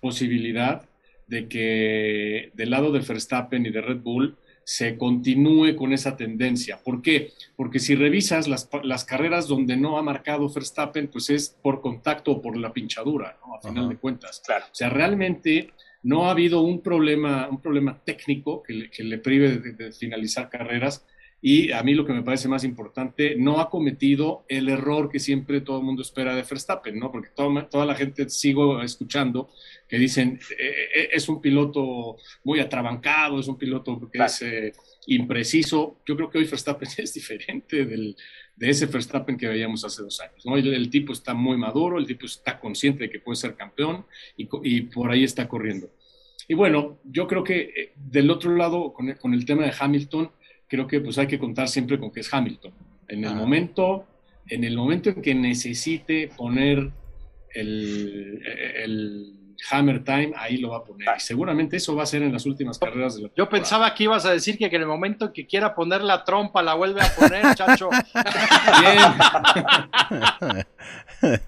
posibilidad 0.00 0.88
de 1.26 1.48
que 1.48 2.50
del 2.54 2.70
lado 2.70 2.90
de 2.90 3.00
Verstappen 3.00 3.64
y 3.64 3.70
de 3.70 3.80
Red 3.80 4.00
Bull 4.00 4.36
se 4.70 4.96
continúe 4.96 5.74
con 5.74 5.92
esa 5.92 6.16
tendencia. 6.16 6.80
¿Por 6.80 7.02
qué? 7.02 7.32
Porque 7.56 7.80
si 7.80 7.96
revisas 7.96 8.46
las, 8.46 8.68
las, 8.84 9.04
carreras 9.04 9.48
donde 9.48 9.76
no 9.76 9.98
ha 9.98 10.02
marcado 10.02 10.48
Verstappen, 10.48 11.08
pues 11.08 11.28
es 11.28 11.48
por 11.60 11.80
contacto 11.80 12.30
o 12.30 12.40
por 12.40 12.56
la 12.56 12.72
pinchadura, 12.72 13.36
¿no? 13.44 13.56
A 13.56 13.60
final 13.60 13.88
de 13.88 13.96
cuentas. 13.96 14.40
Claro. 14.46 14.66
O 14.66 14.74
sea, 14.74 14.88
realmente 14.88 15.72
no 16.04 16.28
ha 16.28 16.30
habido 16.30 16.60
un 16.60 16.82
problema, 16.82 17.48
un 17.48 17.60
problema 17.60 17.98
técnico 18.04 18.62
que 18.62 18.74
le, 18.74 18.90
que 18.90 19.02
le 19.02 19.18
prive 19.18 19.58
de, 19.58 19.90
finalizar 19.90 20.48
carreras. 20.48 21.04
Y 21.42 21.72
a 21.72 21.82
mí 21.82 21.94
lo 21.94 22.04
que 22.04 22.12
me 22.12 22.22
parece 22.22 22.48
más 22.48 22.64
importante, 22.64 23.34
no 23.36 23.60
ha 23.60 23.70
cometido 23.70 24.44
el 24.48 24.68
error 24.68 25.08
que 25.10 25.18
siempre 25.18 25.62
todo 25.62 25.78
el 25.78 25.84
mundo 25.84 26.02
espera 26.02 26.34
de 26.34 26.42
Verstappen, 26.42 26.98
¿no? 26.98 27.10
Porque 27.10 27.30
toda, 27.34 27.68
toda 27.68 27.86
la 27.86 27.94
gente 27.94 28.28
sigo 28.28 28.82
escuchando 28.82 29.50
que 29.88 29.98
dicen, 29.98 30.38
eh, 30.58 30.88
eh, 30.94 31.08
es 31.12 31.28
un 31.28 31.40
piloto 31.40 32.16
muy 32.44 32.60
atrabancado, 32.60 33.40
es 33.40 33.48
un 33.48 33.56
piloto 33.56 34.10
que 34.12 34.22
es 34.22 34.42
eh, 34.42 34.72
impreciso. 35.06 35.96
Yo 36.06 36.14
creo 36.14 36.28
que 36.28 36.38
hoy 36.38 36.44
Verstappen 36.44 36.88
es 36.98 37.14
diferente 37.14 37.86
del, 37.86 38.16
de 38.54 38.70
ese 38.70 38.84
Verstappen 38.84 39.38
que 39.38 39.48
veíamos 39.48 39.82
hace 39.82 40.02
dos 40.02 40.20
años. 40.20 40.44
¿no? 40.44 40.58
El, 40.58 40.90
tipo 40.90 41.14
está 41.14 41.32
muy 41.32 41.56
maduro, 41.56 41.98
el 41.98 42.06
tipo 42.06 42.26
está 42.26 42.60
consciente 42.60 43.04
de 43.04 43.10
que 43.10 43.18
puede 43.18 43.36
ser 43.36 43.54
campeón 43.54 44.04
y, 44.36 44.46
y 44.62 44.82
por 44.82 45.10
ahí 45.10 45.24
está 45.24 45.48
corriendo. 45.48 45.90
Y 46.46 46.54
bueno, 46.54 46.98
yo 47.04 47.26
creo 47.26 47.44
que 47.44 47.92
del 47.96 48.30
otro 48.30 48.54
lado, 48.56 48.92
con 48.92 49.08
el, 49.08 49.18
con 49.18 49.34
el, 49.34 49.44
tema 49.44 49.64
de 49.64 49.72
Hamilton, 49.78 50.30
creo 50.70 50.86
que 50.86 51.00
pues 51.00 51.18
hay 51.18 51.26
que 51.26 51.38
contar 51.38 51.68
siempre 51.68 51.98
con 51.98 52.10
que 52.10 52.20
es 52.20 52.32
Hamilton. 52.32 52.72
En 53.08 53.24
el, 53.24 53.34
momento, 53.34 54.06
en 54.46 54.62
el 54.62 54.76
momento 54.76 55.10
en 55.10 55.20
que 55.20 55.34
necesite 55.34 56.30
poner 56.36 56.90
el, 57.52 58.40
el 58.76 59.40
Hammer 59.68 60.04
Time, 60.04 60.32
ahí 60.36 60.58
lo 60.58 60.70
va 60.70 60.78
a 60.78 60.84
poner. 60.84 61.08
Y 61.16 61.20
seguramente 61.20 61.76
eso 61.76 61.96
va 61.96 62.04
a 62.04 62.06
ser 62.06 62.22
en 62.22 62.32
las 62.32 62.46
últimas 62.46 62.78
carreras 62.78 63.16
de 63.16 63.22
la 63.22 63.30
Yo 63.36 63.48
pensaba 63.48 63.92
que 63.94 64.04
ibas 64.04 64.24
a 64.26 64.32
decir 64.32 64.56
que, 64.56 64.66
en 64.66 64.74
el 64.74 64.86
momento 64.86 65.26
en 65.26 65.32
que 65.32 65.44
quiera 65.46 65.74
poner 65.74 66.02
la 66.02 66.24
trompa 66.24 66.62
la 66.62 66.74
vuelve 66.74 67.00
a 67.02 67.12
poner, 67.16 67.42
chacho. 67.56 67.90
Bien. 68.80 69.02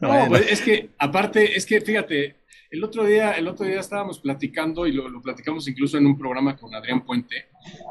no, 0.00 0.26
pues 0.28 0.52
es 0.52 0.60
que 0.60 0.90
aparte, 0.96 1.56
es 1.56 1.66
que 1.66 1.80
fíjate, 1.80 2.36
el 2.70 2.84
otro 2.84 3.04
día, 3.04 3.32
el 3.32 3.48
otro 3.48 3.66
día 3.66 3.80
estábamos 3.80 4.20
platicando 4.20 4.86
y 4.86 4.92
lo, 4.92 5.20
platicamos 5.20 5.66
incluso 5.66 5.98
en 5.98 6.06
un 6.06 6.16
programa 6.16 6.56
con 6.56 6.72
Adrián 6.72 7.04
Puente 7.04 7.48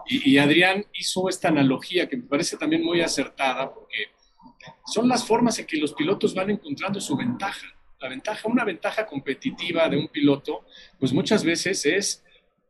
y, 0.07 0.37
Adrián 0.37 0.85
hizo 0.93 1.29
esta 1.29 1.49
analogía 1.49 2.07
que 2.07 2.17
me 2.17 2.23
parece 2.23 2.57
también 2.57 2.83
muy 2.83 3.01
acertada 3.01 3.71
porque 3.73 4.11
son 4.85 5.07
las 5.07 5.25
formas 5.25 5.59
en 5.59 5.65
que 5.65 5.77
los 5.77 5.93
pilotos 5.93 6.33
van 6.33 6.49
encontrando 6.49 6.99
su 6.99 7.15
ventaja. 7.15 7.67
La 7.99 8.09
ventaja, 8.09 8.47
una 8.47 8.63
ventaja 8.63 9.05
competitiva 9.05 9.87
de 9.89 9.97
un 9.97 10.07
piloto, 10.07 10.65
pues 10.99 11.13
muchas 11.13 11.43
veces 11.43 11.85
es 11.85 12.23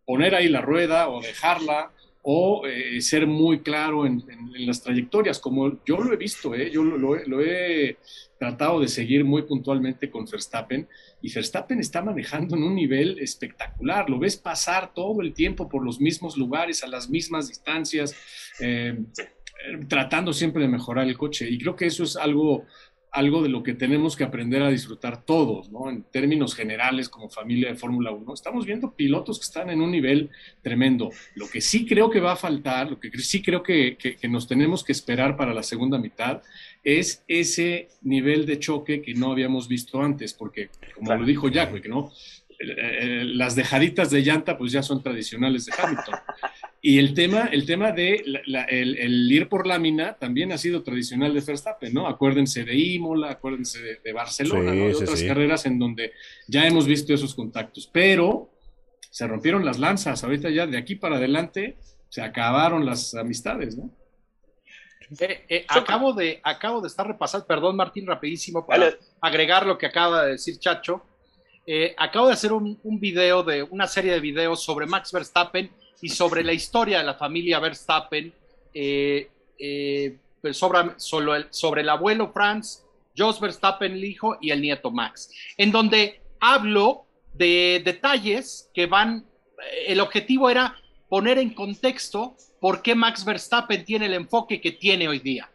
poner 0.05 0.33
ahí 0.35 0.49
la 0.49 0.61
rueda 0.61 1.09
o 1.09 1.21
dejarla 1.21 1.91
o 2.21 2.67
eh, 2.67 3.01
ser 3.01 3.27
muy 3.27 3.61
claro 3.61 4.05
en, 4.05 4.23
las 4.65 4.83
trayectorias, 4.83 5.39
como 5.39 5.83
yo 5.85 5.97
lo 5.97 6.13
he 6.13 6.17
visto, 6.17 6.53
¿eh? 6.53 6.69
yo 6.69 6.83
lo, 6.83 7.41
he 7.41 7.97
tratado 8.37 8.81
de 8.81 8.87
seguir 8.87 9.23
muy 9.23 9.43
puntualmente 9.43 10.09
con 10.09 10.25
Verstappen 10.25 10.87
y 11.21 11.33
Verstappen 11.33 11.79
está 11.79 12.01
manejando 12.01 12.55
en 12.55 12.63
un 12.63 12.75
nivel 12.75 13.19
espectacular, 13.19 14.09
lo 14.09 14.19
ves 14.19 14.35
pasar 14.35 14.93
todo 14.93 15.21
el 15.21 15.33
tiempo 15.33 15.69
por 15.69 15.83
los 15.83 16.01
mismos 16.01 16.37
lugares, 16.37 16.83
a 16.83 16.87
las 16.87 17.09
mismas 17.09 17.47
distancias, 17.47 18.15
eh, 18.59 18.97
tratando 19.87 20.33
siempre 20.33 20.61
de 20.61 20.69
mejorar 20.69 21.07
el 21.07 21.17
coche 21.17 21.49
y 21.49 21.57
creo 21.57 21.75
que 21.75 21.85
eso 21.85 22.03
es 22.03 22.15
algo 22.15 22.65
algo 23.11 23.41
de 23.41 23.49
lo 23.49 23.63
que 23.63 23.73
tenemos 23.73 24.15
que 24.15 24.23
aprender 24.23 24.61
a 24.61 24.69
disfrutar 24.69 25.25
todos, 25.25 25.69
¿no? 25.71 25.89
En 25.89 26.03
términos 26.03 26.53
generales, 26.53 27.09
como 27.09 27.29
familia 27.29 27.69
de 27.69 27.75
Fórmula 27.75 28.11
1, 28.11 28.33
estamos 28.33 28.65
viendo 28.65 28.91
pilotos 28.91 29.39
que 29.39 29.45
están 29.45 29.69
en 29.69 29.81
un 29.81 29.91
nivel 29.91 30.29
tremendo. 30.61 31.09
Lo 31.35 31.49
que 31.49 31.61
sí 31.61 31.85
creo 31.85 32.09
que 32.09 32.19
va 32.19 32.33
a 32.33 32.35
faltar, 32.35 32.89
lo 32.89 32.99
que 32.99 33.09
sí 33.19 33.41
creo 33.41 33.63
que, 33.63 33.97
nos 34.29 34.47
tenemos 34.47 34.83
que 34.83 34.91
esperar 34.91 35.35
para 35.35 35.53
la 35.53 35.63
segunda 35.63 35.97
mitad, 35.97 36.41
es 36.83 37.23
ese 37.27 37.89
nivel 38.01 38.45
de 38.45 38.59
choque 38.59 39.01
que 39.01 39.13
no 39.13 39.31
habíamos 39.31 39.67
visto 39.67 40.01
antes, 40.01 40.33
porque, 40.33 40.69
como 40.95 41.13
lo 41.15 41.25
dijo 41.25 41.49
Jack, 41.49 41.87
¿no? 41.87 42.11
Eh, 42.59 43.23
las 43.25 43.55
dejaditas 43.55 44.09
de 44.09 44.21
llanta, 44.21 44.57
pues 44.57 44.73
ya 44.73 44.83
son 44.83 45.01
tradicionales 45.01 45.65
de 45.65 45.73
Hamilton. 45.77 46.15
Y 46.81 46.97
el 46.99 47.13
tema, 47.13 47.49
el 47.51 47.65
tema 47.65 47.91
de 47.91 48.23
el, 48.67 49.31
ir 49.31 49.49
por 49.49 49.65
lámina 49.65 50.17
también 50.17 50.51
ha 50.51 50.57
sido 50.57 50.83
tradicional 50.83 51.33
de 51.33 51.41
Verstappen, 51.41 51.93
¿no? 51.93 52.07
Acuérdense 52.07 52.63
de 52.63 52.75
Imola, 52.75 53.31
acuérdense 53.31 53.99
de, 54.03 54.13
Barcelona, 54.13 54.71
de 54.71 54.93
otras 54.93 55.23
carreras 55.23 55.65
en 55.65 55.79
donde 55.79 56.13
ya 56.47 56.65
hemos 56.65 56.85
visto 56.85 57.13
esos 57.13 57.35
contactos, 57.35 57.89
pero 57.91 58.49
se 59.09 59.27
rompieron 59.27 59.65
las 59.65 59.79
lanzas, 59.79 60.23
ahorita 60.23 60.49
ya 60.49 60.67
de 60.67 60.77
aquí 60.77 60.95
para 60.95 61.17
adelante 61.17 61.77
se 62.09 62.21
acabaron 62.21 62.85
las 62.85 63.13
amistades, 63.13 63.77
¿no? 63.77 63.91
Eh, 65.19 65.45
eh, 65.49 65.65
acabo, 65.67 66.13
de, 66.13 66.39
acabo 66.43 66.81
de 66.81 66.87
estar 66.87 67.07
repasando, 67.07 67.47
perdón 67.47 67.75
Martín, 67.75 68.05
rapidísimo, 68.05 68.65
para 68.65 68.93
agregar 69.21 69.65
lo 69.65 69.77
que 69.77 69.87
acaba 69.87 70.25
de 70.25 70.31
decir 70.33 70.59
Chacho. 70.59 71.03
Eh, 71.65 71.93
acabo 71.97 72.27
de 72.27 72.33
hacer 72.33 72.51
un, 72.51 72.79
video 72.99 73.43
de 73.43 73.63
una 73.63 73.87
serie 73.87 74.13
de 74.13 74.19
videos 74.19 74.63
sobre 74.63 74.85
Max 74.85 75.11
Verstappen 75.11 75.69
y 76.01 76.09
sobre 76.09 76.43
la 76.43 76.53
historia 76.53 76.99
de 76.99 77.03
la 77.03 77.13
familia 77.13 77.59
Verstappen, 77.59 78.33
eh, 78.73 79.29
eh, 79.57 80.17
pues 80.41 80.57
sobre, 80.57 80.79
el, 80.79 81.45
sobre, 81.49 81.81
el, 81.81 81.89
abuelo 81.89 82.31
Franz, 82.31 82.83
Jos 83.15 83.39
Verstappen, 83.39 83.91
el 83.91 84.03
hijo, 84.03 84.37
y 84.41 84.51
el 84.51 84.61
nieto 84.61 84.89
Max, 84.89 85.31
en 85.57 85.71
donde 85.71 86.21
hablo 86.39 87.05
de 87.33 87.81
detalles 87.83 88.69
que 88.73 88.85
van, 88.85 89.25
el 89.85 89.99
objetivo 89.99 90.49
era 90.49 90.75
poner 91.07 91.37
en 91.37 91.53
contexto 91.53 92.35
por 92.59 92.81
qué 92.81 92.95
Max 92.95 93.23
Verstappen 93.25 93.85
tiene 93.85 94.07
el 94.07 94.13
enfoque 94.13 94.59
que 94.59 94.71
tiene 94.71 95.07
hoy 95.07 95.19
día. 95.19 95.49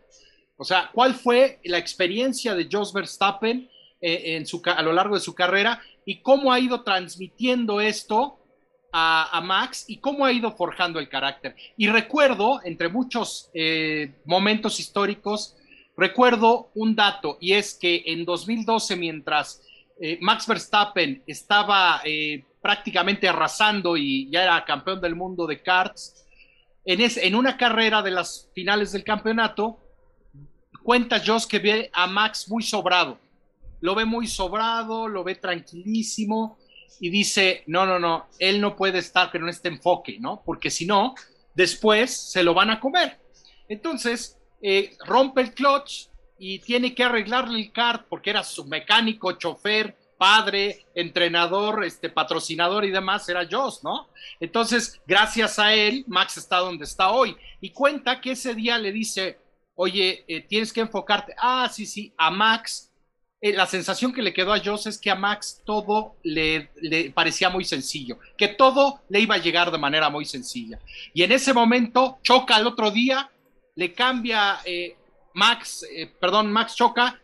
O 0.57 0.65
sea, 0.65 0.91
cuál 0.93 1.15
fue 1.15 1.59
la 1.65 1.79
experiencia 1.79 2.55
de 2.55 2.69
Jos 2.71 2.93
Verstappen 2.93 3.69
en 4.01 4.47
su, 4.47 4.61
a 4.65 4.83
lo 4.83 4.93
largo 4.93 5.15
de 5.15 5.21
su 5.21 5.35
carrera 5.35 5.81
y 6.05 6.21
cómo 6.21 6.53
ha 6.53 6.61
ido 6.61 6.83
transmitiendo 6.83 7.81
esto 7.81 8.39
a, 8.97 9.41
Max 9.43 9.87
y 9.89 9.99
cómo 9.99 10.25
ha 10.25 10.33
ido 10.33 10.53
forjando 10.53 11.01
el 11.01 11.09
carácter. 11.09 11.57
Y 11.77 11.89
recuerdo, 11.89 12.61
entre 12.63 12.89
muchos 12.89 13.51
eh, 13.53 14.15
momentos 14.25 14.79
históricos, 14.79 15.57
recuerdo 15.97 16.71
un 16.75 16.95
dato 16.95 17.37
y 17.41 17.55
es 17.55 17.75
que 17.75 18.05
en 18.07 18.25
2012, 18.25 18.95
mientras 18.95 19.63
eh, 20.01 20.19
Max 20.21 20.47
Verstappen 20.47 21.25
estaba 21.27 22.03
eh, 22.05 22.45
prácticamente 22.63 23.29
arrasando 23.29 23.97
y 23.97 24.31
ya 24.31 24.45
era 24.45 24.65
campeón 24.65 25.01
del 25.01 25.17
mundo 25.17 25.45
de 25.47 25.61
karts, 25.61 26.25
en, 26.85 27.01
en 27.01 27.35
una 27.35 27.57
carrera 27.57 28.01
de 28.01 28.13
las 28.13 28.49
finales 28.55 28.93
del 28.93 29.03
campeonato, 29.03 29.81
cuenta 30.85 31.21
Joss 31.25 31.49
que 31.49 31.59
ve 31.59 31.91
a 31.93 32.07
Max 32.07 32.49
muy 32.49 32.63
sobrado. 32.63 33.19
Lo 33.85 33.95
ve 33.95 34.07
muy 34.07 34.27
sobrado, 34.27 35.09
lo 35.09 35.25
ve 35.25 35.35
tranquilísimo 35.35 36.57
y 37.01 37.11
dice, 37.11 37.65
no, 37.67 37.85
no, 37.85 37.99
no, 37.99 38.29
él 38.39 38.59
no 38.59 38.77
puede 38.77 38.97
estar 38.97 39.31
con 39.31 39.47
este 39.47 39.69
enfoque, 39.69 40.17
¿no? 40.19 40.43
Porque 40.43 40.71
si 40.71 40.87
no, 40.87 41.15
después 41.55 42.11
se 42.33 42.43
lo 42.43 42.55
van 42.55 42.71
a 42.71 42.81
comer. 42.81 43.21
Entonces, 43.69 44.39
eh, 44.63 44.97
rompe 45.05 45.43
el 45.43 45.53
clutch 45.53 46.07
y 46.39 46.61
tiene 46.61 46.95
que 46.95 47.05
arreglarle 47.05 47.61
el 47.61 47.73
kart 47.73 48.07
porque 48.09 48.31
era 48.31 48.43
su 48.43 48.65
mecánico, 48.65 49.33
chofer, 49.33 49.95
padre, 50.17 50.87
entrenador, 50.95 51.85
este 51.85 52.09
patrocinador 52.09 52.87
y 52.87 52.91
demás, 52.91 53.29
era 53.29 53.47
Joss, 53.47 53.85
¿no? 53.85 54.09
Entonces, 54.41 54.99
gracias 55.07 55.59
a 55.59 55.75
él, 55.75 56.07
Max 56.09 56.39
está 56.39 56.57
donde 56.61 56.85
está 56.85 57.11
hoy. 57.11 57.37
Y 57.61 57.69
cuenta 57.69 58.23
que 58.23 58.31
ese 58.31 58.55
día 58.55 58.79
le 58.79 58.93
dice, 58.93 59.41
oye, 59.75 60.25
eh, 60.27 60.41
tienes 60.41 60.73
que 60.73 60.81
enfocarte, 60.81 61.35
ah, 61.37 61.69
sí, 61.71 61.85
sí, 61.85 62.15
a 62.17 62.31
Max 62.31 62.91
eh, 63.45 63.53
la 63.53 63.67
sensación 63.67 64.11
que 64.11 64.23
le 64.23 64.33
quedó 64.33 64.55
a 64.55 64.59
Joss 64.59 64.87
es 64.87 64.97
que 64.97 65.11
a 65.11 65.15
Max 65.15 65.61
todo 65.67 66.17
le, 66.23 66.71
parecía 67.13 67.51
muy 67.51 67.67
sencillo, 67.67 68.19
que 68.39 68.49
todo 68.49 69.03
le 69.11 69.21
iba 69.21 69.35
a 69.35 69.39
llegar 69.39 69.71
de 69.71 69.77
manera 69.77 70.09
muy 70.09 70.25
sencilla. 70.25 70.79
Y 71.13 71.25
en 71.25 71.31
ese 71.31 71.53
momento 71.53 72.17
choca 72.23 72.57
el 72.57 72.67
otro 72.67 72.91
día, 72.91 73.31
le 73.75 73.93
cambia 73.93 74.61
eh, 74.65 74.97
Max, 75.35 75.85
eh, 75.95 76.11
perdón, 76.19 76.51
Max 76.51 76.75
choca 76.75 77.21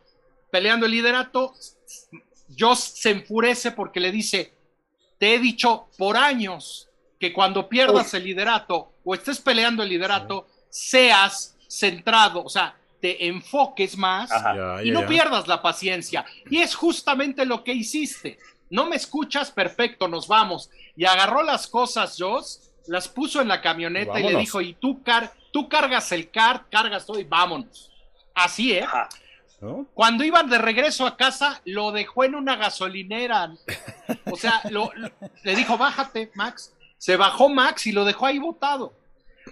peleando 0.51 0.85
el 0.85 0.93
liderato. 0.93 1.55
Joss 2.59 2.81
se 2.81 3.13
enfurece 3.13 3.71
porque 3.71 3.99
le 3.99 4.13
dice, 4.13 4.53
te 5.17 5.35
he 5.35 5.39
dicho 5.39 5.87
por 5.97 6.19
años 6.19 6.91
que 7.19 7.33
cuando 7.33 7.67
pierdas 7.67 8.13
el 8.13 8.25
liderato 8.25 8.93
o 9.05 9.15
estés 9.15 9.41
peleando 9.41 9.83
el 9.83 9.89
liderato, 9.89 10.47
seas 10.69 11.57
centrado, 11.67 12.45
o 12.45 12.51
sea, 12.51 12.77
te 13.01 13.27
enfoques 13.27 13.97
más 13.97 14.31
y 14.85 14.91
no 14.91 15.07
pierdas 15.07 15.49
la 15.49 15.63
paciencia. 15.63 16.25
Y 16.51 16.59
es 16.59 16.75
justamente 16.75 17.45
lo 17.45 17.65
que 17.65 17.73
hiciste. 17.73 18.39
No 18.69 18.87
me 18.87 18.97
escuchas, 18.97 19.51
perfecto, 19.51 20.07
nos 20.07 20.29
vamos. 20.29 20.71
Y 20.97 21.05
agarró 21.05 21.43
las 21.43 21.67
cosas, 21.67 22.17
Joss, 22.19 22.71
las 22.87 23.09
puso 23.09 23.41
en 23.41 23.49
la 23.49 23.61
camioneta 23.61 24.21
y 24.21 24.25
le 24.25 24.37
dijo, 24.37 24.61
y 24.61 24.75
tú, 24.75 25.03
car 25.03 25.33
tú 25.53 25.69
cargas 25.69 26.13
el 26.13 26.31
car, 26.31 26.67
cargas 26.71 27.07
todo 27.07 27.19
y 27.19 27.25
vámonos. 27.25 27.91
Así, 28.35 28.73
¿eh? 28.73 28.87
Cuando 29.93 30.25
iban 30.25 30.49
de 30.49 30.59
regreso 30.59 31.07
a 31.07 31.17
casa, 31.17 31.61
lo 31.65 31.93
dejó 31.93 32.25
en 32.25 32.35
una 32.35 32.57
gasolinera. 32.57 33.53
O 34.31 34.37
sea, 34.37 34.63
le 35.43 35.55
dijo, 35.55 35.77
bájate, 35.77 36.31
Max. 36.35 36.75
Se 36.97 37.17
bajó 37.17 37.49
Max 37.49 37.87
y 37.87 37.93
lo 37.93 38.05
dejó 38.05 38.27
ahí 38.27 38.39
botado. 38.39 38.95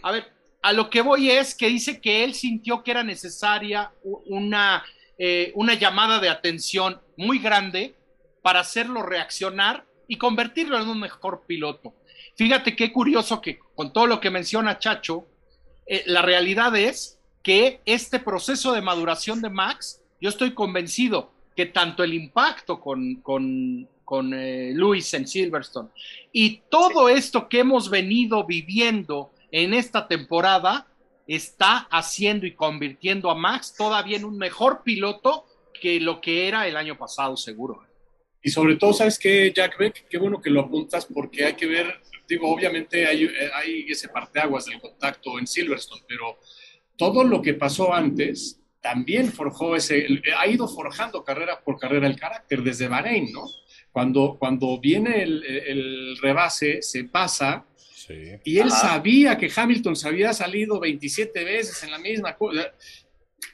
A 0.02 0.12
ver, 0.12 0.32
a 0.62 0.72
lo 0.72 0.90
que 0.90 1.02
voy 1.02 1.30
es 1.30 1.54
que 1.54 1.68
dice 1.68 2.00
que 2.00 2.24
él 2.24 2.34
sintió 2.34 2.82
que 2.82 2.90
era 2.90 3.04
necesaria 3.04 3.92
una, 4.02 4.84
eh, 5.18 5.52
una 5.54 5.74
llamada 5.74 6.18
de 6.18 6.28
atención 6.28 7.00
muy 7.16 7.38
grande 7.38 7.94
para 8.42 8.60
hacerlo 8.60 9.02
reaccionar 9.02 9.86
y 10.08 10.16
convertirlo 10.16 10.80
en 10.80 10.88
un 10.88 11.00
mejor 11.00 11.44
piloto. 11.46 11.94
Fíjate 12.34 12.74
qué 12.74 12.92
curioso 12.92 13.40
que 13.40 13.58
con 13.74 13.92
todo 13.92 14.06
lo 14.06 14.20
que 14.20 14.30
menciona 14.30 14.78
Chacho, 14.78 15.26
eh, 15.86 16.02
la 16.06 16.22
realidad 16.22 16.76
es 16.76 17.18
que 17.42 17.80
este 17.84 18.18
proceso 18.18 18.72
de 18.72 18.82
maduración 18.82 19.40
de 19.40 19.50
Max, 19.50 20.02
yo 20.20 20.28
estoy 20.28 20.54
convencido 20.54 21.32
que 21.54 21.66
tanto 21.66 22.04
el 22.04 22.14
impacto 22.14 22.80
con, 22.80 23.16
con, 23.16 23.88
con 24.04 24.34
eh, 24.34 24.72
Luis 24.74 25.12
en 25.14 25.26
Silverstone 25.26 25.88
y 26.32 26.62
todo 26.68 27.08
esto 27.08 27.48
que 27.48 27.60
hemos 27.60 27.90
venido 27.90 28.44
viviendo 28.44 29.32
en 29.50 29.74
esta 29.74 30.08
temporada 30.08 30.86
está 31.26 31.86
haciendo 31.90 32.46
y 32.46 32.54
convirtiendo 32.54 33.30
a 33.30 33.34
Max 33.34 33.74
todavía 33.76 34.16
en 34.16 34.24
un 34.24 34.38
mejor 34.38 34.82
piloto 34.82 35.44
que 35.80 36.00
lo 36.00 36.20
que 36.20 36.48
era 36.48 36.66
el 36.66 36.76
año 36.76 36.96
pasado, 36.96 37.36
seguro. 37.36 37.86
Y 38.42 38.50
sobre 38.50 38.76
todo, 38.76 38.92
¿sabes 38.92 39.18
qué, 39.18 39.52
Jack 39.54 39.78
Beck? 39.78 40.08
Qué 40.08 40.18
bueno 40.18 40.40
que 40.40 40.50
lo 40.50 40.60
apuntas 40.60 41.06
porque 41.06 41.44
hay 41.44 41.54
que 41.54 41.66
ver, 41.66 42.00
digo, 42.28 42.50
obviamente 42.50 43.06
hay, 43.06 43.86
ese 43.88 44.08
parteaguas 44.08 44.66
del 44.66 44.80
contacto 44.80 45.38
en 45.38 45.46
Silverstone, 45.46 46.02
pero 46.08 46.38
todo 46.96 47.24
lo 47.24 47.42
que 47.42 47.54
pasó 47.54 47.92
antes 47.92 48.60
también 48.80 49.32
forjó 49.32 49.76
ese, 49.76 50.06
ha 50.38 50.46
ido 50.46 50.68
forjando 50.68 51.24
carrera 51.24 51.60
por 51.62 51.78
carrera 51.78 52.06
el 52.06 52.18
carácter 52.18 52.62
desde 52.62 52.88
Bahrein, 52.88 53.32
¿no? 53.32 53.44
Cuando, 53.90 54.36
cuando 54.38 54.78
viene 54.78 55.22
el, 55.22 55.44
el 55.44 56.16
rebase, 56.18 56.80
se 56.80 57.04
pasa, 57.04 57.66
y 58.44 58.58
él 58.58 58.70
sabía 58.70 59.36
que 59.36 59.50
Hamilton 59.54 59.96
se 59.96 60.08
había 60.08 60.32
salido 60.32 60.80
27 60.80 61.44
veces 61.44 61.82
en 61.82 61.90
la 61.90 61.98
misma 61.98 62.36
cosa. 62.36 62.72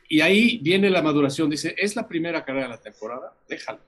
Y 0.09 0.21
ahí 0.21 0.59
viene 0.63 0.91
la 0.91 1.03
maduración. 1.03 1.51
Dice, 1.51 1.75
es 1.77 1.97
la 1.97 2.07
primera 2.07 2.45
carrera 2.45 2.67
de 2.67 2.71
la 2.71 2.81
temporada, 2.81 3.37
déjalo. 3.49 3.81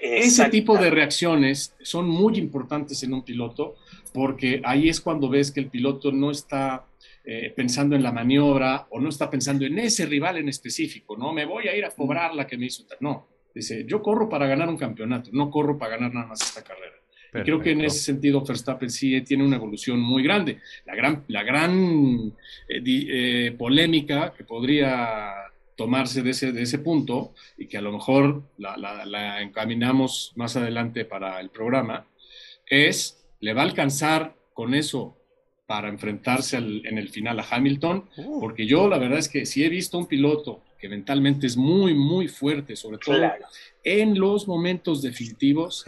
Ese 0.00 0.48
tipo 0.48 0.78
de 0.78 0.90
reacciones 0.90 1.74
son 1.82 2.06
muy 2.06 2.38
importantes 2.38 3.02
en 3.02 3.14
un 3.14 3.24
piloto 3.24 3.76
porque 4.14 4.62
ahí 4.64 4.88
es 4.88 5.00
cuando 5.00 5.28
ves 5.28 5.50
que 5.50 5.58
el 5.58 5.70
piloto 5.70 6.12
no 6.12 6.30
está 6.30 6.86
eh, 7.24 7.52
pensando 7.56 7.96
en 7.96 8.04
la 8.04 8.12
maniobra 8.12 8.86
o 8.90 9.00
no 9.00 9.08
está 9.08 9.28
pensando 9.28 9.66
en 9.66 9.80
ese 9.80 10.06
rival 10.06 10.36
en 10.36 10.48
específico, 10.48 11.16
no 11.16 11.32
me 11.32 11.46
voy 11.46 11.66
a 11.66 11.74
ir 11.74 11.84
a 11.84 11.90
cobrar 11.90 12.32
la 12.32 12.46
que 12.46 12.56
me 12.56 12.66
hizo. 12.66 12.84
No, 13.00 13.26
dice, 13.52 13.84
yo 13.84 14.00
corro 14.02 14.28
para 14.28 14.46
ganar 14.46 14.68
un 14.68 14.76
campeonato, 14.76 15.30
no 15.32 15.50
corro 15.50 15.76
para 15.76 15.96
ganar 15.96 16.14
nada 16.14 16.26
más 16.26 16.42
esta 16.42 16.62
carrera 16.62 17.01
creo 17.32 17.60
que 17.60 17.70
en 17.72 17.80
ese 17.80 17.98
sentido 17.98 18.44
Verstappen 18.44 18.90
sí 18.90 19.20
tiene 19.22 19.44
una 19.44 19.56
evolución 19.56 19.98
muy 19.98 20.22
grande. 20.22 20.58
La 20.84 20.94
gran, 20.94 21.24
la 21.28 21.42
gran 21.42 22.32
eh, 22.68 22.82
eh, 22.86 23.54
polémica 23.56 24.34
que 24.36 24.44
podría 24.44 25.32
tomarse 25.74 26.22
de 26.22 26.30
ese, 26.30 26.52
de 26.52 26.62
ese 26.62 26.78
punto 26.78 27.32
y 27.56 27.66
que 27.66 27.78
a 27.78 27.80
lo 27.80 27.92
mejor 27.92 28.42
la, 28.58 29.40
encaminamos 29.40 30.32
más 30.36 30.56
adelante 30.56 31.04
para 31.06 31.40
el 31.40 31.48
programa, 31.48 32.06
es, 32.66 33.24
¿le 33.40 33.54
va 33.54 33.62
a 33.62 33.64
alcanzar 33.64 34.36
con 34.52 34.74
eso 34.74 35.16
para 35.66 35.88
enfrentarse 35.88 36.58
en 36.58 36.98
el 36.98 37.08
final 37.08 37.40
a 37.40 37.46
Hamilton? 37.50 38.08
Porque 38.40 38.66
yo 38.66 38.88
la 38.88 38.98
verdad 38.98 39.18
es 39.18 39.28
que 39.28 39.46
si 39.46 39.64
he 39.64 39.70
visto 39.70 39.96
un 39.96 40.06
piloto 40.06 40.62
que 40.78 40.88
mentalmente 40.88 41.46
es 41.46 41.56
muy, 41.56 41.94
muy 41.94 42.28
fuerte, 42.28 42.76
sobre 42.76 42.98
todo 42.98 43.16
en 43.84 44.18
los 44.18 44.46
momentos 44.46 45.00
definitivos, 45.00 45.84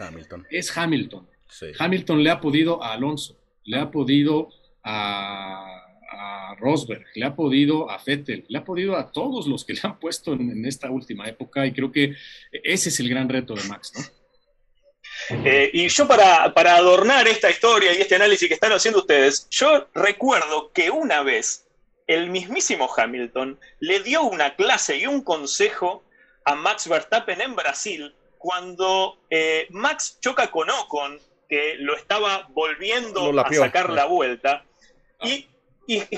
es 0.49 0.75
Hamilton. 0.75 1.27
Hamilton 1.79 2.23
le 2.23 2.29
ha 2.29 2.41
podido 2.41 2.83
a 2.83 2.93
Alonso, 2.93 3.37
le 3.63 3.79
ha 3.79 3.91
podido 3.91 4.49
a, 4.83 5.81
Rosberg, 6.57 7.05
le 7.15 7.25
ha 7.25 7.35
podido 7.35 7.89
a 7.89 8.01
Vettel, 8.03 8.45
le 8.47 8.57
ha 8.57 8.63
podido 8.63 8.95
a 8.95 9.11
todos 9.11 9.45
los 9.47 9.65
que 9.65 9.73
le 9.73 9.79
han 9.83 9.99
puesto 9.99 10.33
en, 10.33 10.65
esta 10.65 10.89
última 10.89 11.27
época 11.27 11.65
y 11.65 11.73
creo 11.73 11.91
que 11.91 12.15
ese 12.51 12.89
es 12.89 12.99
el 13.01 13.09
gran 13.09 13.27
reto 13.27 13.55
de 13.55 13.63
Max, 13.65 13.91
¿no? 13.93 14.01
Eh, 15.43 15.69
y 15.73 15.87
yo 15.87 16.07
para, 16.07 16.53
para, 16.53 16.75
adornar 16.75 17.27
esta 17.27 17.49
historia 17.49 17.93
y 17.93 18.01
este 18.01 18.15
análisis 18.15 18.47
que 18.47 18.53
están 18.53 18.71
haciendo 18.71 18.99
ustedes, 18.99 19.47
yo 19.49 19.87
recuerdo 19.93 20.71
que 20.71 20.89
una 20.89 21.23
vez 21.23 21.67
el 22.07 22.29
mismísimo 22.29 22.89
Hamilton 22.95 23.59
le 23.79 24.01
dio 24.01 24.23
una 24.23 24.55
clase 24.55 24.97
y 24.97 25.07
un 25.07 25.23
consejo 25.23 26.03
a 26.45 26.55
Max 26.55 26.87
Verstappen 26.87 27.41
en 27.41 27.55
Brasil 27.55 28.15
cuando 28.37 29.17
eh, 29.29 29.67
Max 29.71 30.19
choca 30.21 30.51
con 30.51 30.69
Ocon 30.69 31.19
que 31.47 31.75
lo 31.79 31.95
estaba 31.95 32.47
volviendo 32.49 33.39
a 33.39 33.53
sacar 33.53 33.89
la 33.89 34.05
vuelta. 34.05 34.65
Y, 35.21 35.47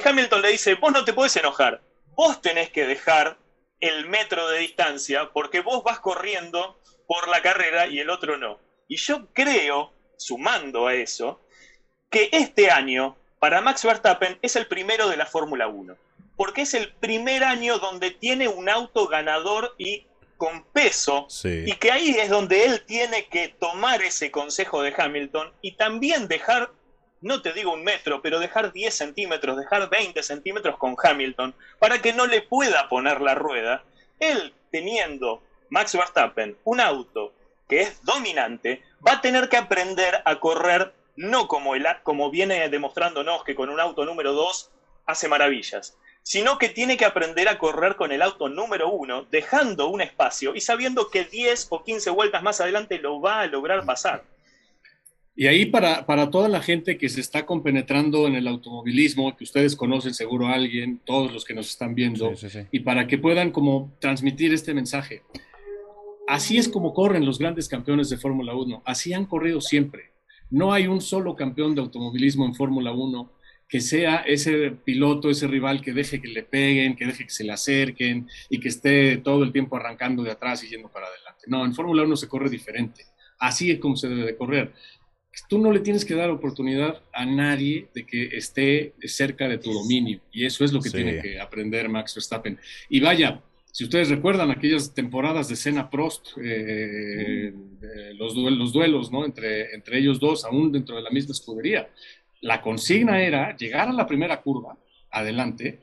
Hamilton 0.04 0.42
le 0.42 0.50
dice, 0.50 0.76
vos 0.76 0.94
no 0.94 1.04
te 1.04 1.14
puedes 1.14 1.36
enojar, 1.36 1.82
vos 2.16 2.42
tenés 2.42 2.70
que 2.70 2.86
dejar 2.86 3.38
el 3.80 4.08
metro 4.08 4.48
de 4.48 4.60
distancia 4.60 5.30
porque 5.34 5.60
vos 5.60 5.84
vas 5.84 6.00
corriendo 6.00 6.80
por 7.06 7.28
la 7.28 7.42
carrera 7.42 7.88
y 7.88 8.00
el 8.00 8.10
otro 8.10 8.38
no. 8.38 8.60
Y 8.88 8.98
yo 8.98 9.28
creo, 9.34 9.94
sumando 10.18 10.88
a 10.88 10.94
eso, 10.94 11.42
que 12.10 12.30
este 12.32 12.72
año 12.72 13.18
para 13.40 13.62
Max 13.62 13.84
Verstappen 13.84 14.40
es 14.42 14.56
el 14.56 14.68
primero 14.68 15.10
de 15.10 15.18
la 15.18 15.26
Fórmula 15.26 15.68
1, 15.68 15.96
porque 16.36 16.62
es 16.62 16.74
el 16.74 16.94
primer 16.94 17.44
año 17.44 17.78
donde 17.78 18.12
tiene 18.12 18.48
un 18.48 18.70
auto 18.70 19.08
ganador 19.08 19.76
y 19.78 20.07
con 20.38 20.64
peso 20.66 21.28
y 21.44 21.74
que 21.74 21.92
ahí 21.92 22.12
es 22.12 22.30
donde 22.30 22.66
él 22.66 22.84
tiene 22.86 23.26
que 23.26 23.50
tomar 23.50 24.02
ese 24.04 24.32
consejo 24.32 24.82
de 24.82 24.94
Hamilton 24.96 25.52
y 25.62 25.74
también 25.74 26.28
dejar, 26.28 26.72
no 27.22 27.42
te 27.42 27.54
digo 27.54 27.74
un 27.74 27.84
metro, 27.84 28.22
pero 28.22 28.40
dejar 28.40 28.72
10 28.72 28.94
centímetros, 28.94 29.58
dejar 29.58 29.90
20 29.90 30.22
centímetros 30.24 30.78
con 30.78 30.96
Hamilton 31.02 31.56
para 31.80 32.02
que 32.02 32.14
no 32.14 32.28
le 32.28 32.42
pueda 32.42 32.88
poner 32.88 33.22
la 33.22 33.36
rueda. 33.36 33.84
Él 34.20 34.54
teniendo 34.72 35.42
Max 35.70 35.96
Verstappen 35.96 36.58
un 36.64 36.80
auto 36.80 37.34
que 37.68 37.82
es 37.82 38.04
dominante, 38.04 38.82
va 39.06 39.14
a 39.14 39.22
tener 39.22 39.50
que 39.50 39.58
aprender 39.58 40.22
a 40.24 40.40
correr 40.40 40.94
no 41.16 41.48
como, 41.48 41.76
el, 41.76 41.86
como 42.04 42.30
viene 42.30 42.70
demostrándonos 42.70 43.44
que 43.44 43.56
con 43.56 43.70
un 43.70 43.80
auto 43.80 44.06
número 44.06 44.34
2 44.34 44.72
hace 45.06 45.28
maravillas, 45.28 45.98
sino 46.28 46.58
que 46.58 46.68
tiene 46.68 46.98
que 46.98 47.06
aprender 47.06 47.48
a 47.48 47.58
correr 47.58 47.96
con 47.96 48.12
el 48.12 48.22
auto 48.22 48.50
número 48.50 48.92
1, 48.92 49.28
dejando 49.32 49.88
un 49.88 50.02
espacio 50.02 50.56
y 50.56 50.60
sabiendo 50.60 51.10
que 51.10 51.24
10 51.24 51.68
o 51.70 51.86
15 51.86 52.10
vueltas 52.10 52.44
más 52.44 52.60
adelante 52.60 53.00
lo 53.00 53.22
va 53.22 53.40
a 53.40 53.48
lograr 53.48 53.86
pasar. 53.86 54.26
Y 55.38 55.48
ahí 55.48 55.68
para, 55.68 56.06
para 56.06 56.30
toda 56.30 56.50
la 56.50 56.62
gente 56.62 56.98
que 56.98 57.08
se 57.08 57.22
está 57.22 57.46
compenetrando 57.46 58.28
en 58.28 58.36
el 58.36 58.46
automovilismo, 58.50 59.38
que 59.38 59.46
ustedes 59.46 59.78
conocen 59.78 60.14
seguro 60.14 60.48
a 60.48 60.56
alguien, 60.56 61.00
todos 61.06 61.32
los 61.32 61.46
que 61.46 61.54
nos 61.54 61.70
están 61.70 61.96
viendo, 61.96 62.34
y 62.74 62.82
para 62.82 63.08
que 63.08 63.18
puedan 63.18 63.52
como 63.52 63.96
transmitir 64.02 64.54
este 64.54 64.74
mensaje. 64.74 65.24
Así 66.28 66.58
es 66.58 66.68
como 66.68 66.94
corren 66.94 67.26
los 67.26 67.40
grandes 67.40 67.70
campeones 67.70 68.10
de 68.10 68.18
Fórmula 68.18 68.54
1, 68.54 68.82
así 68.84 69.14
han 69.14 69.28
corrido 69.28 69.62
siempre. 69.62 70.12
No 70.50 70.74
hay 70.74 70.88
un 70.88 71.00
solo 71.00 71.38
campeón 71.38 71.74
de 71.74 71.80
automovilismo 71.80 72.46
en 72.46 72.54
Fórmula 72.54 72.92
1 72.92 73.37
que 73.68 73.82
sea 73.82 74.18
ese 74.18 74.72
piloto, 74.72 75.30
ese 75.30 75.48
rival 75.48 75.82
que 75.82 75.94
deje 75.94 76.22
que 76.22 76.30
le 76.30 76.44
peguen, 76.44 76.96
que 76.96 77.06
deje 77.06 77.26
que 77.26 77.30
se 77.30 77.44
le 77.44 77.52
acerquen 77.52 78.28
y 78.50 78.60
que 78.60 78.70
esté 78.70 79.18
todo 79.18 79.44
el 79.44 79.52
tiempo 79.52 79.76
arrancando 79.76 80.24
de 80.24 80.32
atrás 80.32 80.64
y 80.64 80.70
yendo 80.70 80.90
para 80.90 81.08
adelante. 81.08 81.46
No, 81.48 81.66
en 81.66 81.74
Fórmula 81.74 82.04
1 82.04 82.16
se 82.16 82.28
corre 82.28 82.50
diferente. 82.50 83.06
Así 83.40 83.72
es 83.72 83.80
como 83.80 83.96
se 83.96 84.08
debe 84.10 84.24
de 84.24 84.36
correr 84.36 84.74
tú 85.48 85.60
no 85.60 85.72
le 85.72 85.80
tienes 85.80 86.06
que 86.06 86.16
dar 86.16 86.30
oportunidad 86.30 87.02
a 87.14 87.26
nadie 87.26 87.88
de 87.94 88.06
que 88.06 88.30
esté 88.36 88.94
cerca 89.04 89.48
de 89.48 89.58
tu 89.58 89.72
dominio. 89.72 90.20
Y 90.32 90.46
eso 90.46 90.64
es 90.66 90.74
lo 90.74 90.82
que 90.82 90.90
tiene 90.90 91.22
que 91.22 91.40
aprender 91.40 91.90
Max 91.90 92.16
Verstappen. 92.16 92.58
Y 92.90 93.00
vaya, 93.00 93.42
si 93.72 93.84
ustedes 93.84 94.10
recuerdan 94.10 94.50
aquellas 94.50 94.94
temporadas 94.94 95.48
de 95.50 95.56
Senna 95.56 95.90
Prost, 95.90 96.30
eh, 96.44 97.54
los, 98.16 98.34
duelos, 98.34 98.74
duelos 98.74 99.12
¿no? 99.12 99.26
entre, 99.26 99.76
entre 99.76 100.00
ellos 100.00 100.20
dos, 100.20 100.46
aún 100.46 100.72
dentro 100.72 100.96
de 100.96 101.04
la 101.04 101.12
misma 101.12 101.34
escudería, 101.34 101.90
la 102.42 102.62
consigna 102.62 103.22
era 103.22 103.56
llegar 103.56 103.90
a 103.90 103.94
la 103.94 104.08
primera 104.08 104.42
curva, 104.42 104.78
adelante, 105.12 105.82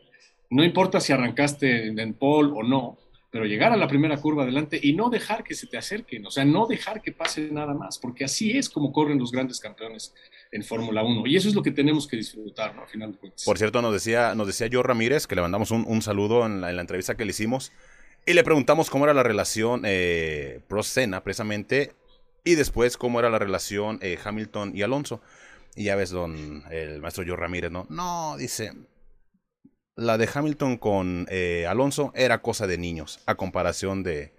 no 0.51 0.63
importa 0.63 1.01
si 1.01 1.13
arrancaste 1.13 1.89
en 1.89 2.15
pole 2.15 2.53
o 2.55 2.63
no, 2.63 2.99
pero 3.35 3.47
llegar 3.47 3.73
a 3.73 3.77
la 3.77 3.89
primera 3.89 4.17
curva 4.19 4.45
adelante 4.45 4.79
y 4.81 4.93
no 4.93 5.11
dejar 5.11 5.43
que 5.43 5.57
se 5.57 5.67
te 5.67 5.77
acerquen, 5.77 6.25
o 6.25 6.31
sea, 6.31 6.45
no 6.45 6.69
dejar 6.69 7.03
que 7.03 7.11
pase 7.11 7.49
nada 7.51 7.75
más, 7.75 7.99
porque 7.99 8.25
así 8.25 8.57
es 8.57 8.71
como 8.71 8.93
corren 8.93 9.19
los 9.19 9.33
grandes 9.33 9.59
campeones 9.59 10.15
en 10.53 10.63
Fórmula 10.63 11.03
1 11.03 11.27
y 11.27 11.35
eso 11.35 11.49
es 11.49 11.57
lo 11.57 11.63
que 11.63 11.73
tenemos 11.73 12.07
que 12.07 12.17
disfrutar, 12.17 12.77
¿no? 12.77 12.83
Al 12.83 12.89
final 12.89 13.19
de. 13.21 13.33
Por 13.45 13.59
cierto, 13.59 13.83
nos 13.83 13.93
decía, 13.93 14.37
nos 14.37 14.47
decía 14.47 14.69
yo 14.69 14.85
Ramírez, 14.85 15.27
que 15.27 15.35
le 15.35 15.43
mandamos 15.43 15.73
un, 15.73 16.01
saludo 16.01 16.47
en 16.47 16.61
la, 16.61 16.81
entrevista 16.81 17.17
que 17.17 17.25
le 17.25 17.31
hicimos 17.31 17.73
y 18.25 18.35
le 18.35 18.45
preguntamos 18.45 18.89
cómo 18.89 19.05
era 19.05 19.15
la 19.15 19.25
relación 19.25 19.83
eh, 19.85 20.61
Pro-Sena, 20.69 21.25
precisamente, 21.25 21.93
y 22.45 22.55
después 22.55 22.97
cómo 22.97 23.19
era 23.19 23.31
la 23.31 23.41
relación 23.41 23.99
eh, 24.01 24.17
Hamilton 24.23 24.77
y 24.77 24.83
Alonso. 24.83 25.21
Y 25.77 25.85
ya 25.85 25.97
ves, 25.97 26.11
don 26.11 26.63
el 26.71 27.01
maestro 27.01 27.25
Joe 27.27 27.37
Ramírez, 27.37 27.71
¿no? 27.71 27.87
No, 27.91 28.37
dice, 28.37 28.73
la 29.97 30.19
de 30.19 30.29
Hamilton 30.33 30.77
con 30.77 31.27
eh, 31.31 31.67
Alonso 31.69 32.13
era 32.15 32.43
cosa 32.43 32.67
de 32.67 32.79
niños, 32.79 33.21
a 33.27 33.37
comparación 33.37 34.03
de, 34.03 34.35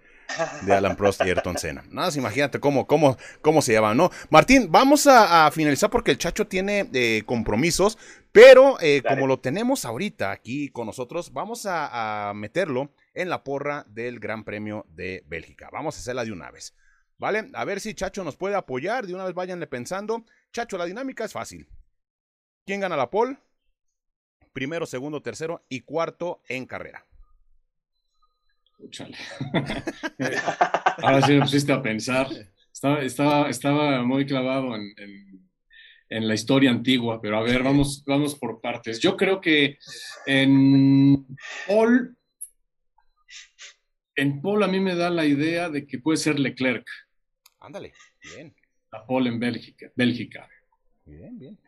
Alan 0.68 0.96
Prost 0.96 1.20
y 1.20 1.28
Ayrton 1.30 1.56
Senna. 1.56 1.82
Nada 1.90 2.08
más 2.08 2.16
imagínate 2.16 2.58
cómo, 2.58 2.86
cómo, 2.86 3.16
cómo 3.40 3.62
se 3.62 3.72
llaman, 3.72 3.96
¿no? 3.96 4.10
Martín, 4.28 4.70
vamos 4.70 5.06
a, 5.06 5.50
finalizar 5.50 5.88
porque 5.88 6.10
el 6.10 6.18
Chacho 6.18 6.46
tiene 6.46 6.88
eh, 6.92 7.22
compromisos, 7.24 7.96
pero 8.32 8.78
eh, 8.80 9.02
como 9.06 9.26
lo 9.26 9.38
tenemos 9.38 9.84
ahorita 9.84 10.30
aquí 10.30 10.68
con 10.68 10.86
nosotros, 10.86 11.32
vamos 11.32 11.64
a, 11.64 12.28
a, 12.28 12.34
meterlo 12.34 12.92
en 13.14 13.30
la 13.30 13.44
porra 13.44 13.84
del 13.88 14.20
Gran 14.20 14.44
Premio 14.44 14.84
de 14.90 15.22
Bélgica. 15.26 15.70
Vamos 15.72 15.96
a 15.96 16.00
hacerla 16.00 16.24
de 16.24 16.32
una 16.32 16.50
vez, 16.50 16.74
¿vale? 17.18 17.50
A 17.54 17.64
ver 17.64 17.80
si 17.80 17.94
Chacho 17.94 18.24
nos 18.24 18.36
puede 18.36 18.56
apoyar, 18.56 19.06
de 19.06 19.14
una 19.14 19.24
vez 19.24 19.34
váyanle 19.34 19.66
pensando. 19.66 20.24
Chacho, 20.56 20.78
la 20.78 20.86
dinámica 20.86 21.22
es 21.22 21.34
fácil. 21.34 21.68
¿Quién 22.64 22.80
gana 22.80 22.96
la 22.96 23.10
pole? 23.10 23.36
primero, 24.54 24.86
segundo, 24.86 25.20
tercero 25.20 25.66
y 25.68 25.82
cuarto 25.82 26.40
en 26.48 26.64
carrera. 26.64 27.04
Ahora 31.02 31.20
sí 31.26 31.34
me 31.34 31.42
pusiste 31.42 31.74
a 31.74 31.82
pensar. 31.82 32.28
Estaba, 32.72 33.50
estaba, 33.50 34.02
muy 34.02 34.24
clavado 34.24 34.74
en, 34.74 35.46
la 36.08 36.32
historia 36.32 36.70
antigua, 36.70 37.20
pero 37.20 37.36
a 37.36 37.42
ver, 37.42 37.62
vamos, 37.62 38.02
vamos 38.06 38.34
por 38.34 38.62
partes. 38.62 38.98
Yo 38.98 39.14
creo 39.14 39.42
que 39.42 39.76
en 40.24 41.26
Paul, 41.66 42.16
en 44.14 44.40
Paul 44.40 44.62
a 44.62 44.68
mí 44.68 44.80
me 44.80 44.96
da 44.96 45.10
la 45.10 45.26
idea 45.26 45.68
de 45.68 45.86
que 45.86 45.98
puede 45.98 46.16
ser 46.16 46.40
Leclerc. 46.40 46.88
Ándale, 47.60 47.92
bien. 48.34 48.55
A 48.90 49.06
Paul 49.06 49.26
en 49.26 49.38
Bélgica. 49.38 49.90
Bélgica. 49.94 50.48
Bien, 51.04 51.38
bien. 51.38 51.58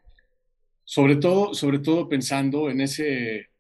Sobre 0.84 1.16
todo, 1.16 1.52
sobre 1.52 1.80
todo 1.80 2.08
pensando 2.08 2.70
en 2.70 2.80
ese, 2.80 3.50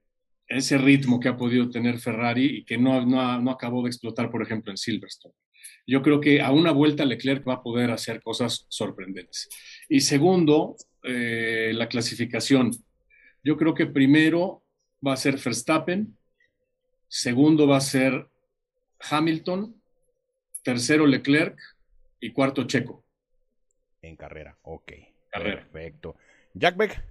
ese 0.46 0.78
ritmo 0.78 1.20
que 1.20 1.28
ha 1.28 1.36
podido 1.36 1.68
tener 1.68 1.98
Ferrari 1.98 2.58
y 2.58 2.64
que 2.64 2.78
no, 2.78 3.04
no, 3.04 3.50
acabó 3.50 3.82
de 3.82 3.88
explotar, 3.88 4.30
por 4.30 4.42
ejemplo, 4.42 4.72
en 4.72 4.78
Silverstone. 4.78 5.34
Yo 5.86 6.00
creo 6.02 6.20
que 6.20 6.40
a 6.40 6.50
una 6.52 6.72
vuelta 6.72 7.04
Leclerc 7.04 7.46
va 7.46 7.54
a 7.54 7.62
poder 7.62 7.90
hacer 7.90 8.22
cosas 8.22 8.66
sorprendentes. 8.68 9.48
Y 9.88 10.00
segundo, 10.00 10.76
eh, 11.02 11.72
la 11.74 11.88
clasificación. 11.88 12.70
Yo 13.44 13.56
creo 13.56 13.74
que 13.74 13.86
primero 13.86 14.64
va 15.06 15.12
a 15.12 15.16
ser 15.16 15.38
Verstappen, 15.38 16.16
segundo 17.08 17.66
va 17.66 17.76
a 17.76 17.82
ser 17.82 18.26
Hamilton, 19.10 19.80
tercero 20.62 21.06
Leclerc 21.06 21.58
y 22.20 22.32
cuarto 22.32 22.64
Checo. 22.66 23.04
En 24.02 24.16
carrera, 24.16 24.56
ok. 24.62 24.92
Perfecto. 25.30 26.16
Jack 26.54 26.76
Beck. 26.76 27.04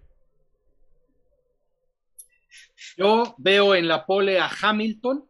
Yo 2.95 3.35
veo 3.38 3.75
en 3.75 3.88
la 3.88 4.05
pole 4.05 4.39
a 4.39 4.49
Hamilton, 4.49 5.27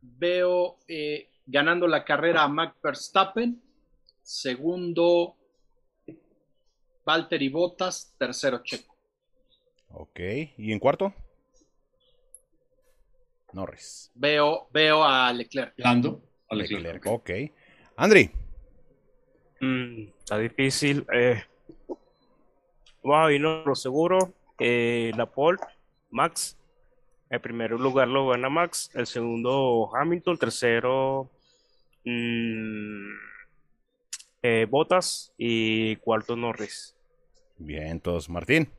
veo 0.00 0.78
eh, 0.88 1.28
ganando 1.44 1.86
la 1.86 2.04
carrera 2.04 2.44
a 2.44 2.48
Max 2.48 2.80
Verstappen, 2.82 3.60
segundo 4.22 5.36
Valtteri 7.04 7.48
Bottas, 7.48 8.14
tercero 8.18 8.62
Checo. 8.62 8.96
Ok, 9.90 10.20
¿y 10.58 10.72
en 10.72 10.78
cuarto? 10.78 11.14
Norris. 13.52 14.10
Veo, 14.14 14.68
veo 14.72 15.04
a 15.04 15.32
Leclerc. 15.32 15.74
Lando, 15.76 16.22
a 16.48 16.54
Leclerc. 16.54 17.06
Ok. 17.06 17.30
Andri. 17.96 18.30
Mm, 19.60 20.08
está 20.18 20.38
difícil. 20.38 21.06
Eh, 21.12 21.42
wow, 23.02 23.30
y 23.30 23.38
no 23.38 23.64
lo 23.64 23.74
seguro. 23.74 24.34
Eh, 24.58 25.12
la 25.16 25.26
pole 25.26 25.58
Max. 26.10 26.56
El 27.28 27.40
primer 27.40 27.72
lugar 27.72 28.06
lo 28.06 28.28
gana 28.28 28.48
Max, 28.48 28.90
el 28.94 29.06
segundo 29.06 29.90
Hamilton, 29.92 30.34
el 30.34 30.38
tercero 30.38 31.28
mmm, 32.04 33.10
eh, 34.42 34.66
Botas 34.70 35.32
y 35.36 35.96
cuarto 35.96 36.36
Norris. 36.36 36.94
Bien, 37.58 37.88
entonces 37.88 38.30
Martín. 38.30 38.70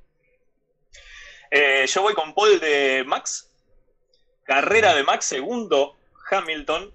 Eh, 1.51 1.85
yo 1.87 2.01
voy 2.01 2.13
con 2.13 2.33
Paul 2.33 2.59
de 2.59 3.03
Max. 3.05 3.51
Carrera 4.43 4.95
de 4.95 5.03
Max, 5.03 5.25
segundo 5.25 5.97
Hamilton. 6.31 6.93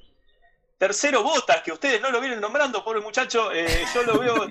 Tercero, 0.82 1.22
Botas, 1.22 1.62
que 1.62 1.70
ustedes 1.70 2.00
no 2.00 2.10
lo 2.10 2.20
vienen 2.20 2.40
nombrando, 2.40 2.82
pobre 2.82 3.00
muchacho. 3.00 3.52
Eh, 3.52 3.84
yo 3.94 4.02
lo 4.02 4.18
veo, 4.18 4.50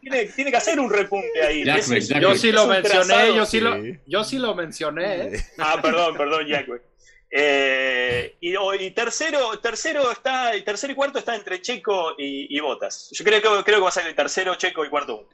tiene, 0.00 0.50
que 0.50 0.56
hacer 0.56 0.80
un 0.80 0.90
repunte 0.90 1.42
ahí. 1.42 1.66
yo 1.66 2.34
sí 2.34 2.50
lo 2.50 2.66
mencioné, 2.66 3.34
yo 3.36 3.44
sí, 3.44 3.60
lo, 3.60 3.76
yo 4.06 4.24
sí 4.24 4.38
lo 4.38 4.54
mencioné. 4.54 5.32
Ah, 5.58 5.80
perdón, 5.82 6.16
perdón, 6.16 6.46
Jack. 6.46 6.68
Eh, 7.30 8.38
y, 8.40 8.90
tercero, 8.92 9.58
tercero 9.58 10.10
está, 10.10 10.52
tercero 10.64 10.94
y 10.94 10.96
cuarto 10.96 11.18
está 11.18 11.34
entre 11.34 11.60
Checo 11.60 12.14
y, 12.16 12.58
Botas. 12.60 13.10
Yo 13.12 13.22
creo, 13.22 13.42
creo, 13.42 13.62
que 13.62 13.82
va 13.82 13.88
a 13.90 13.92
ser 13.92 14.06
el 14.06 14.14
tercero, 14.14 14.54
Checo 14.54 14.82
y 14.82 14.88
cuarto. 14.88 15.28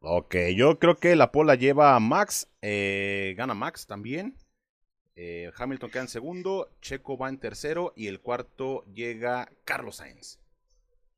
Ok, 0.00 0.34
yo 0.56 0.80
creo 0.80 0.96
que 0.96 1.14
la 1.14 1.30
pola 1.30 1.54
lleva 1.54 1.94
a 1.94 2.00
Max, 2.00 2.48
eh, 2.62 3.34
gana 3.36 3.54
Max 3.54 3.86
también. 3.86 4.34
Eh, 5.16 5.50
Hamilton 5.56 5.90
queda 5.90 6.02
en 6.02 6.08
segundo, 6.08 6.70
Checo 6.82 7.16
va 7.16 7.30
en 7.30 7.38
tercero 7.38 7.94
y 7.96 8.06
el 8.06 8.20
cuarto 8.20 8.84
llega 8.92 9.50
Carlos 9.64 9.96
Sainz. 9.96 10.38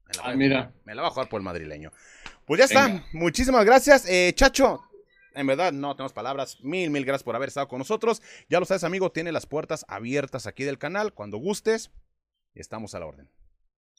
Me 0.07 0.14
la, 0.14 0.36
mira. 0.36 0.72
me 0.84 0.94
la 0.94 1.03
va 1.03 1.09
a 1.09 1.11
jugar 1.11 1.28
por 1.28 1.40
el 1.40 1.44
madrileño. 1.44 1.92
Pues 2.46 2.59
ya 2.61 2.64
está. 2.64 3.05
Muchísimas 3.12 3.64
gracias. 3.64 4.09
Eh, 4.09 4.32
Chacho, 4.34 4.88
en 5.34 5.46
verdad 5.46 5.72
no 5.72 5.94
tenemos 5.96 6.12
palabras. 6.12 6.59
Mil, 6.62 6.90
mil 6.90 7.05
gracias 7.05 7.24
por 7.24 7.36
haber 7.36 7.49
estado 7.49 7.68
con 7.68 7.78
nosotros. 7.78 8.22
Ya 8.49 8.61
lo 8.61 8.66
sabes, 8.66 8.84
amigo, 8.84 9.12
tiene 9.12 9.32
las 9.32 9.46
puertas 9.46 9.84
abiertas 9.88 10.46
aquí 10.46 10.64
del 10.64 10.78
canal. 10.78 11.12
Cuando 11.12 11.36
gustes, 11.38 11.90
estamos 12.55 12.94
a 12.94 13.01
la 13.01 13.07
orden. 13.07 13.28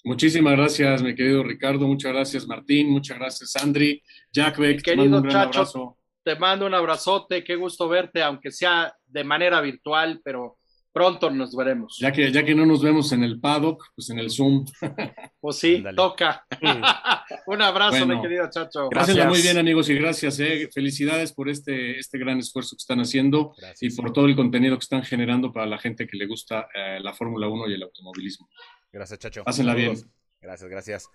Muchísimas 0.04 0.54
gracias, 0.54 1.04
mi 1.04 1.14
querido 1.14 1.44
Ricardo. 1.44 1.86
Muchas 1.86 2.14
gracias, 2.14 2.48
Martín. 2.48 2.90
Muchas 2.90 3.20
gracias, 3.20 3.56
Andri. 3.58 4.02
Jack 4.32 4.58
Beck, 4.58 4.82
querido 4.82 5.22
Chacho, 5.28 5.98
te 6.30 6.40
mando 6.40 6.68
un 6.68 6.76
abrazote. 6.76 7.44
Qué 7.44 7.56
gusto 7.56 7.90
verte, 7.90 8.22
aunque 8.22 8.52
sea 8.52 8.94
de 9.08 9.24
manera 9.24 9.62
virtual, 9.62 10.22
pero 10.24 10.60
Pronto 10.92 11.30
nos 11.30 11.56
veremos. 11.56 11.98
Ya 12.00 12.12
que, 12.12 12.32
ya 12.32 12.44
que 12.44 12.56
no 12.56 12.66
nos 12.66 12.82
vemos 12.82 13.12
en 13.12 13.24
el 13.24 13.40
paddock, 13.40 13.86
pues 13.96 14.10
en 14.10 14.20
el 14.20 14.32
Zoom. 14.32 14.66
Pues 15.40 15.58
sí, 15.58 15.84
toca. 15.96 16.46
Un 17.48 17.62
abrazo, 17.62 18.06
mi 18.06 18.20
querido 18.22 18.50
Chacho. 18.50 18.90
Gracias. 18.90 19.28
muy 19.28 19.42
bien, 19.42 19.58
amigos, 19.58 19.88
y 19.90 19.94
gracias. 19.94 20.40
Eh. 20.40 20.68
Felicidades 20.74 21.32
por 21.32 21.48
este, 21.48 21.98
este 21.98 22.18
gran 22.18 22.40
esfuerzo 22.40 22.76
que 22.76 22.82
están 22.82 23.00
haciendo 23.00 23.54
y 23.80 23.96
por 23.96 24.12
todo 24.12 24.26
el 24.26 24.36
contenido 24.36 24.78
que 24.78 24.84
están 24.84 25.04
generando 25.04 25.54
para 25.54 25.68
la 25.68 25.78
gente 25.78 26.08
que 26.08 26.18
le 26.18 26.26
gusta 26.26 26.68
eh, 26.74 27.00
la 27.00 27.14
Fórmula 27.14 27.48
1 27.48 27.70
y 27.70 27.76
el 27.76 27.84
automovilismo. 27.84 28.50
Gracias, 28.92 29.20
Chacho. 29.20 29.44
Pásenla 29.44 29.76
bien. 29.76 29.96
Gracias, 30.42 30.70
gracias. 30.70 31.10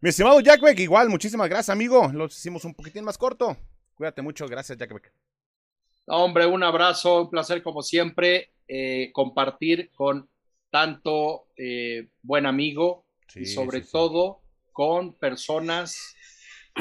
Mi 0.00 0.10
estimado 0.10 0.40
Jack 0.40 0.62
Beck, 0.62 0.78
igual, 0.78 1.08
muchísimas 1.08 1.48
gracias, 1.48 1.70
amigo. 1.70 2.08
Lo 2.14 2.26
hicimos 2.26 2.64
un 2.64 2.72
poquitín 2.72 3.04
más 3.04 3.18
corto. 3.18 3.56
Cuídate 3.98 4.22
mucho. 4.22 4.46
Gracias, 4.46 4.78
Jack 4.78 4.94
Beck. 4.94 5.12
Hombre, 6.06 6.46
un 6.46 6.62
abrazo, 6.62 7.22
un 7.22 7.30
placer 7.30 7.62
como 7.64 7.82
siempre 7.82 8.52
eh, 8.68 9.10
compartir 9.12 9.90
con 9.92 10.28
tanto 10.70 11.48
eh, 11.56 12.06
buen 12.22 12.46
amigo 12.46 13.04
y 13.34 13.44
sobre 13.44 13.80
todo 13.80 14.40
con 14.72 15.14
personas 15.14 16.14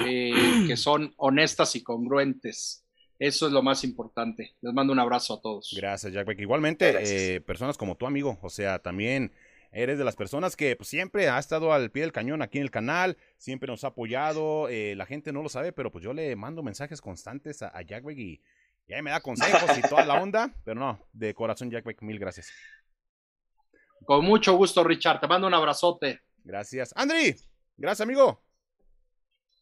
eh, 0.05 0.31
que 0.67 0.77
son 0.77 1.13
honestas 1.17 1.75
y 1.75 1.81
congruentes. 1.81 2.85
Eso 3.17 3.47
es 3.47 3.51
lo 3.51 3.63
más 3.63 3.83
importante. 3.83 4.53
Les 4.61 4.71
mando 4.71 4.93
un 4.93 4.99
abrazo 4.99 5.33
a 5.33 5.41
todos. 5.41 5.73
Gracias, 5.75 6.13
Jack 6.13 6.27
Beck. 6.27 6.39
Igualmente, 6.39 7.41
personas 7.41 7.77
como 7.77 7.97
tu 7.97 8.05
amigo, 8.05 8.37
o 8.43 8.49
sea, 8.49 8.77
también 8.77 9.33
eres 9.81 9.97
de 9.97 10.03
las 10.03 10.15
personas 10.15 10.55
que 10.55 10.75
pues, 10.75 10.89
siempre 10.89 11.29
ha 11.29 11.39
estado 11.39 11.73
al 11.73 11.91
pie 11.91 12.03
del 12.03 12.11
cañón 12.11 12.41
aquí 12.41 12.57
en 12.57 12.63
el 12.63 12.71
canal, 12.71 13.17
siempre 13.37 13.67
nos 13.67 13.83
ha 13.83 13.87
apoyado, 13.87 14.67
la 14.69 15.05
gente 15.05 15.31
no 15.31 15.43
lo 15.43 15.49
sabe, 15.49 15.71
pero 15.71 15.91
pues 15.91 16.03
yo 16.03 16.13
le 16.13 16.35
mando 16.35 16.63
mensajes 16.63 17.01
constantes 17.01 17.61
a, 17.61 17.75
a 17.77 17.81
Jack 17.81 18.03
Beck 18.03 18.17
y 18.17 18.41
y 18.87 18.93
ahí 18.93 19.01
me 19.01 19.11
da 19.11 19.19
consejos 19.19 19.77
y 19.77 19.81
toda 19.81 20.05
la 20.05 20.13
onda, 20.21 20.49
pero 20.63 20.79
no, 20.79 20.99
de 21.11 21.33
corazón, 21.33 21.69
Jack 21.69 21.85
Beck, 21.85 22.01
mil 22.01 22.17
gracias. 22.17 22.51
Con 24.05 24.23
mucho 24.23 24.55
gusto, 24.55 24.83
Richard. 24.83 25.19
Te 25.19 25.27
mando 25.27 25.47
un 25.47 25.53
abrazote. 25.53 26.21
Gracias. 26.43 26.93
Andri, 26.95 27.35
gracias, 27.75 28.01
amigo. 28.01 28.41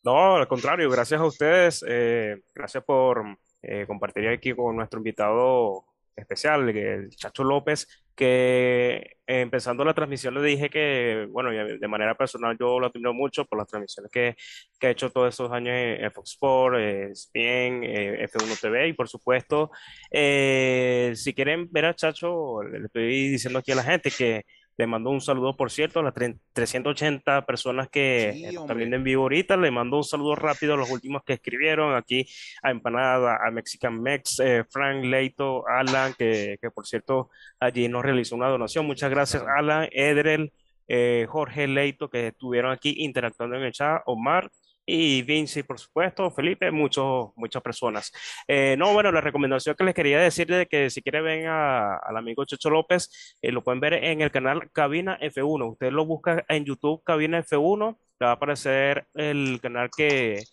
No, 0.04 0.36
al 0.36 0.48
contrario, 0.48 0.90
gracias 0.92 1.20
a 1.20 1.26
ustedes. 1.26 1.84
Eh, 1.88 2.44
gracias 2.54 2.84
por 2.84 3.24
eh, 3.64 3.86
compartir 3.88 4.28
aquí 4.28 4.54
con 4.54 4.76
nuestro 4.76 5.00
invitado 5.00 5.85
especial, 6.16 6.70
el 6.70 7.10
Chacho 7.10 7.44
López, 7.44 7.88
que 8.16 9.18
eh, 9.28 9.42
empezando 9.42 9.84
la 9.84 9.94
transmisión 9.94 10.34
le 10.34 10.42
dije 10.42 10.70
que, 10.70 11.28
bueno, 11.30 11.52
de 11.52 11.88
manera 11.88 12.16
personal 12.16 12.58
yo 12.60 12.80
lo 12.80 12.88
admiro 12.88 13.14
mucho 13.14 13.46
por 13.46 13.60
las 13.60 13.68
transmisiones 13.68 14.12
que, 14.12 14.36
que 14.80 14.88
ha 14.88 14.90
hecho 14.92 15.12
todos 15.12 15.34
esos 15.34 15.52
años 15.52 15.74
en, 15.76 16.12
Fox 16.12 16.32
Sports, 16.32 16.80
ESPN, 16.80 17.84
F1 17.84 18.62
TV 18.62 18.88
y 18.88 18.94
por 18.94 19.10
supuesto, 19.10 19.72
eh, 20.12 21.12
si 21.16 21.34
quieren 21.34 21.68
ver 21.72 21.86
a 21.86 21.96
Chacho, 21.96 22.64
le 22.64 22.86
estoy 22.86 23.30
diciendo 23.30 23.60
aquí 23.60 23.72
a 23.72 23.76
la 23.76 23.84
gente 23.84 24.12
que 24.12 24.46
le 24.78 24.88
mando 24.88 25.10
un 25.10 25.22
saludo, 25.22 25.56
por 25.56 25.72
cierto, 25.72 26.02
a 26.02 26.04
las 26.04 26.14
380 26.14 27.46
personas 27.46 27.88
que 27.90 28.50
están 28.50 28.78
viendo 28.78 28.98
en 28.98 29.04
vivo 29.04 29.24
ahorita. 29.24 29.56
Le 29.56 29.72
mando 29.72 29.98
un 29.98 30.04
saludo 30.04 30.36
rápido 30.36 30.74
a 30.74 30.78
los 30.78 30.92
últimos 30.92 31.24
que 31.24 31.34
escribieron 31.34 31.96
aquí 31.96 32.28
a 32.62 32.72
Empanada, 32.72 33.40
a 33.46 33.52
Mexican 33.52 34.02
Mex, 34.02 34.40
eh, 34.40 34.66
Frank 34.70 35.06
Leito, 35.06 35.66
Alan, 35.68 36.14
que, 36.18 36.58
que, 36.62 36.72
por 36.72 36.86
cierto 36.86 37.30
allí 37.60 37.88
nos 37.88 38.04
realizó 38.04 38.36
una 38.36 38.50
donación. 38.50 38.86
Muchas 38.86 39.10
gracias, 39.10 39.44
Alan, 39.44 39.88
Edrel, 39.92 40.52
eh, 40.88 41.26
Jorge 41.30 41.68
Leito, 41.68 42.10
que 42.10 42.28
estuvieron 42.28 42.72
aquí 42.72 42.96
interactuando 42.98 43.56
en 43.56 43.64
el 43.64 43.72
chat, 43.72 44.02
Omar 44.06 44.52
y 44.86 45.24
Vinci, 45.24 45.64
por 45.64 45.80
supuesto, 45.80 46.30
Felipe, 46.30 46.70
muchos, 46.70 47.30
muchas 47.36 47.62
personas. 47.62 48.12
Eh, 48.48 48.76
no, 48.78 48.94
bueno, 48.94 49.12
la 49.12 49.22
recomendación 49.22 49.76
que 49.76 49.84
les 49.84 49.96
quería 49.96 50.20
decir 50.20 50.48
de 50.48 50.68
que 50.68 50.90
si 50.90 51.02
quieren 51.02 51.24
ven 51.24 51.48
al 51.48 52.16
amigo 52.16 52.46
Checho 52.46 52.70
López, 52.70 53.36
eh, 53.42 53.52
lo 53.52 53.64
pueden 53.64 53.80
ver 53.80 53.94
en 53.94 54.22
el 54.22 54.32
canal 54.32 54.70
Cabina 54.72 55.18
F1. 55.20 55.72
Usted 55.72 55.92
lo 55.92 56.06
busca 56.06 56.46
en 56.48 56.66
YouTube 56.66 57.04
Cabina 57.04 57.44
F1, 57.44 57.98
le 58.20 58.26
va 58.26 58.32
a 58.32 58.36
aparecer 58.36 59.08
el 59.16 59.60
canal 59.62 59.90
que, 59.96 60.44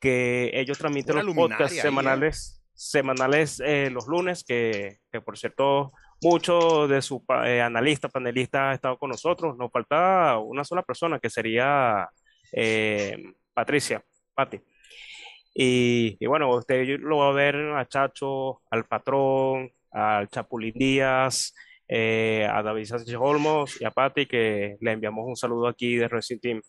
que 0.00 0.50
ellos 0.54 0.78
transmiten 0.78 1.24
los 1.24 1.34
podcasts 1.34 1.78
¿eh? 1.78 1.82
semanales, 1.82 2.64
semanales 2.74 3.62
los 3.92 4.08
lunes, 4.08 4.42
que, 4.42 4.98
que, 5.12 5.20
por 5.20 5.38
cierto 5.38 5.92
muchos 6.20 6.88
de 6.88 7.02
sus 7.02 7.20
analistas, 7.28 8.10
panelistas 8.10 8.60
han 8.60 8.74
estado 8.74 8.98
con 8.98 9.10
nosotros. 9.10 9.56
Nos 9.56 9.70
falta 9.70 10.38
una 10.38 10.64
sola 10.64 10.82
persona 10.82 11.20
que 11.20 11.30
sería... 11.30 12.08
Patricia, 13.54 14.04
Pati. 14.34 14.60
Y, 15.54 16.24
bueno, 16.26 16.54
usted 16.54 16.98
lo 17.00 17.18
va 17.18 17.28
a 17.28 17.32
ver 17.32 17.56
a 17.56 17.86
Chacho, 17.86 18.62
al 18.70 18.84
Patrón, 18.84 19.70
al 19.90 20.28
Chapulín 20.28 20.72
Díaz, 20.74 21.54
eh, 21.88 22.48
a 22.50 22.62
David 22.62 22.86
Sánchez 22.86 23.16
Olmos 23.18 23.80
y 23.80 23.84
a 23.84 23.90
Pati, 23.90 24.26
que 24.26 24.76
le 24.80 24.92
enviamos 24.92 25.24
un 25.26 25.36
saludo 25.36 25.68
aquí 25.68 25.96
de 25.96 26.08
Racing 26.08 26.38
Team. 26.38 26.62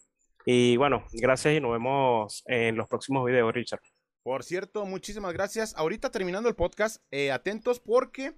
Y 0.45 0.75
bueno, 0.75 1.05
gracias 1.13 1.55
y 1.55 1.61
nos 1.61 1.71
vemos 1.71 2.43
en 2.45 2.75
los 2.75 2.87
próximos 2.87 3.25
videos, 3.25 3.53
Richard. 3.53 3.79
Por 4.23 4.43
cierto, 4.43 4.85
muchísimas 4.85 5.33
gracias. 5.33 5.73
Ahorita 5.77 6.11
terminando 6.11 6.49
el 6.49 6.55
podcast, 6.55 7.01
eh, 7.11 7.31
atentos 7.31 7.79
porque 7.79 8.33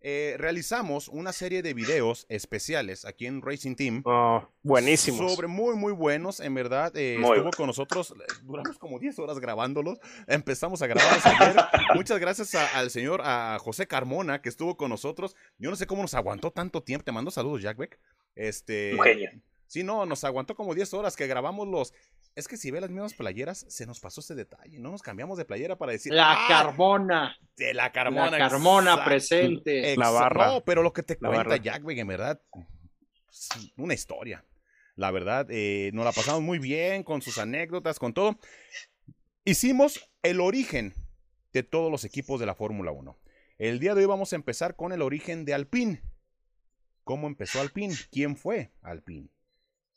eh, 0.00 0.36
realizamos 0.38 1.08
una 1.08 1.32
serie 1.32 1.62
de 1.62 1.74
videos 1.74 2.26
especiales 2.28 3.04
aquí 3.04 3.26
en 3.26 3.42
Racing 3.42 3.74
Team. 3.74 4.02
Oh, 4.04 4.46
buenísimos. 4.62 5.32
Sobre 5.32 5.48
muy, 5.48 5.74
muy 5.76 5.92
buenos, 5.92 6.40
en 6.40 6.54
verdad. 6.54 6.96
Eh, 6.96 7.16
estuvo 7.20 7.50
con 7.50 7.66
nosotros, 7.66 8.14
duramos 8.42 8.78
como 8.78 8.98
10 8.98 9.18
horas 9.18 9.38
grabándolos. 9.40 9.98
Empezamos 10.26 10.82
a 10.82 10.86
grabar 10.86 11.18
ayer. 11.24 11.56
Muchas 11.94 12.18
gracias 12.20 12.54
al 12.54 12.90
señor, 12.90 13.22
a 13.24 13.58
José 13.60 13.86
Carmona, 13.86 14.40
que 14.40 14.48
estuvo 14.48 14.76
con 14.76 14.90
nosotros. 14.90 15.34
Yo 15.58 15.70
no 15.70 15.76
sé 15.76 15.86
cómo 15.86 16.02
nos 16.02 16.14
aguantó 16.14 16.50
tanto 16.50 16.82
tiempo. 16.82 17.04
Te 17.04 17.12
mando 17.12 17.30
saludos, 17.30 17.62
Jack 17.62 17.76
Beck. 17.76 17.98
Este. 18.36 18.96
Sí, 19.68 19.84
no, 19.84 20.06
nos 20.06 20.24
aguantó 20.24 20.54
como 20.54 20.74
10 20.74 20.94
horas 20.94 21.14
que 21.14 21.26
grabamos 21.26 21.68
los. 21.68 21.92
Es 22.34 22.48
que 22.48 22.56
si 22.56 22.70
ve 22.70 22.80
las 22.80 22.88
mismas 22.88 23.12
playeras, 23.12 23.66
se 23.68 23.84
nos 23.84 24.00
pasó 24.00 24.22
ese 24.22 24.34
detalle. 24.34 24.78
No 24.78 24.90
nos 24.90 25.02
cambiamos 25.02 25.36
de 25.36 25.44
playera 25.44 25.76
para 25.76 25.92
decir. 25.92 26.12
La 26.14 26.32
ah, 26.32 26.48
Carmona. 26.48 27.36
De 27.54 27.74
la 27.74 27.92
Carmona. 27.92 28.30
La 28.30 28.48
Carmona 28.48 29.04
presente. 29.04 29.94
la 29.96 30.08
barra. 30.08 30.46
No, 30.46 30.64
pero 30.64 30.82
lo 30.82 30.94
que 30.94 31.02
te 31.02 31.18
cuenta 31.18 31.56
Jack, 31.58 31.82
en 31.86 32.06
verdad. 32.06 32.40
Una 33.76 33.92
historia. 33.92 34.42
La 34.96 35.10
verdad, 35.10 35.46
eh, 35.50 35.90
nos 35.92 36.04
la 36.04 36.12
pasamos 36.12 36.40
muy 36.40 36.58
bien 36.58 37.04
con 37.04 37.20
sus 37.20 37.36
anécdotas, 37.36 37.98
con 37.98 38.14
todo. 38.14 38.38
Hicimos 39.44 40.10
el 40.22 40.40
origen 40.40 40.94
de 41.52 41.62
todos 41.62 41.92
los 41.92 42.04
equipos 42.04 42.40
de 42.40 42.46
la 42.46 42.54
Fórmula 42.54 42.90
1. 42.90 43.16
El 43.58 43.80
día 43.80 43.94
de 43.94 44.00
hoy 44.00 44.06
vamos 44.06 44.32
a 44.32 44.36
empezar 44.36 44.76
con 44.76 44.92
el 44.92 45.02
origen 45.02 45.44
de 45.44 45.52
Alpine. 45.52 46.02
¿Cómo 47.04 47.26
empezó 47.26 47.60
Alpine? 47.60 47.94
¿Quién 48.10 48.36
fue 48.36 48.72
Alpine? 48.82 49.28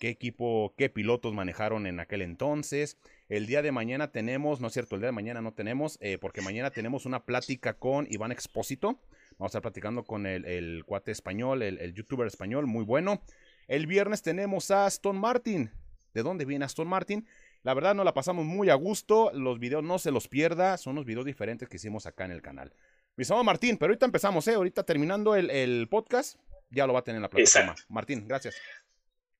Qué 0.01 0.09
equipo, 0.09 0.73
qué 0.79 0.89
pilotos 0.89 1.31
manejaron 1.35 1.85
en 1.85 1.99
aquel 1.99 2.23
entonces. 2.23 2.97
El 3.29 3.45
día 3.45 3.61
de 3.61 3.71
mañana 3.71 4.11
tenemos, 4.11 4.59
no 4.59 4.65
es 4.65 4.73
cierto, 4.73 4.95
el 4.95 5.01
día 5.01 5.09
de 5.09 5.11
mañana 5.11 5.41
no 5.41 5.53
tenemos, 5.53 5.99
eh, 6.01 6.17
porque 6.19 6.41
mañana 6.41 6.71
tenemos 6.71 7.05
una 7.05 7.23
plática 7.23 7.75
con 7.75 8.07
Iván 8.09 8.31
Expósito. 8.31 8.99
Vamos 9.37 9.41
a 9.41 9.45
estar 9.45 9.61
platicando 9.61 10.03
con 10.03 10.25
el, 10.25 10.83
cuate 10.87 11.11
español, 11.11 11.61
el, 11.61 11.93
youtuber 11.93 12.25
español, 12.25 12.65
muy 12.65 12.83
bueno. 12.83 13.21
El 13.67 13.85
viernes 13.85 14.23
tenemos 14.23 14.71
a 14.71 14.87
Aston 14.87 15.19
Martin. 15.19 15.69
¿De 16.15 16.23
dónde 16.23 16.45
viene 16.45 16.65
Aston 16.65 16.87
Martin? 16.87 17.27
La 17.61 17.75
verdad 17.75 17.93
nos 17.93 18.03
la 18.03 18.15
pasamos 18.15 18.43
muy 18.43 18.71
a 18.71 18.75
gusto. 18.75 19.29
Los 19.35 19.59
videos 19.59 19.83
no 19.83 19.99
se 19.99 20.09
los 20.09 20.27
pierda. 20.27 20.77
Son 20.77 20.95
los 20.95 21.05
videos 21.05 21.25
diferentes 21.25 21.69
que 21.69 21.77
hicimos 21.77 22.07
acá 22.07 22.25
en 22.25 22.31
el 22.31 22.41
canal. 22.41 22.73
Mi 23.17 23.25
Martín, 23.43 23.77
pero 23.77 23.91
ahorita 23.91 24.07
empezamos, 24.07 24.47
¿eh? 24.47 24.55
Ahorita 24.55 24.83
terminando 24.83 25.35
el, 25.35 25.87
podcast, 25.89 26.39
ya 26.71 26.87
lo 26.87 26.93
va 26.93 26.99
a 26.99 27.03
tener 27.03 27.17
en 27.17 27.21
la 27.21 27.29
plataforma. 27.29 27.75
Martín, 27.87 28.27
gracias. 28.27 28.55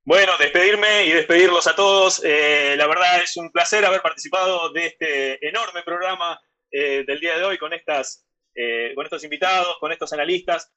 Bueno, 0.04 0.32
despedirme 0.40 1.06
y 1.06 1.12
despedirlos 1.12 1.68
a 1.68 1.76
todos. 1.76 2.24
Eh, 2.26 2.76
la 2.76 2.88
verdad 2.88 3.22
es 3.22 3.38
un 3.38 3.52
placer 3.52 3.86
haber 3.86 4.02
participado 4.02 4.72
de 4.72 4.88
este 4.88 5.48
enorme 5.48 5.84
programa 5.84 6.42
eh, 6.72 7.04
del 7.06 7.20
día 7.20 7.38
de 7.38 7.44
hoy 7.44 7.60
con, 7.60 7.72
estas, 7.72 8.26
eh, 8.56 8.94
con 8.96 9.06
estos 9.06 9.24
invitados, 9.24 9.78
con 9.80 9.92
estos 9.92 10.12
analistas. 10.12 10.72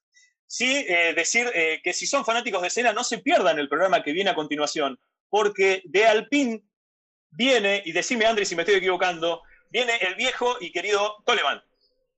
Sí, 0.46 0.84
decir 1.16 1.50
que 1.82 1.92
si 1.94 2.06
son 2.06 2.24
fanáticos 2.24 2.60
de 2.60 2.68
escena, 2.68 2.92
no 2.92 3.02
se 3.02 3.18
pierdan 3.18 3.58
el 3.58 3.68
programa 3.68 4.02
que 4.04 4.12
viene 4.12 4.30
a 4.30 4.34
continuación, 4.34 5.00
porque 5.30 5.82
de 5.86 6.06
Alpine 6.06 6.62
viene, 7.30 7.82
y 7.84 7.92
decime 7.92 8.26
Andrés 8.26 8.50
si 8.50 8.54
me 8.54 8.62
estoy 8.62 8.76
equivocando, 8.76 9.42
viene 9.70 9.96
el 10.02 10.14
viejo 10.14 10.58
y 10.60 10.70
querido 10.70 11.16
Toleman. 11.24 11.62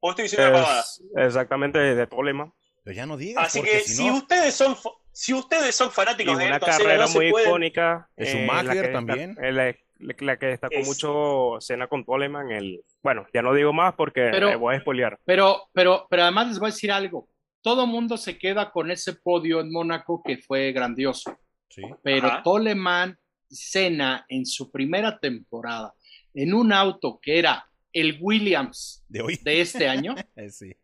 ¿O 0.00 0.10
estoy 0.10 0.24
diciendo 0.24 0.50
una 0.50 0.58
pavada? 0.58 0.84
Exactamente, 1.16 1.78
de 1.78 2.06
Toleman. 2.08 2.52
Pero 2.82 2.96
ya 2.96 3.06
no 3.06 3.16
digas. 3.16 3.46
Así 3.46 3.62
que 3.62 3.80
si, 3.80 4.10
ustedes 4.10 4.54
son 4.54 4.76
si 5.16 5.32
ustedes 5.32 5.74
son 5.74 5.90
fanáticos 5.90 6.36
de 6.36 6.46
una 6.46 6.60
carrera 6.60 7.06
muy 7.06 7.28
icónica. 7.28 8.06
Es 8.16 8.34
un 8.34 8.42
eh, 8.42 8.90
también. 8.92 9.34
la, 9.40 9.74
la, 9.98 10.36
que 10.36 10.46
destacó 10.46 10.78
mucho 10.84 11.56
cena 11.60 11.86
con 11.86 12.04
Toleman. 12.04 12.50
El, 12.50 12.82
bueno, 13.02 13.26
ya 13.32 13.40
no 13.40 13.54
digo 13.54 13.72
más 13.72 13.94
porque 13.94 14.30
me 14.30 14.56
voy 14.56 14.76
a 14.76 14.80
spoilear. 14.80 15.18
Pero, 15.24 15.70
pero, 15.72 16.06
pero 16.10 16.24
además 16.24 16.48
les 16.48 16.58
voy 16.58 16.68
a 16.68 16.72
decir 16.72 16.92
algo. 16.92 17.30
Todo 17.62 17.86
mundo 17.86 18.18
se 18.18 18.36
queda 18.36 18.70
con 18.70 18.90
ese 18.90 19.14
podio 19.14 19.60
en 19.60 19.72
Mónaco 19.72 20.22
que 20.22 20.36
fue 20.36 20.72
grandioso. 20.72 21.38
Sí. 21.70 21.82
Pero 22.02 22.42
Toleman 22.44 23.18
cena 23.48 24.26
en 24.28 24.44
su 24.44 24.70
primera 24.70 25.18
temporada 25.18 25.94
en 26.34 26.52
un 26.52 26.74
auto 26.74 27.18
que 27.22 27.38
era 27.38 27.66
el 27.90 28.18
Williams 28.20 29.02
de, 29.08 29.22
hoy? 29.22 29.40
de 29.42 29.62
este 29.62 29.88
año. 29.88 30.14
sí 30.50 30.76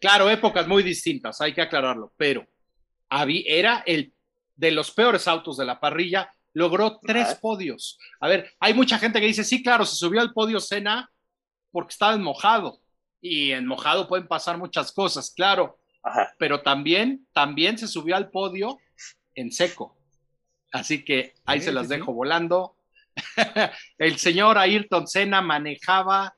Claro, 0.00 0.30
épocas 0.30 0.66
muy 0.66 0.82
distintas, 0.82 1.40
hay 1.40 1.52
que 1.52 1.62
aclararlo, 1.62 2.12
pero 2.16 2.46
era 3.10 3.82
el 3.86 4.12
de 4.54 4.70
los 4.70 4.90
peores 4.90 5.28
autos 5.28 5.56
de 5.56 5.64
la 5.64 5.80
parrilla, 5.80 6.32
logró 6.52 6.98
tres 7.00 7.34
podios. 7.34 7.98
A 8.20 8.28
ver, 8.28 8.50
hay 8.58 8.72
mucha 8.72 8.98
gente 8.98 9.20
que 9.20 9.26
dice, 9.26 9.44
sí, 9.44 9.62
claro, 9.62 9.84
se 9.84 9.96
subió 9.96 10.20
al 10.20 10.32
podio 10.32 10.60
Cena 10.60 11.10
porque 11.70 11.92
estaba 11.92 12.14
en 12.14 12.22
mojado, 12.22 12.80
y 13.20 13.52
en 13.52 13.66
mojado 13.66 14.08
pueden 14.08 14.28
pasar 14.28 14.56
muchas 14.56 14.92
cosas, 14.92 15.32
claro, 15.34 15.78
pero 16.38 16.62
también, 16.62 17.26
también 17.32 17.76
se 17.76 17.88
subió 17.88 18.16
al 18.16 18.30
podio 18.30 18.78
en 19.34 19.52
seco. 19.52 19.96
Así 20.72 21.04
que 21.04 21.34
ahí 21.44 21.60
se 21.60 21.72
las 21.72 21.88
dejo 21.88 22.12
volando. 22.12 22.76
el 23.98 24.18
señor 24.18 24.58
Ayrton 24.58 25.06
Senna 25.06 25.40
manejaba 25.40 26.36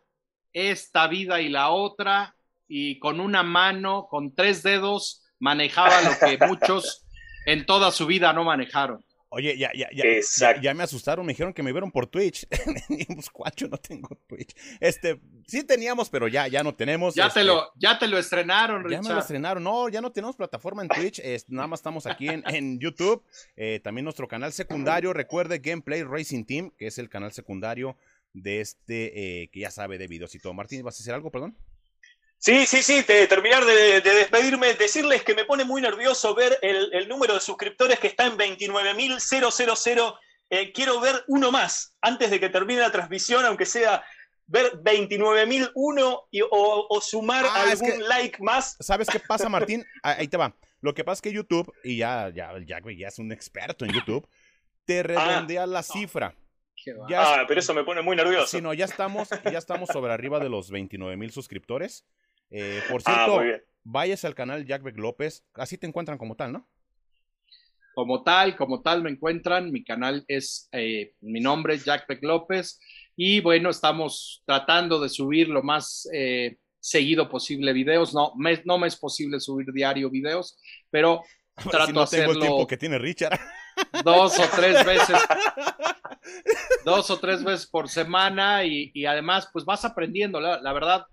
esta 0.52 1.06
vida 1.08 1.40
y 1.40 1.48
la 1.48 1.70
otra 1.70 2.34
y 2.66 2.98
con 2.98 3.20
una 3.20 3.42
mano, 3.42 4.06
con 4.08 4.34
tres 4.34 4.62
dedos, 4.62 5.22
manejaba 5.38 6.02
lo 6.02 6.10
que 6.18 6.38
muchos 6.46 7.04
en 7.46 7.66
toda 7.66 7.90
su 7.92 8.06
vida 8.06 8.32
no 8.32 8.44
manejaron. 8.44 9.04
Oye, 9.30 9.58
ya, 9.58 9.70
ya, 9.74 9.90
ya, 9.92 10.58
ya, 10.58 10.74
me 10.74 10.82
asustaron, 10.82 11.26
me 11.26 11.32
dijeron 11.32 11.52
que 11.52 11.62
me 11.62 11.70
vieron 11.70 11.90
por 11.90 12.06
Twitch. 12.06 12.46
pues, 13.14 13.28
cuacho, 13.28 13.68
no 13.68 13.76
tengo 13.76 14.08
Twitch. 14.26 14.56
Este, 14.80 15.20
sí 15.46 15.64
teníamos, 15.64 16.08
pero 16.08 16.28
ya, 16.28 16.48
ya 16.48 16.62
no 16.62 16.74
tenemos. 16.74 17.14
Ya, 17.14 17.24
te, 17.24 17.40
este, 17.40 17.44
lo, 17.44 17.70
ya 17.76 17.98
te 17.98 18.08
lo 18.08 18.16
estrenaron, 18.16 18.84
Richard. 18.84 19.02
Ya 19.02 19.08
me 19.08 19.14
lo 19.14 19.20
estrenaron. 19.20 19.62
No, 19.62 19.90
ya 19.90 20.00
no 20.00 20.12
tenemos 20.12 20.34
plataforma 20.34 20.80
en 20.80 20.88
Twitch. 20.88 21.20
nada 21.48 21.68
más 21.68 21.80
estamos 21.80 22.06
aquí 22.06 22.28
en, 22.28 22.42
en 22.46 22.78
YouTube. 22.78 23.22
Eh, 23.56 23.80
también 23.84 24.04
nuestro 24.04 24.28
canal 24.28 24.54
secundario. 24.54 25.12
Recuerde 25.12 25.58
Gameplay 25.58 26.02
Racing 26.04 26.44
Team, 26.44 26.70
que 26.78 26.86
es 26.86 26.96
el 26.96 27.10
canal 27.10 27.30
secundario 27.32 27.98
de 28.32 28.60
este, 28.62 29.42
eh, 29.42 29.50
que 29.50 29.60
ya 29.60 29.70
sabe 29.70 29.98
de 29.98 30.06
videos 30.06 30.34
y 30.34 30.38
todo. 30.38 30.54
Martín, 30.54 30.82
¿vas 30.82 30.98
a 30.98 31.02
hacer 31.02 31.14
algo, 31.14 31.30
perdón? 31.30 31.54
Sí, 32.38 32.66
sí, 32.66 32.82
sí, 32.82 33.02
de 33.02 33.26
terminar 33.26 33.64
de, 33.64 34.00
despedirme, 34.00 34.74
decirles 34.74 35.24
que 35.24 35.34
me 35.34 35.44
pone 35.44 35.64
muy 35.64 35.82
nervioso 35.82 36.34
ver 36.34 36.58
el, 36.62 37.08
número 37.08 37.34
de 37.34 37.40
suscriptores 37.40 37.98
que 37.98 38.06
está 38.06 38.26
en 38.26 38.38
29.000. 38.38 40.16
Eh, 40.50 40.72
quiero 40.72 40.98
ver 40.98 41.24
uno 41.26 41.52
más 41.52 41.94
antes 42.00 42.30
de 42.30 42.40
que 42.40 42.48
termine 42.48 42.80
la 42.80 42.90
transmisión, 42.90 43.44
aunque 43.44 43.66
sea 43.66 44.02
ver 44.46 44.80
29.001 44.82 46.26
o, 46.50 46.86
o 46.88 47.00
sumar 47.00 47.44
ah, 47.44 47.70
algún 47.70 48.08
like 48.08 48.42
más. 48.42 48.76
¿Sabes 48.80 49.08
qué 49.08 49.20
pasa, 49.20 49.48
Martín? 49.50 49.84
Ah, 50.02 50.16
ahí 50.18 50.28
te 50.28 50.36
va. 50.36 50.54
Lo 50.80 50.94
que 50.94 51.04
pasa 51.04 51.18
es 51.18 51.22
que 51.22 51.32
YouTube, 51.32 51.72
y 51.84 51.98
ya, 51.98 52.30
ya, 52.30 52.52
ya, 52.64 52.80
ya 52.96 53.08
es 53.08 53.18
un 53.18 53.32
experto 53.32 53.84
en 53.84 53.92
YouTube, 53.92 54.26
te 54.84 55.02
redondea 55.02 55.66
la 55.66 55.82
cifra. 55.82 56.34
ah, 57.14 57.44
pero 57.46 57.60
eso 57.60 57.74
me 57.74 57.84
pone 57.84 58.00
muy 58.00 58.16
nervioso. 58.16 58.46
Sí, 58.46 58.62
no, 58.62 58.72
ya 58.72 58.84
estamos, 58.84 59.28
ya 59.44 59.58
estamos 59.58 59.88
sobre 59.90 60.12
arriba 60.12 60.38
de 60.38 60.48
los 60.48 60.70
29 60.70 61.16
mil 61.16 61.30
suscriptores. 61.30 62.06
Eh, 62.50 62.80
por 62.90 63.02
ah, 63.04 63.26
cierto, 63.26 63.64
vayas 63.84 64.24
al 64.24 64.34
canal 64.34 64.66
Jack 64.66 64.82
Beck 64.82 64.98
López, 64.98 65.44
así 65.54 65.78
te 65.78 65.86
encuentran 65.86 66.18
como 66.18 66.34
tal, 66.36 66.52
¿no? 66.52 66.68
Como 67.94 68.22
tal, 68.22 68.56
como 68.56 68.80
tal 68.80 69.02
me 69.02 69.10
encuentran, 69.10 69.72
mi 69.72 69.82
canal 69.82 70.24
es, 70.28 70.68
eh, 70.72 71.14
mi 71.20 71.40
nombre 71.40 71.74
es 71.74 71.84
Jack 71.84 72.06
Beck 72.06 72.22
López 72.22 72.80
y 73.16 73.40
bueno, 73.40 73.70
estamos 73.70 74.42
tratando 74.46 75.00
de 75.00 75.08
subir 75.08 75.48
lo 75.48 75.62
más 75.62 76.08
eh, 76.12 76.58
seguido 76.78 77.28
posible 77.28 77.72
videos, 77.72 78.14
no 78.14 78.32
me, 78.36 78.62
no 78.64 78.78
me 78.78 78.86
es 78.86 78.96
posible 78.96 79.40
subir 79.40 79.72
diario 79.72 80.10
videos, 80.10 80.58
pero 80.90 81.22
trato 81.70 81.92
de 81.92 82.02
hacerlo. 82.02 82.32
el 82.34 82.40
tiempo 82.40 82.66
que 82.66 82.76
tiene 82.76 82.98
Richard. 82.98 83.38
Dos 84.04 84.36
o 84.40 84.44
tres 84.56 84.84
veces, 84.84 85.16
dos 86.84 87.10
o 87.10 87.20
tres 87.20 87.44
veces 87.44 87.64
por 87.68 87.88
semana 87.88 88.64
y, 88.64 88.90
y 88.92 89.06
además 89.06 89.48
pues 89.52 89.64
vas 89.64 89.84
aprendiendo, 89.84 90.40
la, 90.40 90.60
la 90.60 90.72
verdad 90.72 91.06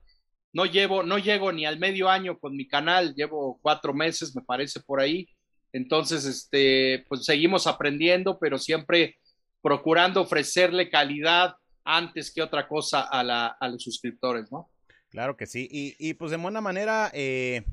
no 0.56 0.66
llevo, 0.66 1.04
no 1.04 1.18
llego 1.18 1.52
ni 1.52 1.66
al 1.66 1.78
medio 1.80 2.10
año 2.10 2.40
con 2.40 2.56
mi 2.56 2.66
canal, 2.66 3.14
llevo 3.14 3.60
cuatro 3.62 3.94
meses, 3.94 4.34
me 4.34 4.42
parece 4.42 4.80
por 4.80 5.02
ahí. 5.02 5.28
Entonces, 5.74 6.24
este, 6.24 7.04
pues 7.10 7.26
seguimos 7.26 7.68
aprendiendo, 7.68 8.40
pero 8.40 8.58
siempre 8.58 9.18
procurando 9.62 10.22
ofrecerle 10.22 10.90
calidad 10.90 11.56
antes 11.84 12.34
que 12.34 12.42
otra 12.42 12.70
cosa 12.70 13.02
a, 13.02 13.22
la, 13.22 13.48
a 13.48 13.68
los 13.68 13.84
suscriptores, 13.84 14.50
¿no? 14.50 14.72
Claro 15.10 15.36
que 15.36 15.46
sí. 15.46 15.68
Y, 15.70 16.14
pues 16.14 16.32
de 16.32 16.38
buena 16.38 16.62
manera, 16.62 17.12
eh, 17.14 17.66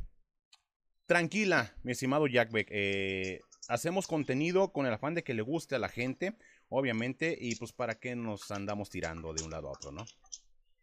tranquila, 1.07 1.77
mi 1.85 1.93
estimado 1.93 2.27
Jackbeck. 2.27 2.67
Eh, 2.73 3.43
hacemos 3.69 4.09
contenido 4.09 4.73
con 4.73 4.87
el 4.87 4.93
afán 4.93 5.15
de 5.15 5.23
que 5.23 5.35
le 5.35 5.43
guste 5.43 5.77
a 5.77 5.79
la 5.79 5.89
gente, 5.89 6.35
obviamente, 6.69 7.39
y 7.41 7.55
pues 7.55 7.73
para 7.73 7.95
qué 7.95 8.17
nos 8.17 8.51
andamos 8.51 8.91
tirando 8.91 9.33
de 9.33 9.45
un 9.45 9.53
lado 9.53 9.69
a 9.69 9.73
otro, 9.73 9.93
¿no? 9.93 10.05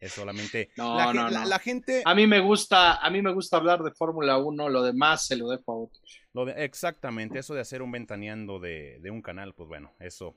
Es 0.00 0.12
solamente 0.12 0.70
la, 0.76 1.12
la, 1.12 1.58
gente. 1.58 2.02
A 2.06 2.14
mí 2.14 2.26
me 2.26 2.40
gusta, 2.40 2.94
a 2.96 3.10
mí 3.10 3.20
me 3.20 3.34
gusta 3.34 3.58
hablar 3.58 3.82
de 3.82 3.90
Fórmula 3.90 4.38
1, 4.38 4.70
lo 4.70 4.82
demás 4.82 5.26
se 5.26 5.36
lo 5.36 5.50
dejo 5.50 5.72
a 5.72 5.76
otros. 5.76 6.20
Lo 6.32 6.46
de, 6.46 6.64
exactamente, 6.64 7.38
eso 7.38 7.52
de 7.52 7.60
hacer 7.60 7.82
un 7.82 7.92
ventaneando 7.92 8.58
de, 8.58 8.98
de, 9.00 9.10
un 9.10 9.20
canal, 9.20 9.52
pues 9.52 9.68
bueno, 9.68 9.92
eso, 9.98 10.36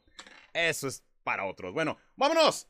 eso 0.54 0.88
es 0.90 1.02
para 1.24 1.46
otros. 1.46 1.74
Bueno, 1.74 1.98
vámonos. 2.18 2.68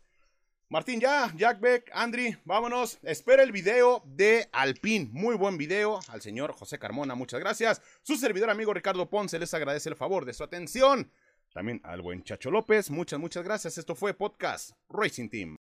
Martín, 0.70 1.00
ya, 1.00 1.32
Jack 1.36 1.60
Beck, 1.60 1.92
Andri, 1.94 2.36
vámonos. 2.46 3.00
Espera 3.04 3.44
el 3.44 3.52
video 3.52 4.02
de 4.06 4.50
Alpine. 4.52 5.10
Muy 5.12 5.36
buen 5.36 5.58
video. 5.58 6.00
Al 6.08 6.22
señor 6.22 6.54
José 6.54 6.80
Carmona, 6.80 7.16
muchas 7.16 7.40
gracias. 7.40 7.82
Su 8.02 8.16
servidor 8.18 8.50
amigo 8.50 8.74
Ricardo 8.74 9.10
Ponce 9.10 9.38
les 9.38 9.54
agradece 9.54 9.90
el 9.90 9.96
favor 9.96 10.26
de 10.26 10.34
su 10.34 10.44
atención. 10.44 11.12
También 11.54 11.80
al 11.84 12.02
buen 12.02 12.24
Chacho 12.24 12.50
López, 12.50 12.90
muchas, 12.90 13.20
muchas 13.20 13.44
gracias. 13.44 13.78
Esto 13.78 13.94
fue 13.94 14.16
Podcast 14.16 14.72
Racing 14.90 15.30
Team. 15.30 15.58